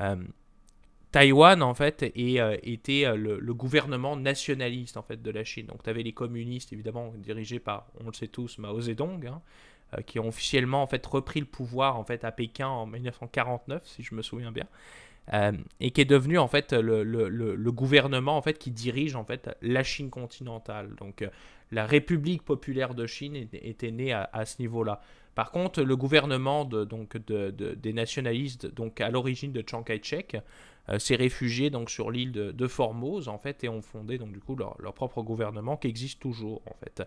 Euh, 0.00 0.16
Taïwan 1.12 1.62
en 1.62 1.74
fait 1.74 2.02
euh, 2.02 2.56
était 2.62 3.16
le, 3.16 3.54
gouvernement 3.54 4.16
nationaliste 4.16 4.96
en 4.96 5.02
fait 5.02 5.22
de 5.22 5.30
la 5.30 5.44
Chine. 5.44 5.66
Donc 5.66 5.82
tu 5.82 5.90
avais 5.90 6.02
les 6.02 6.12
communistes 6.12 6.72
évidemment 6.72 7.12
dirigés 7.16 7.58
par 7.58 7.86
on 8.00 8.08
le 8.08 8.12
sait 8.12 8.28
tous 8.28 8.58
Mao 8.58 8.80
Zedong 8.80 9.26
hein, 9.26 9.40
euh, 9.40 9.40
qui 10.06 10.18
ont 10.18 10.28
officiellement 10.28 10.82
en 10.82 10.86
fait 10.86 11.04
repris 11.06 11.40
le 11.40 11.46
pouvoir 11.46 11.96
en 11.98 12.04
fait 12.04 12.24
à 12.24 12.32
Pékin 12.32 12.68
en 12.68 12.86
1949 12.86 13.82
si 13.84 14.02
je 14.02 14.14
me 14.14 14.22
souviens 14.22 14.52
bien. 14.52 14.66
Euh, 15.34 15.52
et 15.80 15.90
qui 15.90 16.00
est 16.00 16.04
devenu 16.04 16.38
en 16.38 16.46
fait 16.46 16.72
le, 16.72 17.02
le, 17.02 17.28
le, 17.28 17.72
gouvernement 17.72 18.36
en 18.36 18.42
fait 18.42 18.58
qui 18.58 18.70
dirige 18.70 19.16
en 19.16 19.24
fait 19.24 19.50
la 19.60 19.82
Chine 19.82 20.08
continentale. 20.08 20.94
Donc 21.00 21.22
euh, 21.22 21.28
la 21.72 21.84
République 21.84 22.44
populaire 22.44 22.94
de 22.94 23.06
Chine 23.06 23.34
était 23.52 23.90
née 23.90 24.12
à, 24.12 24.44
ce 24.44 24.60
niveau-là. 24.60 25.00
Par 25.34 25.50
contre, 25.50 25.82
le 25.82 25.96
gouvernement 25.96 26.64
donc 26.64 27.16
de, 27.26 27.50
des 27.50 27.92
nationalistes, 27.92 28.72
donc 28.72 29.00
à 29.00 29.10
l'origine 29.10 29.50
de 29.50 29.64
Chiang 29.68 29.82
Kai-shek, 29.82 30.36
euh, 30.88 30.98
s'est 31.00 31.16
réfugié 31.16 31.68
donc 31.70 31.90
sur 31.90 32.10
l'île 32.12 32.30
de, 32.32 32.66
Formose 32.68 33.28
en 33.28 33.38
fait 33.38 33.64
et 33.64 33.68
ont 33.68 33.82
fondé 33.82 34.18
donc 34.18 34.32
du 34.32 34.38
coup 34.38 34.54
leur, 34.54 34.76
propre 34.94 35.22
gouvernement 35.22 35.76
qui 35.76 35.88
existe 35.88 36.20
toujours 36.20 36.62
en 36.66 36.74
fait. 36.74 37.02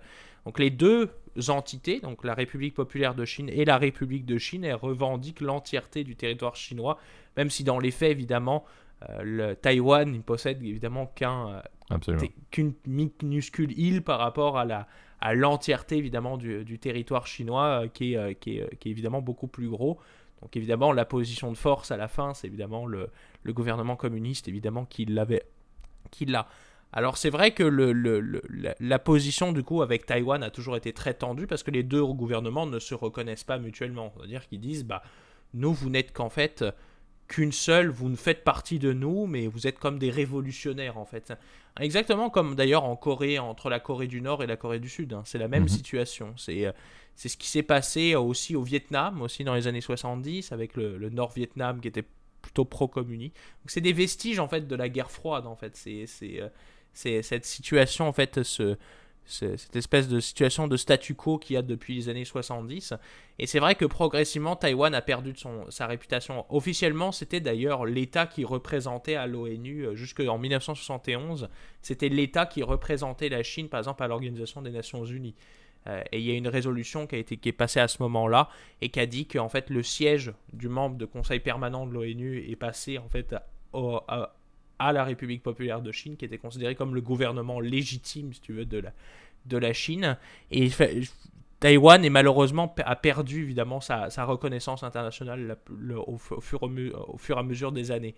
Donc 0.45 0.59
les 0.59 0.69
deux 0.69 1.09
entités, 1.47 1.99
donc 2.01 2.23
la 2.23 2.33
République 2.33 2.73
populaire 2.73 3.15
de 3.15 3.23
Chine 3.23 3.49
et 3.49 3.65
la 3.65 3.77
République 3.77 4.25
de 4.25 4.37
Chine, 4.37 4.65
elles 4.65 4.75
revendiquent 4.75 5.41
l'entièreté 5.41 6.03
du 6.03 6.15
territoire 6.15 6.55
chinois, 6.55 6.97
même 7.37 7.49
si 7.49 7.63
dans 7.63 7.79
les 7.79 7.91
faits 7.91 8.11
évidemment 8.11 8.65
euh, 9.09 9.21
le 9.23 9.55
Taïwan 9.55 10.11
ne 10.11 10.19
possède 10.19 10.61
évidemment 10.63 11.05
qu'un 11.05 11.61
euh, 11.91 12.27
qu'une 12.51 12.73
minuscule 12.85 13.77
île 13.79 14.03
par 14.03 14.19
rapport 14.19 14.57
à 14.57 14.65
la 14.65 14.87
à 15.21 15.33
l'entièreté 15.33 15.97
évidemment 15.97 16.37
du, 16.37 16.79
territoire 16.79 17.27
chinois 17.27 17.85
qui, 17.93 18.13
est, 18.13 18.35
qui, 18.35 18.57
est, 18.57 18.77
qui, 18.77 18.87
est, 18.87 18.91
évidemment 18.91 19.21
beaucoup 19.21 19.47
plus 19.47 19.67
gros. 19.67 19.99
Donc 20.41 20.55
évidemment, 20.55 20.93
la 20.93 21.03
position 21.03 21.51
de 21.51 21.57
force 21.57 21.91
à 21.91 21.97
la 21.97 22.07
fin, 22.07 22.33
c'est 22.33 22.47
évidemment 22.47 22.85
le, 22.85 23.09
gouvernement 23.51 23.95
communiste, 23.95 24.47
évidemment, 24.47 24.85
qui 24.85 25.05
l'avait, 25.05 25.43
qui 26.11 26.25
l'a. 26.25 26.47
Alors 26.91 27.17
c'est 27.17 27.29
vrai 27.29 27.51
que 27.51 27.63
le, 27.63 27.91
la, 28.79 28.99
position 28.99 29.51
du 29.51 29.61
coup 29.61 29.83
avec 29.83 30.07
Taïwan 30.07 30.41
a 30.41 30.49
toujours 30.49 30.75
été 30.75 30.91
très 30.91 31.13
tendue 31.13 31.45
parce 31.45 31.61
que 31.61 31.69
les 31.69 31.83
deux 31.83 32.03
gouvernements 32.03 32.65
ne 32.65 32.79
se 32.79 32.95
reconnaissent 32.95 33.43
pas 33.43 33.59
mutuellement. 33.59 34.11
C'est-à-dire 34.17 34.47
qu'ils 34.47 34.59
disent, 34.59 34.85
bah, 34.85 35.03
nous, 35.53 35.71
vous 35.71 35.91
n'êtes 35.91 36.13
qu'en 36.13 36.29
fait 36.29 36.65
qu'une 37.27 37.51
seule, 37.51 37.89
vous 37.89 38.09
ne 38.09 38.15
faites 38.15 38.43
partie 38.43 38.79
de 38.79 38.91
nous, 38.91 39.27
mais 39.27 39.45
vous 39.45 39.67
êtes 39.67 39.77
comme 39.77 39.99
des 39.99 40.09
révolutionnaires 40.09 40.97
en 40.97 41.05
fait. 41.05 41.31
Exactement 41.79 42.31
comme 42.31 42.55
d'ailleurs 42.55 42.85
en 42.85 42.95
Corée, 42.95 43.37
entre 43.37 43.69
la 43.69 43.79
Corée 43.79 44.07
du 44.07 44.19
Nord 44.19 44.41
et 44.41 44.47
la 44.47 44.57
Corée 44.57 44.79
du 44.79 44.89
Sud. 44.89 45.13
Hein. 45.13 45.21
C'est 45.25 45.37
la 45.37 45.47
même 45.47 45.63
mhm. 45.63 45.69
situation. 45.69 46.33
C'est 46.37 46.65
euh, 46.65 46.71
c'est 47.19 47.27
ce 47.27 47.35
qui 47.35 47.49
s'est 47.49 47.63
passé 47.63 48.15
aussi 48.15 48.55
au 48.55 48.63
Vietnam, 48.63 49.21
aussi 49.21 49.43
dans 49.43 49.53
les 49.53 49.67
années 49.67 49.81
70, 49.81 50.53
avec 50.53 50.77
le, 50.77 51.09
Nord-Vietnam 51.09 51.81
qui 51.81 51.89
était 51.89 52.05
plutôt 52.41 52.65
pro-communiste. 52.65 53.35
c'est 53.67 53.81
des 53.81 53.93
vestiges 53.93 54.39
en 54.39 54.47
fait 54.47 54.67
de 54.67 54.75
la 54.75 54.89
guerre 54.89 55.11
froide 55.11 55.47
en 55.47 55.55
fait. 55.55 55.75
C'est 55.75 56.05
euh, 56.33 56.49
c'est 56.93 57.21
cette 57.21 57.45
situation 57.45 58.07
en 58.07 58.13
fait 58.13 58.43
ce, 58.43 58.77
cette 59.29 59.75
espèce 59.75 60.07
de 60.07 60.19
situation 60.19 60.67
de 60.67 60.75
statu 60.75 61.13
quo 61.13 61.37
qu'il 61.37 61.53
y 61.53 61.57
a 61.57 61.61
depuis 61.61 61.95
les 61.95 62.09
années 62.09 62.25
70. 62.25 62.93
Et 63.37 63.45
c'est 63.45 63.59
vrai 63.59 63.75
que 63.75 63.85
progressivement, 63.85 64.55
Taïwan 64.55 64.93
a 64.95 65.01
perdu 65.01 65.33
son, 65.35 65.69
sa 65.69 65.85
réputation. 65.85 66.45
Officiellement, 66.49 67.11
c'était 67.11 67.39
d'ailleurs 67.39 67.85
l'État 67.85 68.25
qui 68.25 68.43
représentait 68.43 69.15
à 69.15 69.27
l'ONU 69.27 69.85
euh, 69.85 69.95
jusqu'en 69.95 70.37
1971. 70.37 71.49
C'était 71.81 72.09
l'État 72.09 72.47
qui 72.47 72.63
représentait 72.63 73.29
la 73.29 73.43
Chine, 73.43 73.69
par 73.69 73.79
exemple, 73.79 74.01
à 74.01 74.07
l'Organisation 74.07 74.61
des 74.61 74.71
Nations 74.71 75.05
Unies. 75.05 75.35
Et 75.87 76.19
il 76.19 76.25
y 76.25 76.31
a 76.31 76.35
une 76.35 76.47
résolution 76.47 77.07
qui 77.07 77.15
a 77.15 77.17
été 77.17 77.37
qui 77.37 77.49
est 77.49 77.53
passée 77.53 77.79
à 77.79 77.87
ce 77.87 78.03
moment-là 78.03 78.49
et 78.81 78.89
qui 78.89 78.99
a 78.99 79.05
dit 79.05 79.25
qu'en 79.25 79.49
fait 79.49 79.69
le 79.69 79.81
siège 79.81 80.33
du 80.53 80.69
membre 80.69 80.97
de 80.97 81.05
conseil 81.05 81.39
permanent 81.39 81.87
de 81.87 81.93
l'ONU 81.93 82.45
est 82.47 82.55
passé 82.55 82.97
en 82.99 83.09
fait 83.09 83.33
à, 83.33 84.33
à, 84.79 84.93
la 84.93 85.03
République 85.03 85.43
populaire 85.43 85.81
de 85.81 85.91
Chine, 85.91 86.15
qui 86.17 86.25
était 86.25 86.37
considéré 86.37 86.75
comme 86.75 86.95
le 86.95 87.01
gouvernement 87.01 87.59
légitime, 87.59 88.33
si 88.33 88.41
tu 88.41 88.53
veux, 88.53 88.65
de 88.65 88.79
la, 88.79 88.93
de 89.45 89.57
la 89.57 89.73
Chine. 89.73 90.17
Et 90.51 90.69
Taïwan 91.59 92.03
est 92.03 92.09
malheureusement 92.09 92.73
a 92.85 92.95
perdu 92.95 93.43
évidemment 93.43 93.81
sa, 93.81 94.07
reconnaissance 94.25 94.83
internationale 94.83 95.57
au, 96.07 96.17
fur, 96.17 96.37
au, 96.37 97.17
fur, 97.17 97.37
et 97.37 97.39
à 97.39 97.43
mesure 97.43 97.71
des 97.71 97.91
années. 97.91 98.15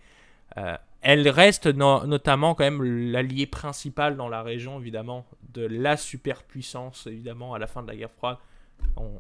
Euh, 0.58 0.78
elle 1.02 1.28
reste 1.30 1.68
notamment 1.68 2.56
quand 2.56 2.64
même 2.64 2.84
l'allié 2.84 3.48
principal 3.48 4.16
dans 4.16 4.30
la 4.30 4.44
région 4.44 4.80
évidemment 4.80 5.26
de 5.54 5.66
la 5.66 5.98
superpuissance 5.98 7.08
évidemment 7.08 7.54
à 7.54 7.60
la 7.60 7.68
fin 7.68 7.82
de 7.82 7.88
la 7.88 7.96
guerre 7.96 8.12
froide. 8.12 8.38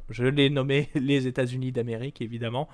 je 0.09 0.25
l'ai 0.25 0.49
nommé 0.49 0.89
les 0.95 1.27
États-Unis 1.27 1.71
d'Amérique 1.71 2.21
évidemment. 2.21 2.67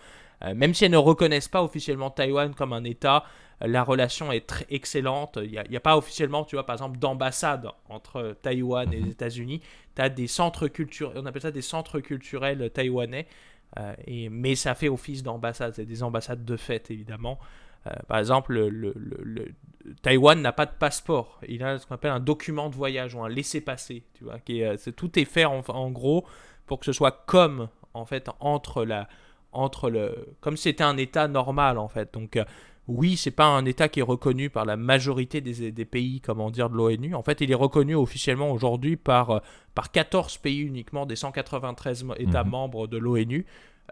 Euh, 0.43 0.53
même 0.53 0.73
si 0.73 0.85
elles 0.85 0.91
ne 0.91 0.97
reconnaissent 0.97 1.47
pas 1.47 1.63
officiellement 1.63 2.11
Taïwan 2.11 2.53
comme 2.53 2.73
un 2.73 2.83
État, 2.83 3.23
la 3.61 3.83
relation 3.83 4.31
est 4.31 4.45
très 4.45 4.65
excellente. 4.69 5.39
Il 5.41 5.49
n'y 5.69 5.77
a, 5.77 5.79
pas 5.79 5.97
officiellement, 5.97 6.43
tu 6.45 6.55
vois, 6.55 6.65
par 6.65 6.75
exemple, 6.75 6.99
d'ambassade 6.99 7.69
entre 7.89 8.35
Taïwan 8.41 8.91
et 8.93 8.97
les 8.97 9.03
mhm. 9.03 9.11
États-Unis. 9.11 9.61
Tu 9.95 10.01
as 10.01 10.09
des 10.09 10.27
centres 10.27 10.67
culturels, 10.67 11.17
on 11.17 11.25
appelle 11.25 11.41
ça 11.41 11.51
des 11.51 11.61
centres 11.61 11.99
culturels 11.99 12.69
taïwanais, 12.69 13.27
euh, 13.79 13.93
et, 14.05 14.29
mais 14.29 14.55
ça 14.55 14.75
fait 14.75 14.89
office 14.89 15.23
d'ambassade. 15.23 15.73
C'est 15.75 15.85
des 15.85 16.03
ambassades 16.03 16.45
de 16.45 16.55
fait, 16.55 16.91
évidemment. 16.91 17.39
Euh, 17.87 17.95
par 18.07 18.19
exemple, 18.19 18.53
le, 18.53 18.93
Taïwan 20.01 20.41
n'a 20.41 20.51
pas 20.51 20.65
de 20.65 20.71
passeport. 20.77 21.39
Il 21.47 21.63
a 21.63 21.77
ce 21.77 21.85
qu'on 21.87 21.95
appelle 21.95 22.11
un 22.11 22.19
document 22.19 22.69
de 22.69 22.75
voyage 22.75 23.15
ou 23.15 23.23
un 23.23 23.29
laissez-passer. 23.29 24.03
Tu 24.13 24.23
vois, 24.23 24.39
qui 24.39 24.61
est, 24.61 24.91
tout 24.95 25.17
est 25.17 25.25
fait 25.25 25.45
en, 25.45 25.61
en, 25.67 25.91
gros 25.91 26.25
pour 26.65 26.79
que 26.79 26.85
ce 26.85 26.91
soit 26.91 27.23
comme 27.25 27.69
en 27.93 28.05
fait 28.05 28.29
entre 28.39 28.83
la 28.83 29.07
entre 29.53 29.89
le 29.89 30.35
comme 30.41 30.57
c'était 30.57 30.83
un 30.83 30.97
État 30.97 31.27
normal 31.27 31.77
en 31.77 31.87
fait. 31.87 32.13
Donc 32.13 32.35
euh, 32.35 32.43
oui, 32.87 33.17
c'est 33.17 33.31
pas 33.31 33.45
un 33.45 33.65
État 33.65 33.89
qui 33.89 33.99
est 33.99 34.03
reconnu 34.03 34.49
par 34.49 34.65
la 34.65 34.77
majorité 34.77 35.41
des, 35.41 35.71
des 35.71 35.85
pays, 35.85 36.21
comment 36.21 36.49
dire, 36.49 36.69
de 36.69 36.75
l'ONU. 36.75 37.15
En 37.15 37.23
fait, 37.23 37.41
il 37.41 37.51
est 37.51 37.55
reconnu 37.55 37.95
officiellement 37.95 38.49
aujourd'hui 38.51 38.95
par, 38.95 39.31
euh, 39.31 39.39
par 39.75 39.91
14 39.91 40.37
pays 40.37 40.59
uniquement 40.59 41.05
des 41.05 41.17
193 41.17 42.05
États 42.17 42.45
mhm. 42.45 42.49
membres 42.49 42.87
de 42.87 42.97
l'ONU. 42.97 43.45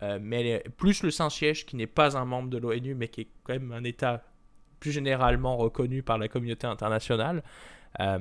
Euh, 0.04 0.20
mais 0.22 0.64
plus 0.78 1.04
le 1.04 1.12
Saint-Siège, 1.12 1.66
qui 1.66 1.76
n'est 1.76 1.88
pas 1.88 2.18
un 2.18 2.26
membre 2.26 2.50
de 2.50 2.58
l'ONU, 2.58 2.96
mais 2.96 3.08
qui 3.08 3.22
est 3.22 3.28
quand 3.44 3.54
même 3.54 3.72
un 3.72 3.84
État 3.84 4.24
plus 4.80 4.92
généralement 4.92 5.58
reconnu 5.58 6.04
par 6.04 6.18
la 6.18 6.28
communauté 6.28 6.68
internationale. 6.68 7.44
Euh, 8.00 8.20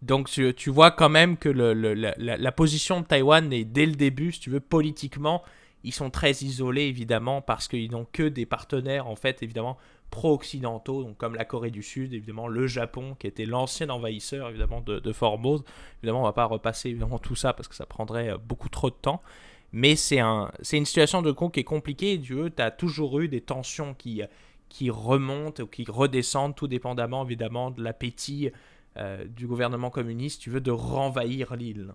donc 0.00 0.28
tu, 0.28 0.70
vois 0.70 0.90
quand 0.90 1.10
même 1.10 1.36
que 1.36 1.48
la, 1.48 2.52
position 2.52 3.00
de 3.00 3.06
Taïwan 3.06 3.52
est 3.52 3.64
dès 3.64 3.86
le 3.86 3.92
début, 3.92 4.32
si 4.32 4.40
tu 4.40 4.50
veux, 4.50 4.58
politiquement, 4.58 5.42
ils 5.84 5.92
sont 5.92 6.10
très 6.10 6.32
isolés 6.42 6.82
évidemment 6.82 7.40
parce 7.40 7.68
qu'ils 7.68 7.90
n'ont 7.92 8.06
que 8.10 8.24
des 8.24 8.46
partenaires 8.46 9.06
en 9.06 9.16
fait 9.16 9.42
évidemment 9.42 9.78
pro-occidentaux, 10.10 11.04
donc 11.04 11.16
comme 11.18 11.34
la 11.34 11.44
Corée 11.44 11.70
du 11.70 11.82
Sud, 11.82 12.14
évidemment 12.14 12.48
le 12.48 12.66
Japon 12.66 13.16
qui 13.18 13.28
était 13.28 13.46
l'ancien 13.46 13.90
envahisseur 13.90 14.48
évidemment 14.48 14.80
de, 14.80 14.98
de 14.98 15.12
Formose. 15.12 15.62
Évidemment 15.98 16.22
on 16.22 16.24
va 16.24 16.32
pas 16.32 16.46
repasser 16.46 16.90
évidemment 16.90 17.18
tout 17.18 17.36
ça 17.36 17.52
parce 17.52 17.68
que 17.68 17.74
ça 17.74 17.86
prendrait 17.86 18.30
euh, 18.30 18.38
beaucoup 18.38 18.68
trop 18.68 18.90
de 18.90 18.96
temps. 18.96 19.22
Mais 19.72 19.96
c'est 19.96 20.20
un, 20.20 20.50
une 20.72 20.84
situation 20.84 21.22
de 21.22 21.32
con 21.32 21.48
qui 21.48 21.60
est 21.60 21.64
compliquée. 21.64 22.20
Tu 22.20 22.38
as 22.58 22.70
toujours 22.70 23.20
eu 23.20 23.28
des 23.28 23.40
tensions 23.40 23.94
qui, 23.94 24.22
qui 24.68 24.90
remontent 24.90 25.62
ou 25.62 25.66
qui 25.66 25.84
redescendent, 25.88 26.54
tout 26.54 26.68
dépendamment 26.68 27.24
évidemment 27.24 27.70
de 27.70 27.82
l'appétit 27.82 28.50
euh, 28.98 29.24
du 29.26 29.46
gouvernement 29.46 29.88
communiste, 29.88 30.40
tu 30.42 30.50
veux, 30.50 30.60
de 30.60 30.70
renvahir 30.70 31.56
l'île. 31.56 31.92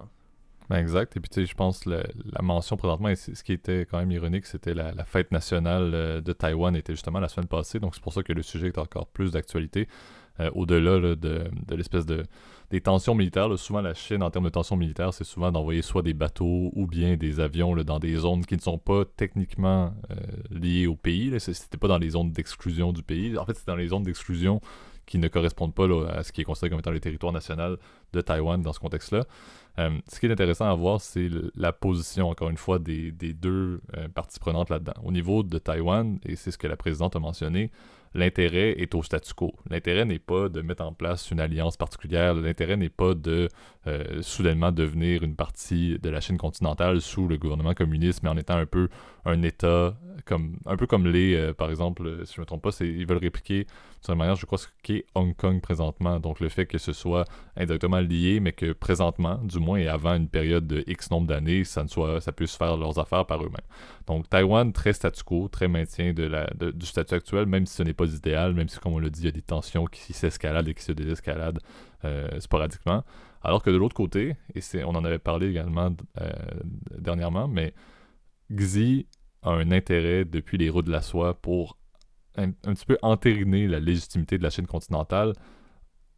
Ben 0.69 0.77
exact. 0.77 1.15
Et 1.15 1.19
puis, 1.19 1.29
tu 1.29 1.41
sais, 1.41 1.45
je 1.45 1.55
pense 1.55 1.79
que 1.79 1.89
la, 1.89 2.41
mention 2.41 2.75
présentement, 2.75 3.09
et 3.09 3.15
ce 3.15 3.41
qui 3.43 3.53
était 3.53 3.85
quand 3.89 3.99
même 3.99 4.11
ironique, 4.11 4.45
c'était 4.45 4.73
la, 4.73 5.05
fête 5.05 5.31
nationale 5.31 5.91
euh, 5.93 6.21
de 6.21 6.33
Taïwan 6.33 6.75
était 6.75 6.93
justement 6.93 7.19
la 7.19 7.29
semaine 7.29 7.47
passée. 7.47 7.79
Donc, 7.79 7.95
c'est 7.95 8.03
pour 8.03 8.13
ça 8.13 8.23
que 8.23 8.33
le 8.33 8.41
sujet 8.41 8.67
est 8.67 8.77
encore 8.77 9.07
plus 9.07 9.31
d'actualité. 9.31 9.87
Euh, 10.39 10.51
au-delà 10.53 11.15
de, 11.15 11.49
l'espèce 11.75 12.05
de 12.05 12.23
des 12.69 12.81
tensions 12.81 13.15
militaires. 13.15 13.57
souvent, 13.57 13.81
la 13.81 13.93
Chine, 13.93 14.21
en 14.21 14.29
termes 14.29 14.45
de 14.45 14.49
tensions 14.49 14.75
militaires, 14.75 15.13
c'est 15.13 15.23
souvent 15.23 15.51
d'envoyer 15.51 15.81
soit 15.81 16.01
des 16.01 16.13
bateaux 16.13 16.71
ou 16.75 16.85
bien 16.85 17.15
des 17.15 17.39
avions 17.39 17.73
dans 17.75 17.99
des 17.99 18.15
zones 18.17 18.45
qui 18.45 18.55
ne 18.55 18.61
sont 18.61 18.77
pas 18.77 19.05
techniquement 19.05 19.93
euh, 20.11 20.15
liées 20.51 20.85
au 20.85 20.95
pays. 20.95 21.33
C'était 21.39 21.77
pas 21.77 21.87
dans 21.87 21.97
les 21.97 22.09
zones 22.09 22.31
d'exclusion 22.31 22.91
du 22.91 23.03
pays. 23.03 23.37
En 23.37 23.45
fait, 23.45 23.55
c'est 23.55 23.67
dans 23.67 23.75
les 23.75 23.87
zones 23.87 24.03
d'exclusion 24.03 24.59
qui 25.05 25.17
ne 25.17 25.29
correspondent 25.29 25.73
pas 25.73 25.87
à 26.09 26.23
ce 26.23 26.33
qui 26.33 26.41
est 26.41 26.43
considéré 26.43 26.71
comme 26.71 26.79
étant 26.79 26.91
le 26.91 26.99
territoire 26.99 27.31
national 27.31 27.77
de 28.11 28.19
Taïwan 28.19 28.61
dans 28.61 28.73
ce 28.73 28.79
contexte-là. 28.81 29.23
Euh, 29.79 29.97
ce 30.11 30.19
qui 30.19 30.25
est 30.25 30.31
intéressant 30.31 30.69
à 30.69 30.75
voir, 30.75 30.99
c'est 30.99 31.29
la 31.55 31.71
position, 31.71 32.27
encore 32.27 32.49
une 32.49 32.57
fois, 32.57 32.79
des, 32.79 33.11
deux 33.11 33.79
parties 34.13 34.39
prenantes 34.39 34.69
là-dedans. 34.69 34.95
Au 35.05 35.13
niveau 35.13 35.43
de 35.43 35.57
Taïwan, 35.57 36.19
et 36.25 36.35
c'est 36.35 36.51
ce 36.51 36.57
que 36.57 36.67
la 36.67 36.75
présidente 36.75 37.15
a 37.15 37.19
mentionné, 37.19 37.71
l'intérêt 38.17 38.71
est 38.81 38.93
au 38.95 39.03
statu 39.03 39.33
quo. 39.33 39.53
L'intérêt 39.69 40.03
n'est 40.03 40.19
pas 40.19 40.49
de 40.49 40.61
mettre 40.61 40.83
en 40.83 40.91
place 40.91 41.31
une 41.31 41.39
alliance 41.39 41.77
particulière. 41.77 42.33
L'intérêt 42.33 42.75
n'est 42.75 42.89
pas 42.89 43.13
de 43.13 43.47
euh, 43.85 44.21
soudainement 44.21 44.71
devenir 44.71 45.23
une 45.23 45.35
partie 45.35 45.99
de 45.99 46.09
la 46.09 46.19
Chine 46.19 46.37
continentale 46.37 46.99
sous 46.99 47.27
le 47.27 47.37
gouvernement 47.37 47.73
communiste, 47.73 48.23
mais 48.23 48.29
en 48.29 48.37
étant 48.37 48.57
un 48.57 48.65
peu 48.65 48.89
un 49.23 49.43
État, 49.43 49.95
comme, 50.25 50.57
un 50.65 50.75
peu 50.75 50.87
comme 50.87 51.05
les, 51.07 51.35
euh, 51.35 51.53
par 51.53 51.69
exemple, 51.69 52.25
si 52.25 52.33
je 52.33 52.39
ne 52.39 52.43
me 52.43 52.45
trompe 52.47 52.63
pas, 52.63 52.71
ils 52.81 53.05
veulent 53.05 53.17
répliquer 53.19 53.67
manière, 54.15 54.35
je 54.35 54.45
crois, 54.45 54.57
ce 54.57 54.67
qu'est 54.83 55.05
Hong 55.15 55.35
Kong 55.35 55.61
présentement. 55.61 56.19
Donc 56.19 56.39
le 56.39 56.49
fait 56.49 56.65
que 56.65 56.77
ce 56.77 56.93
soit 56.93 57.25
indirectement 57.55 57.99
lié, 57.99 58.39
mais 58.39 58.51
que 58.51 58.73
présentement, 58.73 59.39
du 59.43 59.59
moins 59.59 59.77
et 59.77 59.87
avant 59.87 60.15
une 60.15 60.29
période 60.29 60.67
de 60.67 60.83
X 60.87 61.11
nombre 61.11 61.27
d'années, 61.27 61.63
ça, 61.63 61.83
ne 61.83 61.87
soit, 61.87 62.21
ça 62.21 62.31
puisse 62.31 62.55
faire 62.55 62.77
leurs 62.77 62.99
affaires 62.99 63.25
par 63.25 63.41
eux-mêmes. 63.41 63.67
Donc 64.05 64.29
Taïwan, 64.29 64.71
très 64.73 64.93
statu 64.93 65.23
quo, 65.23 65.47
très 65.47 65.67
maintien 65.67 66.13
de 66.13 66.23
la, 66.23 66.49
du 66.55 66.85
statut 66.85 67.15
actuel, 67.15 67.45
même 67.45 67.65
si 67.65 67.75
ce 67.75 67.83
n'est 67.83 67.93
pas 67.93 68.13
idéal, 68.13 68.53
même 68.53 68.69
si, 68.69 68.79
comme 68.79 68.93
on 68.93 68.99
l'a 68.99 69.09
dit, 69.09 69.21
il 69.21 69.25
y 69.25 69.29
a 69.29 69.31
des 69.31 69.41
tensions 69.41 69.85
qui 69.85 70.13
s'escaladent 70.13 70.67
et 70.69 70.73
qui 70.73 70.83
se 70.83 70.91
désescaladent 70.91 71.59
euh, 72.05 72.39
sporadiquement. 72.39 73.03
Alors 73.41 73.63
que 73.63 73.69
de 73.69 73.77
l'autre 73.77 73.95
côté, 73.95 74.35
et 74.55 74.83
on 74.83 74.89
en 74.89 75.05
avait 75.05 75.19
parlé 75.19 75.47
également 75.49 75.95
euh, 76.19 76.29
dernièrement, 76.97 77.47
mais 77.47 77.73
Xi 78.51 79.07
a 79.41 79.51
un 79.51 79.71
intérêt 79.71 80.25
depuis 80.25 80.57
les 80.57 80.69
roues 80.69 80.81
de 80.81 80.91
la 80.91 81.01
soie 81.01 81.33
pour 81.35 81.77
un, 82.37 82.51
petit 82.51 82.85
peu 82.85 82.97
entériner 83.01 83.67
la 83.67 83.79
légitimité 83.79 84.37
de 84.37 84.43
la 84.43 84.49
Chine 84.49 84.67
continentale 84.67 85.33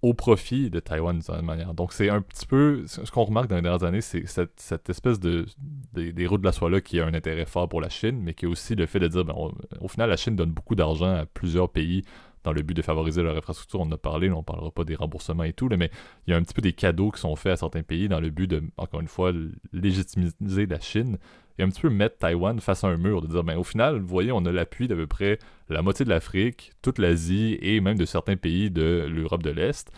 au 0.02 0.14
profit 0.14 0.70
de 0.70 0.80
Taïwan 0.80 1.16
d'une 1.16 1.22
certaine 1.22 1.46
manière. 1.46 1.74
Donc 1.74 1.92
c'est 1.92 2.10
un 2.10 2.22
petit 2.22 2.46
peu, 2.46 2.86
ce 2.88 3.12
qu'on 3.12 3.26
remarque 3.26 3.50
dans 3.50 3.58
les 3.58 3.62
dernières 3.62 3.84
années, 3.84 4.02
c'est 4.02 4.26
cette, 4.28 4.90
espèce 4.90 5.20
de, 5.20 5.46
des 5.94 6.26
roues 6.26 6.38
de 6.38 6.46
la 6.46 6.54
soie-là 6.54 6.80
qui 6.80 7.00
a 7.02 7.06
un 7.06 7.14
intérêt 7.14 7.46
fort 7.46 7.68
pour 7.68 7.82
la 7.82 7.90
Chine, 7.90 8.22
mais 8.22 8.34
qui 8.34 8.46
est 8.46 8.48
aussi 8.48 8.76
le 8.76 8.86
fait 8.86 9.00
de 9.00 9.10
dire, 9.10 9.26
ben, 9.26 9.36
au 9.82 9.88
final, 9.90 10.10
la 10.10 10.18
Chine 10.18 10.36
donne 10.36 10.52
beaucoup 10.52 10.76
d'argent 10.76 11.14
à 11.14 11.26
plusieurs 11.26 11.70
pays 11.70 12.04
dans 12.44 12.54
le 12.54 12.62
but 12.62 12.74
de 12.74 12.82
favoriser 12.82 13.22
leur 13.22 13.36
infrastructure. 13.36 13.80
On 13.82 13.84
en 13.84 13.92
a 13.92 13.98
parlé, 13.98 14.30
on 14.32 14.40
ne 14.40 14.44
parlera 14.44 14.72
pas 14.72 14.84
des 14.84 14.96
remboursements 14.96 15.44
et 15.44 15.54
tout, 15.54 15.70
mais 15.78 15.92
il 16.28 16.32
y 16.32 16.34
a 16.34 16.38
un 16.38 16.44
petit 16.44 16.54
peu 16.54 16.62
des 16.62 16.74
cadeaux 16.74 17.12
qui 17.12 17.20
sont 17.20 17.36
faits 17.36 17.54
à 17.54 17.58
certains 17.58 17.84
pays 17.84 18.08
dans 18.08 18.20
le 18.20 18.30
but 18.30 18.48
de, 18.48 18.64
encore 18.78 19.02
une 19.02 19.08
fois, 19.08 19.32
légitimiser 19.74 20.66
la 20.66 20.80
Chine 20.80 21.18
et 21.58 21.64
un 21.64 21.70
petit 21.70 21.82
peu 21.82 21.90
mettre 21.90 22.18
Taïwan 22.18 22.60
face 22.62 22.84
à 22.84 22.88
un 22.88 22.98
mur, 22.98 23.22
de 23.22 23.28
dire, 23.28 23.44
ben, 23.44 23.58
au 23.58 23.64
final, 23.64 24.00
vous 24.00 24.08
voyez, 24.08 24.32
on 24.32 24.46
a 24.46 24.52
l'appui 24.52 24.88
d'à 24.88 24.96
peu 24.96 25.08
près 25.08 25.40
la 25.68 25.82
moitié 25.82 26.06
de 26.06 26.10
l'Afrique, 26.10 26.72
toute 26.82 27.00
l'Asie 27.00 27.58
et 27.62 27.82
même 27.82 27.98
de 27.98 28.06
certains 28.06 28.38
pays 28.38 28.72
de 28.72 29.08
l'Europe 29.10 29.44
de 29.44 29.50
l'Est. 29.50 29.92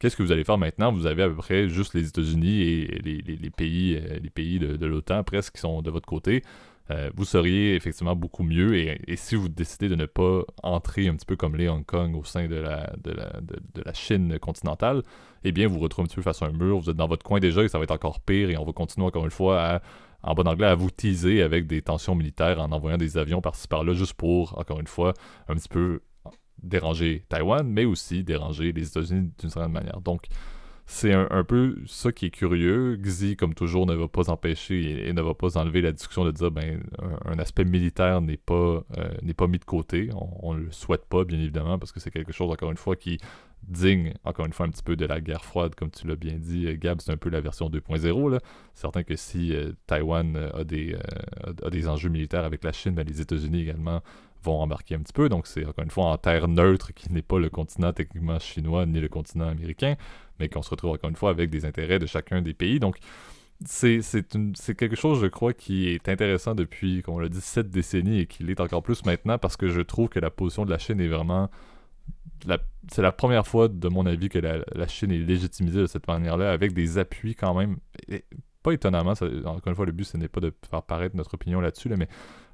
Qu'est-ce 0.00 0.16
que 0.16 0.24
vous 0.24 0.32
allez 0.32 0.44
faire 0.44 0.58
maintenant? 0.58 0.92
Vous 0.92 1.06
avez 1.06 1.22
à 1.22 1.28
peu 1.28 1.36
près 1.36 1.68
juste 1.68 1.94
les 1.94 2.08
États-Unis 2.08 2.62
et 2.62 3.00
les, 3.02 3.50
pays, 3.50 3.98
les 4.22 4.30
pays 4.30 4.58
de, 4.58 4.76
de 4.76 4.86
l'OTAN 4.86 5.22
presque 5.22 5.54
qui 5.54 5.60
sont 5.60 5.82
de 5.82 5.90
votre 5.90 6.06
côté. 6.06 6.42
Euh, 6.90 7.10
vous 7.14 7.24
seriez 7.24 7.74
effectivement 7.74 8.14
beaucoup 8.14 8.42
mieux. 8.42 8.76
Et, 8.76 9.16
si 9.16 9.36
vous 9.36 9.48
décidez 9.48 9.88
de 9.88 9.94
ne 9.94 10.06
pas 10.06 10.42
entrer 10.62 11.08
un 11.08 11.14
petit 11.14 11.26
peu 11.26 11.36
comme 11.36 11.56
les 11.56 11.68
Hong 11.68 11.84
Kong 11.84 12.14
au 12.14 12.24
sein 12.24 12.46
de 12.46 12.56
la, 12.56 12.92
de 13.02 13.10
la, 13.10 13.40
de, 13.40 13.82
la 13.82 13.94
Chine 13.94 14.38
continentale, 14.38 15.02
eh 15.44 15.52
bien, 15.52 15.66
vous 15.66 15.78
retrouvez 15.78 16.04
un 16.04 16.08
petit 16.08 16.16
peu 16.16 16.22
face 16.22 16.42
à 16.42 16.46
un 16.46 16.52
mur. 16.52 16.78
Vous 16.78 16.90
êtes 16.90 16.96
dans 16.96 17.08
votre 17.08 17.24
coin 17.24 17.40
déjà 17.40 17.62
et 17.62 17.68
ça 17.68 17.78
va 17.78 17.84
être 17.84 17.90
encore 17.90 18.20
pire. 18.20 18.50
Et 18.50 18.56
on 18.56 18.64
va 18.64 18.72
continuer 18.72 19.06
encore 19.06 19.24
une 19.24 19.30
fois 19.30 19.60
à 19.62 19.82
en 20.24 20.34
bon 20.34 20.48
anglais, 20.48 20.66
à 20.66 20.74
vous 20.74 20.90
teaser 20.90 21.42
avec 21.42 21.66
des 21.66 21.82
tensions 21.82 22.14
militaires 22.14 22.58
en 22.60 22.72
envoyant 22.72 22.96
des 22.96 23.18
avions 23.18 23.42
par-ci 23.42 23.68
par-là, 23.68 23.92
juste 23.92 24.14
pour, 24.14 24.58
encore 24.58 24.80
une 24.80 24.86
fois, 24.86 25.12
un 25.48 25.54
petit 25.54 25.68
peu 25.68 26.00
déranger 26.62 27.26
Taïwan, 27.28 27.66
mais 27.66 27.84
aussi 27.84 28.24
déranger 28.24 28.72
les 28.72 28.88
États-Unis 28.88 29.30
d'une 29.38 29.50
certaine 29.50 29.72
manière. 29.72 30.00
Donc, 30.00 30.26
c'est 30.86 31.14
un, 31.14 31.44
peu 31.44 31.76
ça 31.86 32.12
qui 32.12 32.26
est 32.26 32.30
curieux. 32.30 32.98
Xi, 33.00 33.36
comme 33.36 33.54
toujours, 33.54 33.86
ne 33.86 33.94
va 33.94 34.06
pas 34.06 34.28
empêcher 34.30 35.08
et, 35.08 35.12
ne 35.14 35.22
va 35.22 35.32
pas 35.32 35.56
enlever 35.56 35.80
la 35.80 35.92
discussion 35.92 36.26
de 36.26 36.30
dire 36.30 36.50
ben 36.50 36.82
un, 37.24 37.38
aspect 37.38 37.64
militaire 37.64 38.20
n'est 38.20 38.36
pas 38.36 38.84
euh, 38.98 39.32
pas 39.34 39.46
mis 39.46 39.58
de 39.58 39.64
côté. 39.64 40.10
On, 40.42 40.52
ne 40.54 40.60
le 40.60 40.72
souhaite 40.72 41.06
pas, 41.06 41.24
bien 41.24 41.38
évidemment, 41.38 41.78
parce 41.78 41.90
que 41.90 42.00
c'est 42.00 42.10
quelque 42.10 42.32
chose, 42.32 42.50
encore 42.50 42.70
une 42.70 42.76
fois, 42.76 42.96
qui 42.96 43.18
digne, 43.62 44.12
encore 44.24 44.44
une 44.44 44.52
fois, 44.52 44.66
un 44.66 44.68
petit 44.68 44.82
peu 44.82 44.94
de 44.94 45.06
la 45.06 45.22
guerre 45.22 45.44
froide, 45.44 45.74
comme 45.74 45.90
tu 45.90 46.06
l'as 46.06 46.16
bien 46.16 46.34
dit, 46.34 46.66
euh, 46.66 46.76
Gab, 46.78 47.00
c'est 47.00 47.12
un 47.12 47.16
peu 47.16 47.30
la 47.30 47.40
version 47.40 47.70
2.0. 47.70 48.38
C'est 48.74 48.80
certain 48.80 49.04
que 49.04 49.16
si 49.16 49.54
euh, 49.54 49.72
Taïwan 49.86 50.36
a 50.52 50.64
des, 50.64 50.96
a 51.62 51.70
des 51.70 51.88
enjeux 51.88 52.10
militaires 52.10 52.44
avec 52.44 52.62
la 52.62 52.72
Chine, 52.72 52.94
ben, 52.94 53.06
les 53.06 53.22
États-Unis 53.22 53.62
également 53.62 54.02
vont 54.44 54.60
embarquer 54.60 54.94
un 54.94 55.00
petit 55.00 55.12
peu. 55.12 55.28
Donc 55.28 55.46
c'est 55.46 55.64
encore 55.64 55.84
une 55.84 55.90
fois 55.90 56.06
en 56.06 56.18
terre 56.18 56.48
neutre 56.48 56.92
qui 56.92 57.12
n'est 57.12 57.22
pas 57.22 57.38
le 57.38 57.48
continent 57.48 57.92
techniquement 57.92 58.38
chinois 58.38 58.86
ni 58.86 59.00
le 59.00 59.08
continent 59.08 59.48
américain 59.48 59.96
mais 60.38 60.48
qu'on 60.48 60.62
se 60.62 60.70
retrouve 60.70 60.90
encore 60.90 61.10
une 61.10 61.16
fois 61.16 61.30
avec 61.30 61.50
des 61.50 61.64
intérêts 61.64 61.98
de 61.98 62.06
chacun 62.06 62.42
des 62.42 62.54
pays. 62.54 62.80
Donc, 62.80 62.98
c'est 63.66 64.74
quelque 64.76 64.96
chose, 64.96 65.20
je 65.20 65.26
crois, 65.26 65.52
qui 65.52 65.88
est 65.88 66.08
intéressant 66.08 66.54
depuis, 66.54 67.02
comme 67.02 67.14
on 67.14 67.18
l'a 67.18 67.28
dit, 67.28 67.40
sept 67.40 67.70
décennies 67.70 68.20
et 68.20 68.26
qui 68.26 68.42
l'est 68.42 68.60
encore 68.60 68.82
plus 68.82 69.04
maintenant 69.04 69.38
parce 69.38 69.56
que 69.56 69.68
je 69.68 69.80
trouve 69.80 70.08
que 70.08 70.20
la 70.20 70.30
position 70.30 70.64
de 70.64 70.70
la 70.70 70.78
Chine 70.78 71.00
est 71.00 71.08
vraiment. 71.08 71.50
C'est 72.90 73.00
la 73.00 73.12
première 73.12 73.46
fois, 73.46 73.68
de 73.68 73.88
mon 73.88 74.04
avis, 74.04 74.28
que 74.28 74.38
la, 74.38 74.88
Chine 74.88 75.12
est 75.12 75.18
légitimisée 75.18 75.80
de 75.80 75.86
cette 75.86 76.06
manière-là, 76.06 76.52
avec 76.52 76.74
des 76.74 76.98
appuis 76.98 77.34
quand 77.34 77.54
même. 77.54 77.78
pas 78.62 78.72
étonnamment, 78.72 79.12
encore 79.12 79.68
une 79.68 79.74
fois, 79.74 79.86
le 79.86 79.92
but, 79.92 80.04
ce 80.04 80.16
n'est 80.16 80.28
pas 80.28 80.40
de 80.40 80.52
faire 80.68 80.82
paraître 80.82 81.16
notre 81.16 81.34
opinion 81.34 81.60
là-dessus, 81.60 81.88
mais 81.88 82.08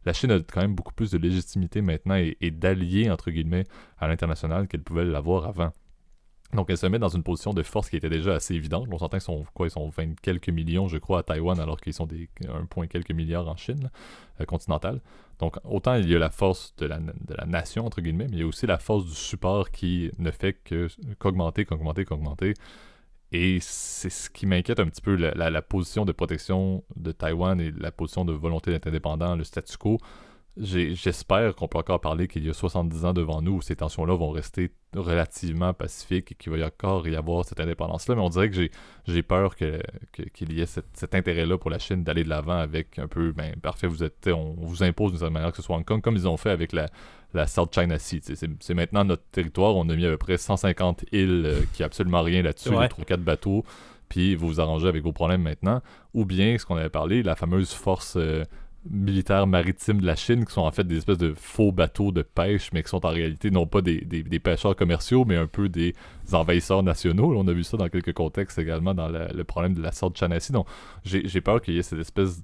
la 0.05 0.13
Chine 0.13 0.31
a 0.31 0.39
quand 0.39 0.61
même 0.61 0.75
beaucoup 0.75 0.95
plus 0.95 1.11
de 1.11 1.19
légitimité 1.19 1.83
maintenant 1.83 2.17
et, 2.17 2.37
et 2.41 2.51
d'alliés, 2.51 3.11
entre 3.11 3.31
guillemets, 3.31 3.65
à 3.99 4.07
l'international 4.07 4.69
qu'elle 4.69 4.83
pouvait 4.83 5.05
l'avoir 5.05 5.47
avant. 5.47 5.73
Donc 6.55 6.69
elle 6.69 6.77
se 6.77 6.87
met 6.87 6.99
dans 6.99 7.09
une 7.09 7.23
position 7.23 7.53
de 7.53 7.63
force 7.63 7.91
qui 7.91 7.97
était 7.97 8.11
déjà 8.11 8.35
assez 8.35 8.55
évidente. 8.55 8.89
On 8.91 8.99
s'entend 8.99 9.19
qu'ils 9.19 9.25
sont 9.25 9.45
quoi, 9.55 9.69
ils 9.69 9.71
sont 9.71 9.89
20 9.89 10.21
quelques 10.21 10.49
millions, 10.49 10.89
je 10.89 10.99
crois, 10.99 11.21
à 11.21 11.23
Taïwan, 11.23 11.59
alors 11.61 11.81
qu'ils 11.81 11.93
sont 11.93 12.07
des 12.07 12.29
1 12.47 12.65
point 12.65 12.87
quelques 12.89 13.13
milliards 13.13 13.49
en 13.49 13.57
Chine 13.57 13.91
euh, 14.41 14.45
continentale. 14.45 15.01
Donc 15.39 15.57
autant 15.65 15.95
il 15.95 16.11
y 16.11 16.17
a 16.17 16.19
la 16.19 16.31
force 16.31 16.75
de 16.77 16.87
la, 16.87 16.99
de 16.99 17.35
la, 17.37 17.47
nation, 17.47 17.87
entre 17.87 18.01
guillemets, 18.01 18.27
mais 18.29 18.37
il 18.37 18.41
y 18.41 18.43
a 18.43 18.47
aussi 18.47 18.67
la 18.67 18.79
force 18.79 19.05
du 19.05 19.15
support 19.15 19.71
qui 19.71 20.11
ne 20.19 20.31
fait 20.31 20.55
que 20.55 20.89
qu'augmenter, 21.19 21.65
qu'augmenter, 21.65 22.05
qu'augmenter. 22.05 22.55
Et 23.33 23.59
c'est 23.61 24.11
ce 24.11 24.29
qui 24.29 24.45
m'inquiète 24.47 24.81
un 24.81 24.87
petit 24.87 25.01
peu, 25.01 25.15
la, 25.15 25.51
la, 25.51 25.63
position 25.63 26.05
de 26.05 26.11
protection 26.11 26.83
de 26.97 27.13
Taïwan 27.13 27.61
et 27.61 27.71
la 27.71 27.93
position 27.93 28.25
de 28.25 28.33
volonté 28.33 28.73
d'être 28.73 28.89
indépendant, 28.89 29.37
le 29.37 29.45
statu 29.45 29.79
quo 29.79 29.99
j'espère 30.57 31.55
qu'on 31.55 31.69
peut 31.69 31.79
encore 31.79 32.01
parler 32.01 32.27
qu'il 32.27 32.45
y 32.45 32.51
a 32.51 32.53
70 32.53 33.05
ans 33.05 33.13
devant 33.13 33.41
nous 33.41 33.53
où 33.53 33.63
ces 33.63 33.77
tensions-là 33.77 34.17
vont 34.17 34.31
rester 34.31 34.73
relativement 34.95 35.73
pacifiques 35.73 36.33
et 36.33 36.35
qu'il 36.35 36.51
va 36.51 36.59
y 36.59 36.65
encore 36.65 37.07
y 37.07 37.15
avoir 37.15 37.45
cette 37.45 37.61
indépendance-là. 37.61 38.17
Mais 38.17 38.21
on 38.21 38.29
dirait 38.29 38.51
que 38.51 38.69
j'ai 39.07 39.23
peur 39.23 39.55
qu'il 39.55 39.81
que, 40.13 40.53
y 40.53 40.61
ait 40.61 40.67
cet 40.67 41.15
intérêt-là 41.15 41.57
pour 41.57 41.71
la 41.71 41.79
Chine 41.79 42.03
d'aller 42.03 42.25
de 42.25 42.29
l'avant 42.29 42.59
avec 42.59 42.99
un 42.99 43.07
peu, 43.07 43.33
ben 43.33 43.55
parfait, 43.61 43.87
vous 43.87 44.03
êtes, 44.03 44.29
on 44.29 44.57
vous 44.59 44.83
impose 44.83 45.13
d'une 45.13 45.19
certaine 45.21 45.35
manière 45.35 45.51
que 45.53 45.57
ce 45.57 45.63
soit 45.63 45.77
Hong 45.77 45.85
Kong, 45.85 46.01
comme 46.01 46.17
ils 46.17 46.27
ont 46.27 46.37
fait 46.37 46.51
avec 46.51 46.73
la, 46.73 46.89
la 47.33 47.47
South 47.47 47.73
China 47.73 47.99
Sea. 47.99 48.21
C'est 48.61 48.75
maintenant 48.75 49.05
notre 49.05 49.25
territoire. 49.31 49.77
On 49.77 49.89
a 49.89 49.95
mis 49.95 50.05
à 50.05 50.11
peu 50.11 50.19
près 50.19 50.37
150 50.37 51.05
îles 51.13 51.45
euh, 51.47 51.61
qui 51.73 51.83
a 51.83 51.87
absolument 51.87 52.23
rien 52.23 52.43
là-dessus, 52.43 52.71
ouais. 52.71 52.89
3-4 52.89 53.19
bateaux, 53.19 53.65
puis 54.09 54.35
vous 54.35 54.49
vous 54.49 54.61
arrangez 54.61 54.89
avec 54.89 55.05
vos 55.05 55.13
problèmes 55.13 55.43
maintenant. 55.43 55.81
Ou 56.13 56.25
bien, 56.25 56.59
ce 56.59 56.67
qu'on 56.67 56.77
avait 56.77 56.91
parlé, 56.91 57.23
la 57.23 57.37
fameuse 57.37 57.73
force. 57.73 58.17
Euh, 58.17 58.45
militaires 58.89 59.47
maritimes 59.47 60.01
de 60.01 60.07
la 60.07 60.17
Chine 60.17 60.47
qui 60.47 60.53
sont 60.53 60.63
en 60.63 60.71
fait 60.73 60.85
des 60.85 60.97
espèces 60.97 61.19
de 61.19 61.35
faux 61.37 61.73
bateaux 61.73 62.13
de 62.13 62.23
pêche, 62.23 62.71
mais 62.73 62.83
qui 62.83 62.89
sont 62.89 63.05
en 63.05 63.11
réalité 63.11 63.51
non 63.51 63.67
pas 63.67 63.83
des, 63.83 64.01
pêcheurs 64.43 64.75
commerciaux, 64.75 65.25
mais 65.27 65.37
un 65.37 65.47
peu 65.47 65.69
des 65.69 65.95
envahisseurs 66.33 66.83
nationaux. 66.83 67.35
on 67.37 67.47
a 67.47 67.53
vu 67.53 67.63
ça 67.63 67.77
dans 67.77 67.89
quelques 67.89 68.15
contextes 68.15 68.59
également 68.59 68.95
dans 68.95 69.09
le 69.09 69.45
problème 69.45 69.75
de 69.75 69.83
la 69.83 69.93
sorte 69.93 70.17
Chanassi. 70.17 70.53
Donc 70.53 70.67
j'ai 71.05 71.41
peur 71.41 71.61
qu'il 71.61 71.75
y 71.75 71.79
ait 71.79 71.83
cette 71.83 72.01
espèce 72.01 72.43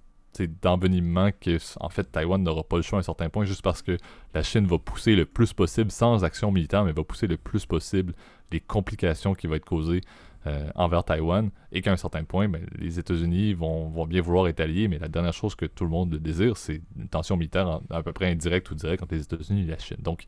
d'envenimement 0.63 1.31
que 1.41 1.57
en 1.81 1.89
fait 1.89 2.05
Taïwan 2.05 2.43
n'aura 2.43 2.63
pas 2.63 2.77
le 2.77 2.83
choix 2.83 2.99
à 2.99 3.01
un 3.01 3.03
certain 3.03 3.31
point 3.31 3.47
juste 3.47 3.63
parce 3.63 3.81
que 3.81 3.97
la 4.35 4.43
Chine 4.43 4.67
va 4.67 4.79
pousser 4.79 5.17
le 5.17 5.25
plus 5.25 5.55
possible 5.55 5.91
sans 5.91 6.25
action 6.25 6.53
militaire 6.53 6.85
mais 6.85 6.93
va 6.93 7.05
pousser 7.05 7.27
le 7.27 7.39
plus 7.39 7.65
possible 7.65 8.13
les 8.53 8.61
complications 8.61 9.35
qui 9.35 9.47
vont 9.47 9.55
être 9.55 9.65
causées 9.65 10.03
euh, 10.47 10.69
envers 10.75 11.05
Taïwan 11.05 11.51
et 11.73 11.83
qu'à 11.83 11.93
un 11.93 11.97
certain 11.97 12.25
point, 12.25 12.49
ben, 12.49 12.65
les 12.79 12.99
États-Unis 12.99 13.55
vont, 13.55 14.07
bien 14.07 14.21
vouloir 14.21 14.47
être 14.49 14.61
alliés, 14.61 14.87
mais 14.87 14.99
la 14.99 15.09
dernière 15.09 15.33
chose 15.33 15.55
que 15.55 15.67
tout 15.67 15.85
le 15.85 15.91
monde 15.91 16.15
désire, 16.15 16.57
c'est 16.57 16.83
une 16.97 17.09
tension 17.09 17.37
militaire 17.37 17.81
à 17.91 18.03
peu 18.03 18.13
près 18.13 18.31
indirecte 18.31 18.71
ou 18.71 18.75
directe 18.75 19.03
entre 19.03 19.15
les 19.15 19.23
États-Unis 19.23 19.63
et 19.63 19.71
la 19.71 19.79
Chine. 19.79 19.97
Donc, 20.01 20.25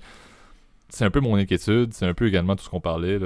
c'est 0.89 1.05
un 1.05 1.11
peu 1.11 1.21
mon 1.21 1.37
inquiétude, 1.37 1.93
c'est 1.93 2.07
un 2.07 2.15
peu 2.15 2.27
également 2.27 2.57
tout 2.57 2.65
ce 2.65 2.71
qu'on 2.71 2.81
parlait, 2.81 3.19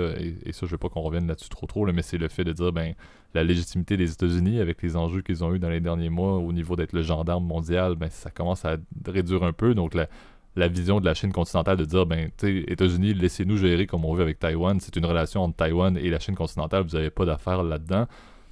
et, 0.45 0.53
ça, 0.53 0.67
je 0.67 0.73
veux 0.73 0.79
pas 0.79 0.89
qu'on 0.89 1.01
revienne 1.01 1.27
là-dessus 1.29 1.49
trop 1.49 1.67
trop, 1.67 1.87
mais 1.87 2.03
c'est 2.03 2.19
le 2.19 2.29
fait 2.29 2.45
de 2.45 2.53
dire, 2.53 2.73
ben, 2.73 2.95
la 3.35 3.45
légitimité 3.45 3.97
des 3.97 4.13
États-Unis 4.13 4.61
avec 4.61 4.83
les 4.83 4.97
enjeux 4.97 5.23
qu'ils 5.23 5.45
ont 5.45 5.55
eu 5.55 5.59
dans 5.59 5.71
les 5.71 5.81
derniers 5.81 6.11
mois 6.11 6.39
au 6.39 6.53
niveau 6.53 6.77
d'être 6.77 6.93
le 6.93 7.03
gendarme 7.03 7.47
mondial, 7.47 7.95
ben, 7.95 8.11
ça 8.11 8.31
commence 8.31 8.65
à 8.65 8.77
réduire 9.07 9.45
un 9.45 9.53
peu. 9.53 9.75
Donc, 9.75 9.95
la, 9.95 10.09
la 10.57 10.69
vision 10.69 11.01
de 11.01 11.05
la 11.05 11.15
Chine 11.15 11.33
continentale 11.33 11.79
de 11.79 11.85
dire, 11.85 12.07
ben, 12.07 12.31
tu 12.37 12.65
États-Unis, 12.71 13.15
laissez-nous 13.15 13.57
gérer 13.57 13.87
comme 13.87 14.05
on 14.05 14.15
veut 14.15 14.23
avec 14.23 14.39
Taïwan. 14.39 14.79
C'est 14.81 14.97
une 14.97 15.07
relation 15.07 15.43
entre 15.43 15.57
Taïwan 15.57 15.97
et 15.97 16.11
la 16.11 16.19
Chine 16.19 16.35
continentale, 16.35 16.83
vous 16.83 16.97
n'avez 16.97 17.11
pas 17.11 17.25
d'affaires 17.25 17.63
là-dedans. 17.63 18.07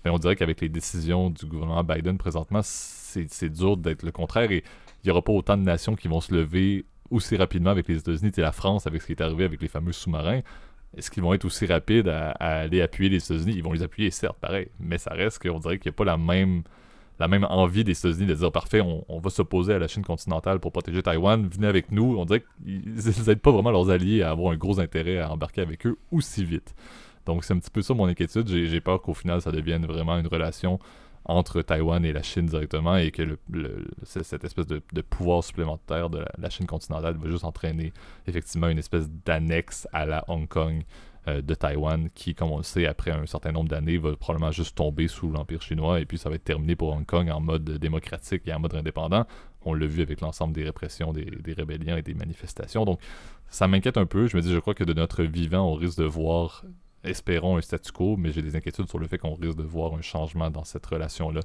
Mais 0.04 0.10
on 0.10 0.18
dirait 0.18 0.34
qu'avec 0.34 0.60
les 0.62 0.70
décisions 0.70 1.28
du 1.28 1.44
gouvernement 1.44 1.84
Biden 1.84 2.16
présentement, 2.16 2.60
c'est 2.62 3.50
dur 3.50 3.76
d'être 3.76 4.02
le 4.02 4.12
contraire 4.12 4.50
et 4.50 4.64
il 5.02 5.06
n'y 5.06 5.10
aura 5.10 5.22
pas 5.22 5.32
autant 5.32 5.56
de 5.56 5.62
nations 5.62 5.94
qui 5.94 6.08
vont 6.08 6.20
se 6.20 6.34
lever 6.34 6.86
aussi 7.10 7.36
rapidement 7.36 7.70
avec 7.70 7.88
les 7.88 7.98
États-Unis. 7.98 8.32
et 8.36 8.40
la 8.40 8.52
France, 8.52 8.86
avec 8.86 9.02
ce 9.02 9.06
qui 9.06 9.12
est 9.12 9.20
arrivé 9.20 9.44
avec 9.44 9.60
les 9.60 9.68
fameux 9.68 9.92
sous-marins, 9.92 10.40
est-ce 10.96 11.10
qu'ils 11.10 11.22
vont 11.22 11.34
être 11.34 11.44
aussi 11.44 11.66
rapides 11.66 12.08
à, 12.08 12.30
à 12.32 12.60
aller 12.60 12.80
appuyer 12.80 13.10
les 13.10 13.18
États-Unis? 13.18 13.54
Ils 13.56 13.62
vont 13.62 13.72
les 13.72 13.82
appuyer, 13.82 14.10
certes, 14.10 14.38
pareil, 14.40 14.68
mais 14.78 14.96
ça 14.96 15.12
reste 15.12 15.40
qu'on 15.42 15.58
dirait 15.58 15.78
qu'il 15.78 15.90
n'y 15.90 15.94
a 15.94 15.96
pas 15.96 16.04
la 16.04 16.16
même 16.16 16.62
la 17.20 17.28
même 17.28 17.44
envie 17.44 17.84
des 17.84 17.92
États-Unis 17.92 18.26
de 18.26 18.34
dire 18.34 18.50
parfait, 18.50 18.80
on, 18.80 19.20
va 19.20 19.28
s'opposer 19.28 19.74
à 19.74 19.78
la 19.78 19.88
Chine 19.88 20.02
continentale 20.02 20.58
pour 20.58 20.72
protéger 20.72 21.02
Taïwan, 21.02 21.46
venez 21.46 21.66
avec 21.66 21.92
nous. 21.92 22.16
On 22.18 22.24
dirait 22.24 22.42
qu'ils 22.64 22.82
n'aident 23.26 23.40
pas 23.40 23.50
vraiment 23.50 23.70
leurs 23.70 23.90
alliés 23.90 24.22
à 24.22 24.30
avoir 24.30 24.52
un 24.52 24.56
gros 24.56 24.80
intérêt 24.80 25.18
à 25.18 25.30
embarquer 25.30 25.60
avec 25.60 25.86
eux 25.86 25.98
aussi 26.10 26.44
vite. 26.44 26.74
Donc 27.26 27.44
c'est 27.44 27.52
un 27.52 27.58
petit 27.58 27.70
peu 27.70 27.82
ça 27.82 27.92
mon 27.92 28.06
inquiétude. 28.06 28.48
J'ai 28.48 28.80
peur 28.80 29.02
qu'au 29.02 29.12
final 29.12 29.42
ça 29.42 29.52
devienne 29.52 29.84
vraiment 29.84 30.16
une 30.16 30.28
relation 30.28 30.78
entre 31.26 31.60
Taïwan 31.60 32.02
et 32.06 32.12
la 32.14 32.22
Chine 32.22 32.46
directement 32.46 32.96
et 32.96 33.10
que 33.10 33.38
cette 34.02 34.42
espèce 34.42 34.66
de, 34.66 34.80
pouvoir 35.02 35.44
supplémentaire 35.44 36.08
de 36.08 36.24
la, 36.38 36.48
Chine 36.48 36.66
continentale 36.66 37.18
va 37.18 37.28
juste 37.28 37.44
entraîner 37.44 37.92
effectivement 38.26 38.68
une 38.68 38.78
espèce 38.78 39.10
d'annexe 39.26 39.86
à 39.92 40.06
la 40.06 40.24
Hong 40.28 40.48
Kong 40.48 40.82
euh, 41.30 41.42
de 41.42 41.54
Taïwan 41.54 42.08
qui, 42.14 42.34
comme 42.34 42.50
on 42.50 42.58
le 42.58 42.62
sait, 42.62 42.86
après 42.86 43.10
un 43.10 43.26
certain 43.26 43.52
nombre 43.52 43.68
d'années, 43.68 43.98
va 43.98 44.14
probablement 44.16 44.52
juste 44.52 44.76
tomber 44.76 45.08
sous 45.08 45.30
l'Empire 45.30 45.62
chinois 45.62 46.00
et 46.00 46.06
puis 46.06 46.18
ça 46.18 46.28
va 46.28 46.36
être 46.36 46.44
terminé 46.44 46.76
pour 46.76 46.92
Hong 46.92 47.06
Kong 47.06 47.30
en 47.30 47.40
mode 47.40 47.64
démocratique 47.64 48.42
et 48.46 48.52
en 48.52 48.60
mode 48.60 48.74
indépendant. 48.74 49.26
On 49.62 49.74
l'a 49.74 49.86
vu 49.86 50.02
avec 50.02 50.20
l'ensemble 50.20 50.54
des 50.54 50.64
répressions, 50.64 51.12
des, 51.12 51.52
rébellions 51.52 51.96
et 51.96 52.02
des 52.02 52.14
manifestations. 52.14 52.84
Donc 52.84 53.00
ça 53.48 53.68
m'inquiète 53.68 53.96
un 53.96 54.06
peu. 54.06 54.26
Je 54.26 54.36
me 54.36 54.42
dis, 54.42 54.52
je 54.52 54.58
crois 54.58 54.74
que 54.74 54.84
de 54.84 54.92
notre 54.92 55.22
vivant, 55.24 55.70
on 55.70 55.74
risque 55.74 55.98
de 55.98 56.04
voir, 56.04 56.64
espérons, 57.04 57.58
un 57.58 57.60
statu 57.60 57.92
quo, 57.92 58.16
mais 58.16 58.32
j'ai 58.32 58.42
des 58.42 58.56
inquiétudes 58.56 58.88
sur 58.88 58.98
le 58.98 59.06
fait 59.06 59.18
qu'on 59.18 59.34
risque 59.34 59.58
de 59.58 59.64
voir 59.64 59.94
un 59.94 60.02
changement 60.02 60.50
dans 60.50 60.64
cette 60.64 60.86
relation-là. 60.86 61.40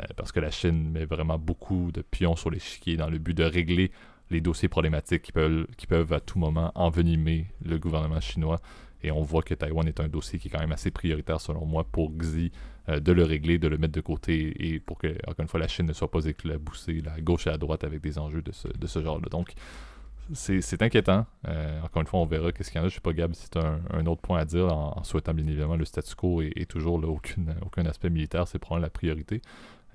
Euh, 0.00 0.04
parce 0.16 0.32
que 0.32 0.40
la 0.40 0.50
Chine 0.50 0.90
met 0.90 1.04
vraiment 1.04 1.38
beaucoup 1.38 1.90
de 1.92 2.02
pions 2.02 2.36
sur 2.36 2.50
l'échiquier 2.50 2.96
dans 2.96 3.08
le 3.08 3.18
but 3.18 3.34
de 3.34 3.44
régler 3.44 3.90
les 4.30 4.40
dossiers 4.40 4.68
problématiques 4.68 5.22
qui 5.22 5.32
peuvent, 5.32 5.66
qui 5.76 5.86
peuvent 5.86 6.12
à 6.12 6.20
tout 6.20 6.38
moment 6.38 6.72
envenimer 6.74 7.46
le 7.64 7.78
gouvernement 7.78 8.20
chinois. 8.20 8.60
Et 9.04 9.12
on 9.12 9.22
voit 9.22 9.42
que 9.42 9.54
Taïwan 9.54 9.86
est 9.86 10.00
un 10.00 10.08
dossier 10.08 10.38
qui 10.38 10.48
est 10.48 10.50
quand 10.50 10.60
même 10.60 10.72
assez 10.72 10.90
prioritaire, 10.90 11.40
selon 11.40 11.66
moi, 11.66 11.84
pour 11.84 12.10
Xi 12.16 12.50
euh, 12.88 13.00
de 13.00 13.12
le 13.12 13.22
régler, 13.22 13.58
de 13.58 13.68
le 13.68 13.76
mettre 13.76 13.92
de 13.92 14.00
côté 14.00 14.54
et 14.58 14.80
pour 14.80 14.98
que, 14.98 15.08
encore 15.28 15.42
une 15.42 15.48
fois, 15.48 15.60
la 15.60 15.68
Chine 15.68 15.86
ne 15.86 15.92
soit 15.92 16.10
pas 16.10 16.24
éclaboussée 16.24 17.02
à 17.14 17.20
gauche 17.20 17.46
et 17.46 17.50
à 17.50 17.58
droite 17.58 17.84
avec 17.84 18.00
des 18.00 18.18
enjeux 18.18 18.42
de 18.42 18.52
ce, 18.86 19.02
genre-là. 19.02 19.28
Donc, 19.30 19.52
c'est 20.32 20.82
inquiétant. 20.82 21.26
Euh, 21.46 21.82
encore 21.82 22.00
une 22.00 22.08
fois, 22.08 22.20
on 22.20 22.24
verra 22.24 22.50
qu'est-ce 22.50 22.70
qu'il 22.70 22.78
y 22.78 22.82
en 22.82 22.86
a. 22.86 22.88
Je 22.88 22.94
ne 22.94 22.96
sais 22.96 23.02
pas, 23.02 23.12
Gab, 23.12 23.34
si 23.34 23.50
tu 23.50 23.58
as 23.58 23.78
un, 23.90 24.06
autre 24.06 24.22
point 24.22 24.38
à 24.38 24.46
dire 24.46 24.74
en, 24.74 25.04
souhaitant 25.04 25.34
bien 25.34 25.46
évidemment 25.46 25.76
le 25.76 25.84
statu 25.84 26.14
quo 26.14 26.40
et, 26.40 26.64
toujours 26.66 26.94
aucune, 27.04 27.54
aucun 27.60 27.84
aspect 27.84 28.08
militaire, 28.08 28.48
c'est 28.48 28.58
probablement 28.58 28.86
la 28.86 28.90
priorité. 28.90 29.42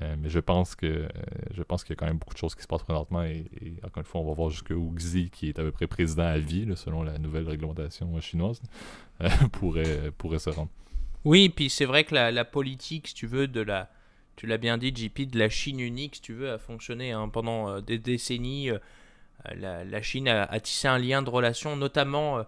Euh, 0.01 0.15
mais 0.17 0.29
je 0.29 0.39
pense 0.39 0.75
que 0.75 0.85
euh, 0.85 1.09
je 1.53 1.61
pense 1.61 1.83
qu'il 1.83 1.93
y 1.93 1.97
a 1.97 1.99
quand 1.99 2.05
même 2.05 2.17
beaucoup 2.17 2.33
de 2.33 2.39
choses 2.39 2.55
qui 2.55 2.61
se 2.61 2.67
passent 2.67 2.83
présentement 2.83 3.23
et, 3.23 3.45
encore 3.83 3.97
une 3.97 4.05
fois, 4.05 4.21
on 4.21 4.27
va 4.27 4.33
voir 4.33 4.49
jusqu'où 4.49 4.93
Xi, 4.95 5.29
qui 5.29 5.49
est 5.49 5.59
à 5.59 5.63
peu 5.63 5.71
près 5.71 5.87
président 5.87 6.23
à 6.23 6.37
vie, 6.37 6.65
selon 6.75 7.03
la 7.03 7.17
nouvelle 7.17 7.47
réglementation 7.47 8.19
chinoise, 8.21 8.61
euh, 9.21 9.29
pourrait, 9.51 10.11
pourrait 10.17 10.39
se 10.39 10.49
rendre. 10.49 10.69
Oui, 11.25 11.49
puis 11.49 11.69
c'est 11.69 11.85
vrai 11.85 12.05
que 12.05 12.15
la, 12.15 12.45
politique, 12.45 13.09
si 13.09 13.13
tu 13.13 13.27
veux, 13.27 13.47
de 13.47 13.59
la, 13.59 13.89
tu 14.37 14.47
l'as 14.47 14.57
bien 14.57 14.77
dit, 14.77 14.93
JP, 14.95 15.31
de 15.31 15.37
la 15.37 15.49
Chine 15.49 15.81
unique, 15.81 16.15
si 16.15 16.21
tu 16.21 16.33
veux, 16.33 16.49
a 16.51 16.57
fonctionné 16.57 17.11
hein, 17.11 17.27
pendant 17.27 17.81
des 17.81 17.97
décennies. 17.97 18.69
La, 19.53 20.01
Chine 20.01 20.29
a, 20.29 20.59
tissé 20.61 20.87
un 20.87 20.97
lien 20.97 21.21
de 21.21 21.29
relation, 21.29 21.75
notamment, 21.75 22.45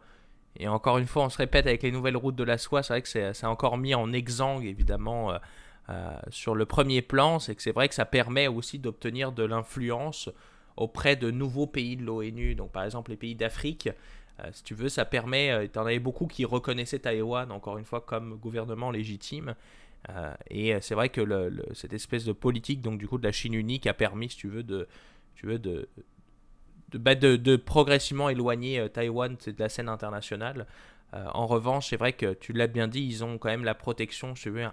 et 0.56 0.70
encore 0.70 0.99
une 0.99 1.06
fois, 1.06 1.26
on 1.26 1.30
se 1.30 1.38
répète 1.38 1.68
avec 1.68 1.84
les 1.84 1.91
nouvelles 1.91 2.16
routes 2.16 2.38
de 2.38 2.45
la 2.45 2.58
soie, 2.58 2.82
c'est 2.82 2.93
vrai 2.93 3.02
que 3.02 3.10
c'est 3.10 3.45
encore 3.45 3.78
mis 3.78 3.93
en 3.93 4.14
exsangue, 4.14 4.64
évidemment 4.64 5.34
sur 6.30 6.56
le 6.56 6.66
premier 6.66 7.02
plan, 7.02 7.39
c'est 7.39 7.56
que 7.56 7.62
c'est 7.62 7.72
vrai 7.72 7.89
que 7.89 7.96
ça 7.96 8.06
permet 8.06 8.48
aussi 8.48 8.80
d'obtenir 8.80 9.32
de 9.32 9.44
l'influence 9.44 10.30
auprès 10.78 11.16
de 11.16 11.32
nouveaux 11.32 11.68
pays 11.68 11.98
de 11.98 12.04
l'ONU, 12.04 12.56
donc 12.56 12.72
par 12.72 12.84
exemple 12.84 13.12
les 13.12 13.18
pays 13.18 13.36
d'Afrique. 13.36 13.89
Euh, 14.39 14.50
si 14.52 14.64
tu 14.64 14.74
veux, 14.74 14.89
ça 14.89 15.06
permet, 15.06 15.52
euh, 15.52 15.68
tu 15.72 15.78
en 15.78 15.86
avais 15.86 16.00
beaucoup 16.00 16.28
qui 16.28 16.46
reconnaissaient 16.46 17.00
Taïwan, 17.00 17.52
encore 17.52 17.78
une 17.78 17.86
fois, 17.86 18.02
comme 18.02 18.36
gouvernement 18.36 18.92
légitime. 18.92 19.56
et 20.50 20.74
c'est 20.82 20.96
vrai 20.96 21.10
que 21.10 21.22
cette 21.74 21.94
espèce 21.94 22.26
de 22.26 22.32
politique, 22.34 22.82
donc 22.82 22.98
du 22.98 23.08
coup 23.08 23.20
de 23.20 23.24
la 23.24 23.32
Chine 23.32 23.54
unique, 23.54 23.86
a 23.86 23.94
permis, 23.94 24.30
si 24.30 24.38
tu 24.38 24.48
veux, 24.48 24.64
de, 24.64 24.88
tu 25.36 25.46
veux, 25.46 25.60
de, 25.60 25.89
bah, 26.94 27.14
de, 27.14 27.56
progressivement 27.56 28.30
éloigner 28.30 28.89
Taïwan 28.89 29.36
de 29.36 29.56
la 29.60 29.70
scène 29.70 29.89
internationale. 29.89 30.66
en 31.14 31.46
revanche, 31.46 31.89
c'est 31.89 31.98
vrai 31.98 32.14
que 32.14 32.34
tu 32.34 32.52
l'as 32.52 32.66
bien 32.66 32.88
dit, 32.88 33.04
ils 33.04 33.24
ont 33.24 33.38
quand 33.38 33.50
même 33.50 33.64
la 33.64 33.76
protection, 33.76 34.34
je 34.34 34.50
veux, 34.50 34.68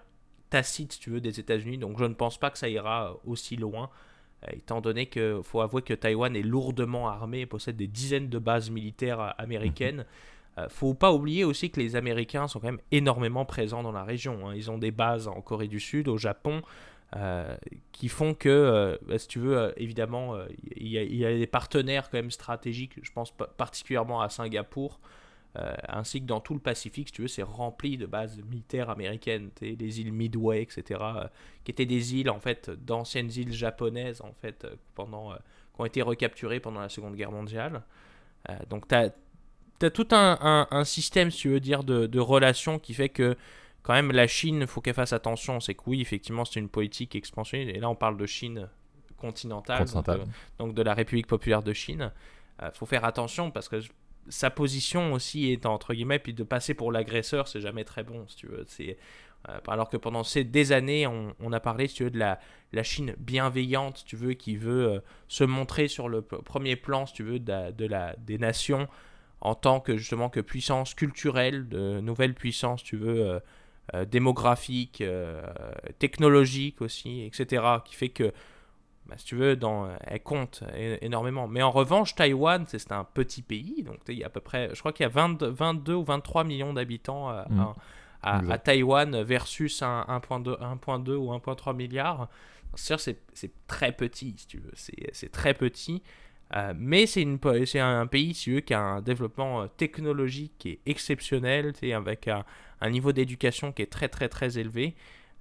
tacite, 0.50 0.94
si 0.94 1.00
tu 1.00 1.10
veux, 1.10 1.20
des 1.20 1.40
États-Unis. 1.40 1.78
Donc 1.78 1.98
je 1.98 2.04
ne 2.04 2.14
pense 2.14 2.38
pas 2.38 2.50
que 2.50 2.58
ça 2.58 2.68
ira 2.68 3.16
aussi 3.24 3.56
loin, 3.56 3.90
euh, 4.46 4.52
étant 4.52 4.80
donné 4.80 5.06
qu'il 5.06 5.40
faut 5.42 5.60
avouer 5.60 5.82
que 5.82 5.94
Taïwan 5.94 6.34
est 6.36 6.42
lourdement 6.42 7.08
armé 7.08 7.40
et 7.40 7.46
possède 7.46 7.76
des 7.76 7.88
dizaines 7.88 8.28
de 8.28 8.38
bases 8.38 8.70
militaires 8.70 9.20
euh, 9.20 9.30
américaines. 9.38 10.04
ne 10.56 10.62
euh, 10.62 10.68
faut 10.68 10.94
pas 10.94 11.12
oublier 11.12 11.44
aussi 11.44 11.70
que 11.70 11.80
les 11.80 11.96
Américains 11.96 12.46
sont 12.46 12.60
quand 12.60 12.68
même 12.68 12.80
énormément 12.92 13.44
présents 13.44 13.82
dans 13.82 13.92
la 13.92 14.04
région. 14.04 14.48
Hein. 14.48 14.54
Ils 14.54 14.70
ont 14.70 14.78
des 14.78 14.92
bases 14.92 15.26
en 15.26 15.40
Corée 15.40 15.68
du 15.68 15.80
Sud, 15.80 16.08
au 16.08 16.16
Japon, 16.16 16.62
qui 17.90 18.08
font 18.08 18.34
que, 18.34 18.98
bah, 19.08 19.18
si 19.18 19.28
tu 19.28 19.38
veux, 19.38 19.72
évidemment, 19.78 20.36
il 20.76 20.88
y, 20.88 21.16
y, 21.16 21.24
a 21.24 21.34
des 21.34 21.46
partenaires 21.46 22.10
quand 22.10 22.18
même 22.18 22.30
stratégiques, 22.30 22.98
je 23.00 23.10
pense 23.12 23.30
particulièrement 23.56 24.20
à 24.20 24.28
Singapour, 24.28 25.00
euh, 25.58 25.74
ainsi 25.88 26.20
que 26.20 26.26
dans 26.26 26.40
tout 26.40 26.54
le 26.54 26.60
Pacifique, 26.60 27.08
si 27.08 27.14
tu 27.14 27.22
veux, 27.22 27.28
c'est 27.28 27.42
rempli 27.42 27.96
de 27.96 28.06
bases 28.06 28.38
militaires 28.50 28.90
américaines, 28.90 29.50
les 29.60 30.00
îles 30.00 30.12
Midway, 30.12 30.62
etc., 30.62 31.00
euh, 31.00 31.24
qui 31.64 31.70
étaient 31.70 31.86
des 31.86 32.14
îles, 32.14 32.30
en 32.30 32.38
fait, 32.38 32.70
d'anciennes 32.70 33.30
îles 33.34 33.52
japonaises, 33.52 34.20
en 34.20 34.32
fait, 34.40 34.64
euh, 34.64 34.76
pendant, 34.94 35.32
qui 35.32 35.80
ont 35.80 35.84
été 35.84 36.02
recapturées 36.02 36.60
pendant 36.60 36.80
la 36.80 36.88
Seconde 36.88 37.16
Guerre 37.16 37.32
mondiale. 37.32 37.82
donc, 38.68 38.88
tu 38.88 38.94
as, 38.94 39.10
as, 39.82 39.90
tout 39.90 40.08
un, 40.12 40.68
un, 40.70 40.84
système, 40.84 41.30
si 41.30 41.42
tu 41.42 41.48
veux 41.48 41.60
dire, 41.60 41.82
de, 41.82 42.06
de 42.06 42.20
relations 42.20 42.78
qui 42.78 42.94
fait 42.94 43.08
que, 43.08 43.36
quand 43.82 43.94
même, 43.94 44.12
la 44.12 44.26
Chine, 44.26 44.58
il 44.60 44.66
faut 44.66 44.80
qu'elle 44.80 44.94
fasse 44.94 45.12
attention. 45.12 45.60
C'est 45.60 45.74
que 45.74 45.82
oui, 45.86 46.00
effectivement, 46.00 46.44
c'est 46.44 46.60
une 46.60 46.68
politique 46.68 47.16
expansionniste, 47.16 47.74
et 47.74 47.80
là, 47.80 47.88
on 47.88 47.94
parle 47.94 48.16
de 48.16 48.26
Chine 48.26 48.68
continentale, 49.16 49.86
Donc, 50.58 50.74
de, 50.74 50.82
la 50.82 50.94
République 50.94 51.26
populaire 51.26 51.62
de 51.62 51.72
Chine. 51.72 52.12
Il 52.62 52.70
faut 52.74 52.86
faire 52.86 53.04
attention 53.04 53.50
parce 53.50 53.68
que 53.68 53.80
sa 54.28 54.50
position 54.50 55.12
aussi 55.12 55.50
est 55.50 55.66
entre 55.66 55.94
guillemets, 55.94 56.18
puis 56.18 56.34
de 56.34 56.44
passer 56.44 56.74
pour 56.74 56.92
l'agresseur, 56.92 57.48
c'est 57.48 57.60
jamais 57.60 57.84
très 57.84 58.02
bon, 58.02 58.26
si 58.28 58.36
tu 58.36 58.46
veux. 58.46 58.64
C'est, 58.68 58.96
euh, 59.48 59.58
alors 59.68 59.88
que 59.88 59.96
pendant 59.96 60.24
ces 60.24 60.44
des 60.44 60.72
années, 60.72 61.06
on, 61.06 61.52
a 61.52 61.60
parlé, 61.60 61.86
si 61.86 61.96
tu 61.96 62.04
veux, 62.04 62.10
de 62.10 62.18
la, 62.18 62.40
la 62.72 62.82
Chine 62.82 63.14
bienveillante, 63.18 64.04
tu 64.06 64.16
veux, 64.16 64.34
qui 64.34 64.56
veut 64.56 64.88
euh, 64.88 65.00
se 65.28 65.44
montrer 65.44 65.88
sur 65.88 66.08
le 66.08 66.22
premier 66.22 66.76
plan, 66.76 67.06
si 67.06 67.14
tu 67.14 67.22
veux, 67.22 67.38
de, 67.38 67.86
la, 67.86 68.14
des 68.16 68.38
nations 68.38 68.88
en 69.40 69.54
tant 69.54 69.80
que 69.80 69.96
justement 69.96 70.28
que 70.28 70.40
puissance 70.40 70.94
culturelle, 70.94 71.68
de 71.68 72.00
nouvelle 72.00 72.34
puissance, 72.34 72.82
tu 72.82 72.96
veux, 72.96 73.40
euh, 73.94 74.04
démographique, 74.04 75.02
technologique 75.98 76.82
aussi, 76.82 77.22
etc., 77.24 77.64
qui 77.84 77.94
fait 77.94 78.10
que 78.10 78.32
bah, 79.08 79.14
si 79.16 79.24
tu 79.24 79.36
veux, 79.36 79.56
dans, 79.56 79.88
elle 80.02 80.22
compte 80.22 80.62
énormément. 81.00 81.48
Mais 81.48 81.62
en 81.62 81.70
revanche, 81.70 82.14
Taïwan, 82.14 82.64
c'est 82.66 82.92
un 82.92 83.04
petit 83.04 83.42
pays, 83.42 83.82
donc 83.82 83.98
il 84.08 84.18
y 84.18 84.22
a 84.22 84.26
à 84.26 84.30
peu 84.30 84.40
près, 84.40 84.70
je 84.74 84.78
crois 84.80 84.92
qu'il 84.92 85.04
y 85.04 85.06
a 85.06 85.12
22 85.12 85.94
ou 85.94 86.04
23 86.04 86.44
millions 86.44 86.72
d'habitants 86.74 87.28
à, 87.28 87.46
mm. 87.48 88.50
à, 88.50 88.58
Taïwan 88.58 89.22
versus 89.22 89.82
1,2 89.82 91.14
ou 91.14 91.32
1,3 91.32 91.74
milliard. 91.74 92.28
C'est 92.74 93.16
très 93.66 93.92
petit, 93.92 94.34
si 94.36 94.46
tu 94.46 94.58
veux, 94.58 94.72
c'est 94.74 95.32
très 95.32 95.54
petit. 95.54 96.02
Euh, 96.56 96.72
mais 96.76 97.06
c'est 97.06 97.24
un, 97.78 98.06
pays 98.06 98.34
si 98.34 98.50
veux, 98.50 98.60
qui 98.60 98.72
a 98.72 98.80
un 98.80 99.02
développement 99.02 99.62
euh, 99.62 99.66
technologique 99.76 100.52
qui 100.58 100.70
est 100.70 100.80
exceptionnel, 100.86 101.74
avec 101.94 102.26
un, 102.26 102.44
un 102.80 102.90
niveau 102.90 103.12
d'éducation 103.12 103.72
qui 103.72 103.82
est 103.82 103.92
très 103.92 104.08
très 104.08 104.28
très 104.28 104.58
élevé. 104.58 104.94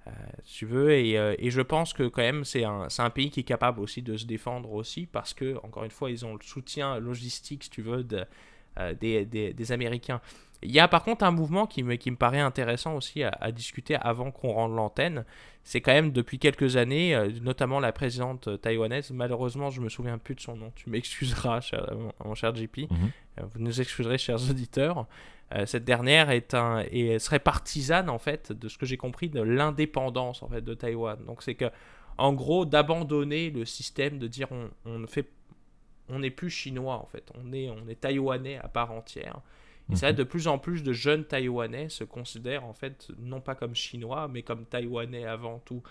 Euh, 0.08 0.12
tu 0.44 0.66
veux. 0.66 0.90
Euh, 0.90 1.34
et, 1.38 1.50
je 1.50 1.60
pense 1.60 1.92
que 1.92 2.04
quand 2.04 2.22
même, 2.22 2.44
c'est 2.44 2.64
un, 2.64 2.88
un, 2.96 3.10
pays 3.10 3.30
qui 3.30 3.40
est 3.40 3.44
capable 3.44 3.80
aussi 3.80 4.02
de 4.02 4.16
se 4.16 4.26
défendre 4.26 4.72
aussi 4.72 5.06
parce 5.06 5.34
que, 5.34 5.56
encore 5.62 5.84
une 5.84 5.90
fois, 5.90 6.10
ils 6.10 6.24
ont 6.24 6.34
le 6.34 6.42
soutien 6.42 6.98
logistique, 6.98 7.64
si 7.64 7.70
tu 7.70 7.82
veux, 7.82 8.04
de, 8.04 8.24
euh, 8.78 8.94
des, 8.94 9.24
des, 9.24 9.72
Américains. 9.72 10.20
Il 10.62 10.72
y 10.72 10.80
a 10.80 10.88
par 10.88 11.04
contre 11.04 11.24
un 11.24 11.30
mouvement 11.30 11.66
qui 11.66 11.84
me, 11.84 11.94
qui 11.94 12.10
me 12.10 12.16
paraît 12.16 12.40
intéressant 12.40 12.96
aussi 12.96 13.22
à, 13.22 13.52
discuter 13.52 13.94
avant 13.94 14.32
qu'on 14.32 14.52
rende 14.52 14.74
l'antenne. 14.74 15.24
C'est 15.62 15.80
quand 15.80 15.92
même 15.92 16.10
depuis 16.10 16.40
quelques 16.40 16.76
années, 16.76 17.16
notamment 17.42 17.78
la 17.78 17.92
présidente 17.92 18.60
taïwanaise, 18.60 19.12
malheureusement 19.12 19.70
je 19.70 19.80
me 19.80 19.88
souviens 19.88 20.18
plus 20.18 20.34
de 20.34 20.40
son 20.40 20.56
nom, 20.56 20.72
tu 20.74 20.90
m'excuseras 20.90 21.60
mon, 22.24 22.34
cher 22.34 22.56
JP, 22.56 22.90
mhm. 22.90 23.10
vous 23.36 23.60
nous 23.60 23.80
excuserez 23.80 24.18
chers 24.18 24.50
auditeurs. 24.50 25.06
Euh, 25.54 25.64
cette 25.64 25.84
dernière 25.84 26.30
est 26.30 26.52
un, 26.54 26.84
et 26.90 27.18
serait 27.18 27.38
partisane 27.38 28.10
en 28.10 28.18
fait 28.18 28.52
de 28.52 28.68
ce 28.68 28.76
que 28.76 28.84
j'ai 28.84 28.98
compris 28.98 29.30
de 29.30 29.40
l'indépendance 29.40 30.42
en 30.42 30.48
fait 30.48 30.60
de 30.60 30.74
Taïwan. 30.74 31.18
Donc 31.24 31.42
c'est 31.42 31.54
que 31.54 31.70
en 32.18 32.32
gros 32.32 32.66
d'abandonner 32.66 33.50
le 33.50 33.64
système 33.64 34.18
de 34.18 34.26
dire 34.26 34.48
on, 34.50 34.68
on 34.84 34.98
ne 34.98 35.06
fait 35.06 35.30
on 36.10 36.20
n'est 36.20 36.30
plus 36.30 36.50
chinois 36.50 36.96
en 36.96 37.06
fait, 37.06 37.30
on 37.42 37.52
est 37.52 37.70
on 37.70 37.88
est 37.88 38.00
taïwanais 38.00 38.58
à 38.58 38.68
part 38.68 38.92
entière. 38.92 39.40
Et 39.90 39.96
ça, 39.96 40.10
mhm. 40.10 40.16
de 40.16 40.24
plus 40.24 40.48
en 40.48 40.58
plus 40.58 40.82
de 40.82 40.92
jeunes 40.92 41.24
taïwanais 41.24 41.88
se 41.88 42.04
considèrent 42.04 42.66
en 42.66 42.74
fait 42.74 43.08
non 43.18 43.40
pas 43.40 43.54
comme 43.54 43.74
chinois 43.74 44.28
mais 44.28 44.42
comme 44.42 44.66
taïwanais 44.66 45.24
avant 45.24 45.60
tout. 45.60 45.82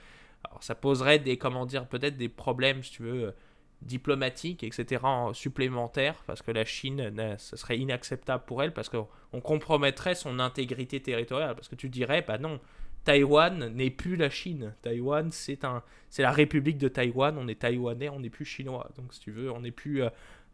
Alors 0.43 0.61
ça 0.61 0.75
poserait 0.75 1.17
des 1.17 1.37
comment 1.37 1.65
dire 1.65 1.87
peut-être 1.87 2.15
des 2.15 2.29
problèmes 2.29 2.83
si 2.83 2.91
tu 2.91 3.03
veux 3.03 3.33
diplomatique, 3.81 4.63
etc., 4.63 5.03
supplémentaires, 5.33 6.15
parce 6.25 6.41
que 6.41 6.51
la 6.51 6.65
Chine, 6.65 7.13
ce 7.37 7.55
serait 7.55 7.77
inacceptable 7.77 8.43
pour 8.45 8.63
elle, 8.63 8.73
parce 8.73 8.89
qu'on 8.89 9.41
compromettrait 9.41 10.15
son 10.15 10.39
intégrité 10.39 10.99
territoriale, 10.99 11.55
parce 11.55 11.67
que 11.67 11.75
tu 11.75 11.89
dirais, 11.89 12.23
bah 12.27 12.37
non, 12.37 12.59
Taïwan 13.07 13.69
n'est 13.73 13.89
plus 13.89 14.17
la 14.17 14.29
Chine. 14.29 14.73
Taïwan, 14.81 15.31
c'est 15.31 15.63
un, 15.63 15.81
c'est 16.09 16.23
la 16.23 16.31
République 16.31 16.77
de 16.77 16.89
Taïwan. 16.89 17.37
On 17.37 17.47
est 17.47 17.59
taïwanais, 17.59 18.09
on 18.09 18.19
n'est 18.19 18.29
plus 18.29 18.43
chinois. 18.43 18.89
Donc, 18.97 19.13
si 19.13 19.21
tu 19.21 19.31
veux, 19.31 19.49
on 19.49 19.61
n'est 19.61 19.71
plus 19.71 20.03
euh, 20.03 20.09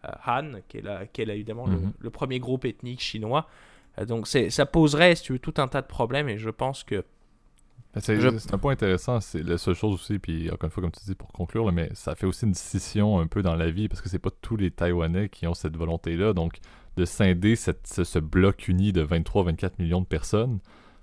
euh, 0.06 0.12
Han, 0.28 0.60
qui 0.68 0.78
est, 0.78 0.82
la, 0.82 1.08
qui 1.08 1.24
est 1.24 1.28
évidemment 1.28 1.66
mhm. 1.66 1.94
le, 1.98 2.10
premier 2.12 2.38
groupe 2.38 2.66
ethnique 2.66 3.02
chinois. 3.02 3.48
Euh, 3.98 4.06
donc, 4.06 4.28
c'est, 4.28 4.52
ça 4.52 4.68
poserait, 4.68 5.16
si 5.16 5.24
tu 5.24 5.34
veux, 5.34 5.40
tout 5.40 5.56
un 5.58 5.68
tas 5.68 5.82
de 5.82 5.88
problèmes. 5.88 6.30
Et 6.30 6.38
je 6.38 6.52
pense 6.52 6.84
que 6.84 7.04
ben, 7.94 8.02
c'est 8.02 8.54
un 8.54 8.58
point 8.58 8.74
intéressant, 8.74 9.20
c'est 9.20 9.44
la 9.44 9.60
seule 9.60 9.76
chose 9.76 9.94
aussi, 9.94 10.18
puis 10.18 10.50
encore 10.50 10.66
une 10.66 10.72
fois, 10.72 10.82
comme 10.82 10.92
tu 10.92 11.06
dis, 11.06 11.14
pour 11.14 11.32
conclure, 11.32 11.72
mais 11.72 11.90
ça 11.94 12.16
fait 12.16 12.26
aussi 12.26 12.46
une 12.46 12.56
scission 12.56 13.20
un 13.20 13.28
peu 13.28 13.44
dans 13.44 13.56
la 13.56 13.70
vie, 13.70 13.88
parce 13.88 14.02
que 14.02 14.10
c'est 14.10 14.20
pas 14.20 14.32
tous 14.42 14.56
les 14.58 14.72
Taïwanais 14.72 15.30
qui 15.30 15.46
ont 15.46 15.54
cette 15.54 15.78
volonté-là, 15.78 16.34
donc 16.34 16.58
de 16.98 17.06
scinder 17.06 17.56
cette, 17.56 17.88
ce, 17.88 18.20
bloc 18.20 18.68
uni 18.68 18.94
de 18.94 19.06
23-24 19.06 19.74
millions 19.78 20.02
de 20.02 20.08
personnes, 20.08 20.60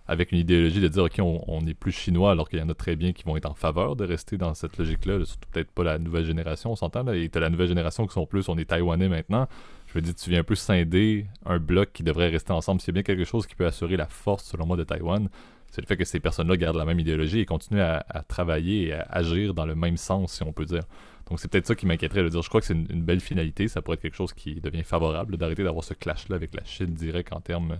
avec 0.08 0.32
une 0.32 0.38
idéologie 0.38 0.80
de 0.80 0.88
dire, 0.88 1.04
OK, 1.04 1.20
on 1.20 1.62
n'est 1.62 1.74
plus 1.74 1.92
chinois, 1.92 2.32
alors 2.32 2.48
qu'il 2.48 2.58
y 2.58 2.62
en 2.62 2.68
a 2.68 2.74
très 2.74 2.96
bien 2.96 3.12
qui 3.12 3.22
vont 3.22 3.36
être 3.36 3.48
en 3.48 3.54
faveur 3.54 3.94
de 3.94 4.04
rester 4.04 4.36
dans 4.36 4.54
cette 4.54 4.76
logique-là, 4.76 5.24
surtout 5.24 5.48
peut-être 5.52 5.70
pas 5.70 5.84
la 5.84 5.98
nouvelle 6.00 6.24
génération, 6.24 6.72
on 6.72 6.76
s'entend, 6.76 7.06
et 7.12 7.28
t'as 7.28 7.38
la 7.38 7.50
nouvelle 7.50 7.68
génération 7.68 8.04
qui 8.08 8.14
sont 8.14 8.26
plus, 8.26 8.48
on 8.48 8.58
est 8.58 8.64
Taïwanais 8.64 9.08
maintenant, 9.08 9.46
je 9.86 9.94
veux 9.94 10.00
dire, 10.00 10.14
tu 10.14 10.30
viens 10.30 10.40
un 10.40 10.44
peu 10.44 10.54
scinder 10.54 11.26
un 11.44 11.58
bloc 11.58 11.90
qui 11.92 12.02
devrait 12.04 12.28
rester 12.28 12.52
ensemble. 12.52 12.80
A 12.86 12.92
bien 12.92 13.02
quelque 13.02 13.24
chose 13.24 13.46
qui 13.46 13.56
peut 13.56 13.66
assurer 13.66 13.96
la 13.96 14.06
force, 14.06 14.44
selon 14.44 14.66
moi, 14.66 14.76
de 14.76 14.84
Taïwan, 14.84 15.28
c'est 15.70 15.80
le 15.80 15.86
fait 15.86 15.96
que 15.96 16.04
ces 16.04 16.20
personnes-là 16.20 16.56
gardent 16.56 16.76
la 16.76 16.84
même 16.84 16.98
idéologie 16.98 17.40
et 17.40 17.46
continuent 17.46 17.80
à, 17.80 18.02
travailler 18.26 18.88
et 18.88 18.92
à 18.92 19.02
agir 19.10 19.54
dans 19.54 19.66
le 19.66 19.74
même 19.74 19.96
sens, 19.96 20.34
si 20.34 20.42
on 20.42 20.52
peut 20.52 20.64
dire. 20.64 20.82
Donc 21.28 21.38
c'est 21.38 21.48
peut-être 21.48 21.66
ça 21.66 21.74
qui 21.76 21.86
m'inquiéterait 21.86 22.24
de 22.24 22.28
dire. 22.28 22.42
Je 22.42 22.48
crois 22.48 22.60
que 22.60 22.66
c'est 22.66 22.74
une, 22.74 23.02
belle 23.02 23.20
finalité. 23.20 23.68
Ça 23.68 23.80
pourrait 23.80 23.94
être 23.94 24.02
quelque 24.02 24.16
chose 24.16 24.32
qui 24.32 24.60
devient 24.60 24.82
favorable 24.82 25.36
d'arrêter 25.36 25.62
d'avoir 25.62 25.84
ce 25.84 25.94
clash-là 25.94 26.36
avec 26.36 26.54
la 26.54 26.64
Chine 26.64 26.92
direct 26.92 27.32
en 27.32 27.40
termes 27.40 27.78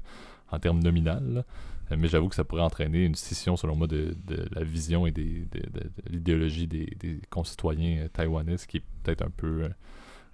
en 0.53 0.59
termes 0.59 0.81
nominal. 0.81 1.45
Mais 1.97 2.07
j'avoue 2.07 2.29
que 2.29 2.37
ça 2.37 2.45
pourrait 2.45 2.63
entraîner 2.63 3.05
une 3.05 3.17
scission, 3.17 3.57
selon 3.57 3.75
moi, 3.75 3.89
de, 3.89 4.15
la 4.53 4.63
vision 4.63 5.07
et 5.07 5.11
de, 5.11 5.23
l'idéologie 6.09 6.69
des, 6.69 6.87
des, 7.01 7.21
concitoyens 7.31 8.07
taïwanais, 8.13 8.59
ce 8.59 8.69
qui 8.69 8.77
est 8.77 8.83
peut-être 9.03 9.23
un 9.23 9.31
peu 9.31 9.69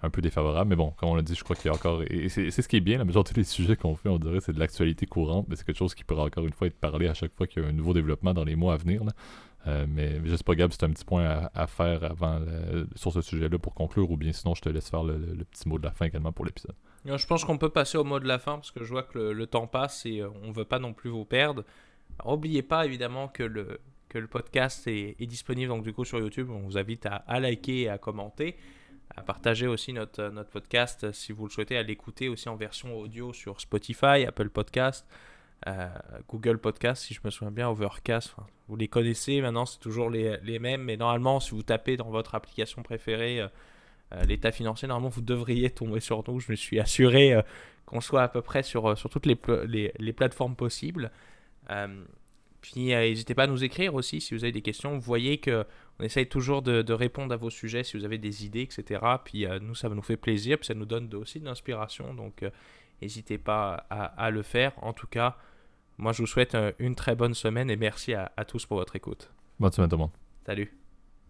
un 0.01 0.09
peu 0.09 0.21
défavorable. 0.21 0.69
Mais 0.69 0.75
bon, 0.75 0.91
comme 0.97 1.09
on 1.09 1.15
l'a 1.15 1.21
dit, 1.21 1.35
je 1.35 1.43
crois 1.43 1.55
qu'il 1.55 1.67
y 1.67 1.69
a 1.69 1.73
encore. 1.73 2.03
Et 2.09 2.29
c'est 2.29 2.51
ce 2.51 2.67
qui 2.67 2.77
est 2.77 2.81
bien, 2.81 2.97
la 2.97 3.05
majorité 3.05 3.33
des 3.33 3.43
sujets 3.43 3.75
qu'on 3.75 3.95
fait, 3.95 4.09
on 4.09 4.19
dirait, 4.19 4.39
c'est 4.39 4.53
de 4.53 4.59
l'actualité 4.59 5.05
courante, 5.05 5.47
mais 5.49 5.55
c'est 5.55 5.65
quelque 5.65 5.77
chose 5.77 5.95
qui 5.95 6.03
pourra 6.03 6.23
encore 6.23 6.45
une 6.45 6.53
fois 6.53 6.67
être 6.67 6.79
parlé 6.79 7.07
à 7.07 7.13
chaque 7.13 7.33
fois 7.35 7.47
qu'il 7.47 7.63
y 7.63 7.65
a 7.65 7.69
un 7.69 7.73
nouveau 7.73 7.93
développement 7.93 8.33
dans 8.33 8.43
les 8.43 8.55
mois 8.55 8.73
à 8.73 8.77
venir. 8.77 9.01
Euh, 9.65 9.85
mais 9.89 10.21
je 10.23 10.35
sais 10.35 10.43
pas, 10.43 10.55
Gab, 10.55 10.71
c'est 10.71 10.83
un 10.83 10.91
petit 10.91 11.03
point 11.03 11.49
à, 11.53 11.67
faire 11.67 12.03
avant 12.03 12.39
sur 12.95 13.11
ce 13.11 13.21
sujet-là 13.21 13.57
pour 13.59 13.73
conclure, 13.73 14.09
ou 14.09 14.17
bien 14.17 14.31
sinon 14.31 14.55
je 14.55 14.61
te 14.61 14.69
laisse 14.69 14.89
faire 14.89 15.03
le, 15.03 15.17
petit 15.51 15.67
mot 15.67 15.77
de 15.77 15.83
la 15.83 15.91
fin 15.91 16.05
également 16.05 16.31
pour 16.31 16.45
l'épisode. 16.45 16.75
Je 17.05 17.25
pense 17.25 17.43
qu'on 17.43 17.57
peut 17.57 17.69
passer 17.69 17.97
au 17.97 18.03
mot 18.03 18.19
de 18.19 18.27
la 18.27 18.39
fin 18.39 18.55
parce 18.55 18.71
que 18.71 18.83
je 18.83 18.89
vois 18.89 19.03
que 19.03 19.17
le, 19.17 19.47
temps 19.47 19.67
passe 19.67 20.05
et 20.05 20.19
euh, 20.19 20.29
on 20.43 20.51
veut 20.51 20.65
pas 20.65 20.79
non 20.79 20.93
plus 20.93 21.09
vous 21.09 21.25
perdre. 21.25 21.63
N'oubliez 22.25 22.63
pas 22.63 22.85
évidemment 22.85 23.27
que 23.27 23.43
le, 23.43 23.79
que 24.09 24.17
le 24.17 24.27
podcast 24.27 24.87
est, 24.87 25.25
disponible 25.25 25.69
donc 25.69 25.83
du 25.83 25.93
coup 25.93 26.05
sur 26.05 26.19
YouTube. 26.19 26.49
On 26.49 26.59
vous 26.59 26.77
invite 26.77 27.05
à 27.05 27.39
liker 27.39 27.81
et 27.81 27.89
à 27.89 27.97
commenter 27.97 28.55
à 29.15 29.21
partager 29.21 29.67
aussi 29.67 29.93
notre, 29.93 30.29
notre 30.29 30.49
podcast 30.49 31.03
euh, 31.03 31.11
si 31.11 31.31
vous 31.31 31.45
le 31.45 31.51
souhaitez, 31.51 31.77
à 31.77 31.83
l'écouter 31.83 32.29
aussi 32.29 32.49
en 32.49 32.55
version 32.55 32.97
audio 32.97 33.33
sur 33.33 33.61
Spotify, 33.61 34.25
Apple 34.27 34.49
Podcast, 34.49 35.07
euh, 35.67 35.87
Google 36.29 36.57
Podcast, 36.57 37.03
si 37.03 37.13
je 37.13 37.21
me 37.23 37.29
souviens 37.29 37.51
bien, 37.51 37.69
Overcast. 37.69 38.35
vous 38.67 38.75
les 38.75 38.87
connaissez 38.87 39.41
maintenant, 39.41 39.65
c'est 39.65 39.79
toujours 39.79 40.09
les, 40.09 40.37
les, 40.43 40.59
mêmes, 40.59 40.83
mais 40.83 40.97
normalement, 40.97 41.39
si 41.39 41.51
vous 41.51 41.63
tapez 41.63 41.97
dans 41.97 42.09
votre 42.09 42.35
application 42.35 42.83
préférée 42.83 43.41
euh, 43.41 44.23
l'état 44.25 44.51
financier, 44.51 44.87
normalement, 44.87 45.09
vous 45.09 45.21
devriez 45.21 45.69
tomber 45.69 45.99
sur 45.99 46.23
nous. 46.27 46.39
Je 46.39 46.51
me 46.51 46.55
suis 46.55 46.79
assuré 46.79 47.41
qu'on 47.85 48.01
soit 48.01 48.23
à 48.23 48.27
peu 48.27 48.41
près 48.41 48.63
sur, 48.63 48.97
sur 48.97 49.09
toutes 49.09 49.25
les, 49.25 49.37
les, 49.65 49.93
les 49.97 50.13
plateformes 50.13 50.55
possibles. 50.55 51.11
Puis 52.61 52.93
euh, 52.93 52.99
n'hésitez 53.01 53.33
pas 53.33 53.43
à 53.43 53.47
nous 53.47 53.63
écrire 53.63 53.95
aussi 53.95 54.21
si 54.21 54.33
vous 54.33 54.43
avez 54.43 54.51
des 54.51 54.61
questions. 54.61 54.93
Vous 54.93 55.01
voyez 55.01 55.37
que 55.37 55.65
on 55.99 56.03
essaye 56.03 56.27
toujours 56.27 56.61
de, 56.61 56.93
répondre 56.93 57.33
à 57.33 57.37
vos 57.37 57.49
sujets 57.49 57.83
si 57.83 57.97
vous 57.97 58.05
avez 58.05 58.17
des 58.17 58.45
idées, 58.45 58.61
etc. 58.61 59.01
Puis 59.23 59.45
euh, 59.45 59.59
nous, 59.59 59.75
ça 59.75 59.89
nous 59.89 60.01
fait 60.01 60.17
plaisir, 60.17 60.57
puis 60.57 60.67
ça 60.67 60.73
nous 60.73 60.85
donne 60.85 61.13
aussi 61.15 61.39
de 61.39 61.45
l'inspiration. 61.45 62.13
Donc 62.13 62.43
euh, 62.43 62.49
n'hésitez 63.01 63.37
pas 63.37 63.85
à, 63.89 64.29
le 64.29 64.43
faire. 64.43 64.73
En 64.83 64.93
tout 64.93 65.07
cas, 65.07 65.37
moi 65.97 66.11
je 66.11 66.21
vous 66.21 66.27
souhaite 66.27 66.55
une 66.79 66.95
très 66.95 67.15
bonne 67.15 67.33
semaine 67.33 67.69
et 67.69 67.77
merci 67.77 68.13
à, 68.13 68.29
tous 68.47 68.65
pour 68.65 68.77
votre 68.77 68.95
écoute. 68.95 69.31
Bonne 69.59 69.71
semaine 69.71 69.89
tout 69.89 69.95
le 69.95 70.01
monde. 70.01 70.11
Salut. 70.45 70.86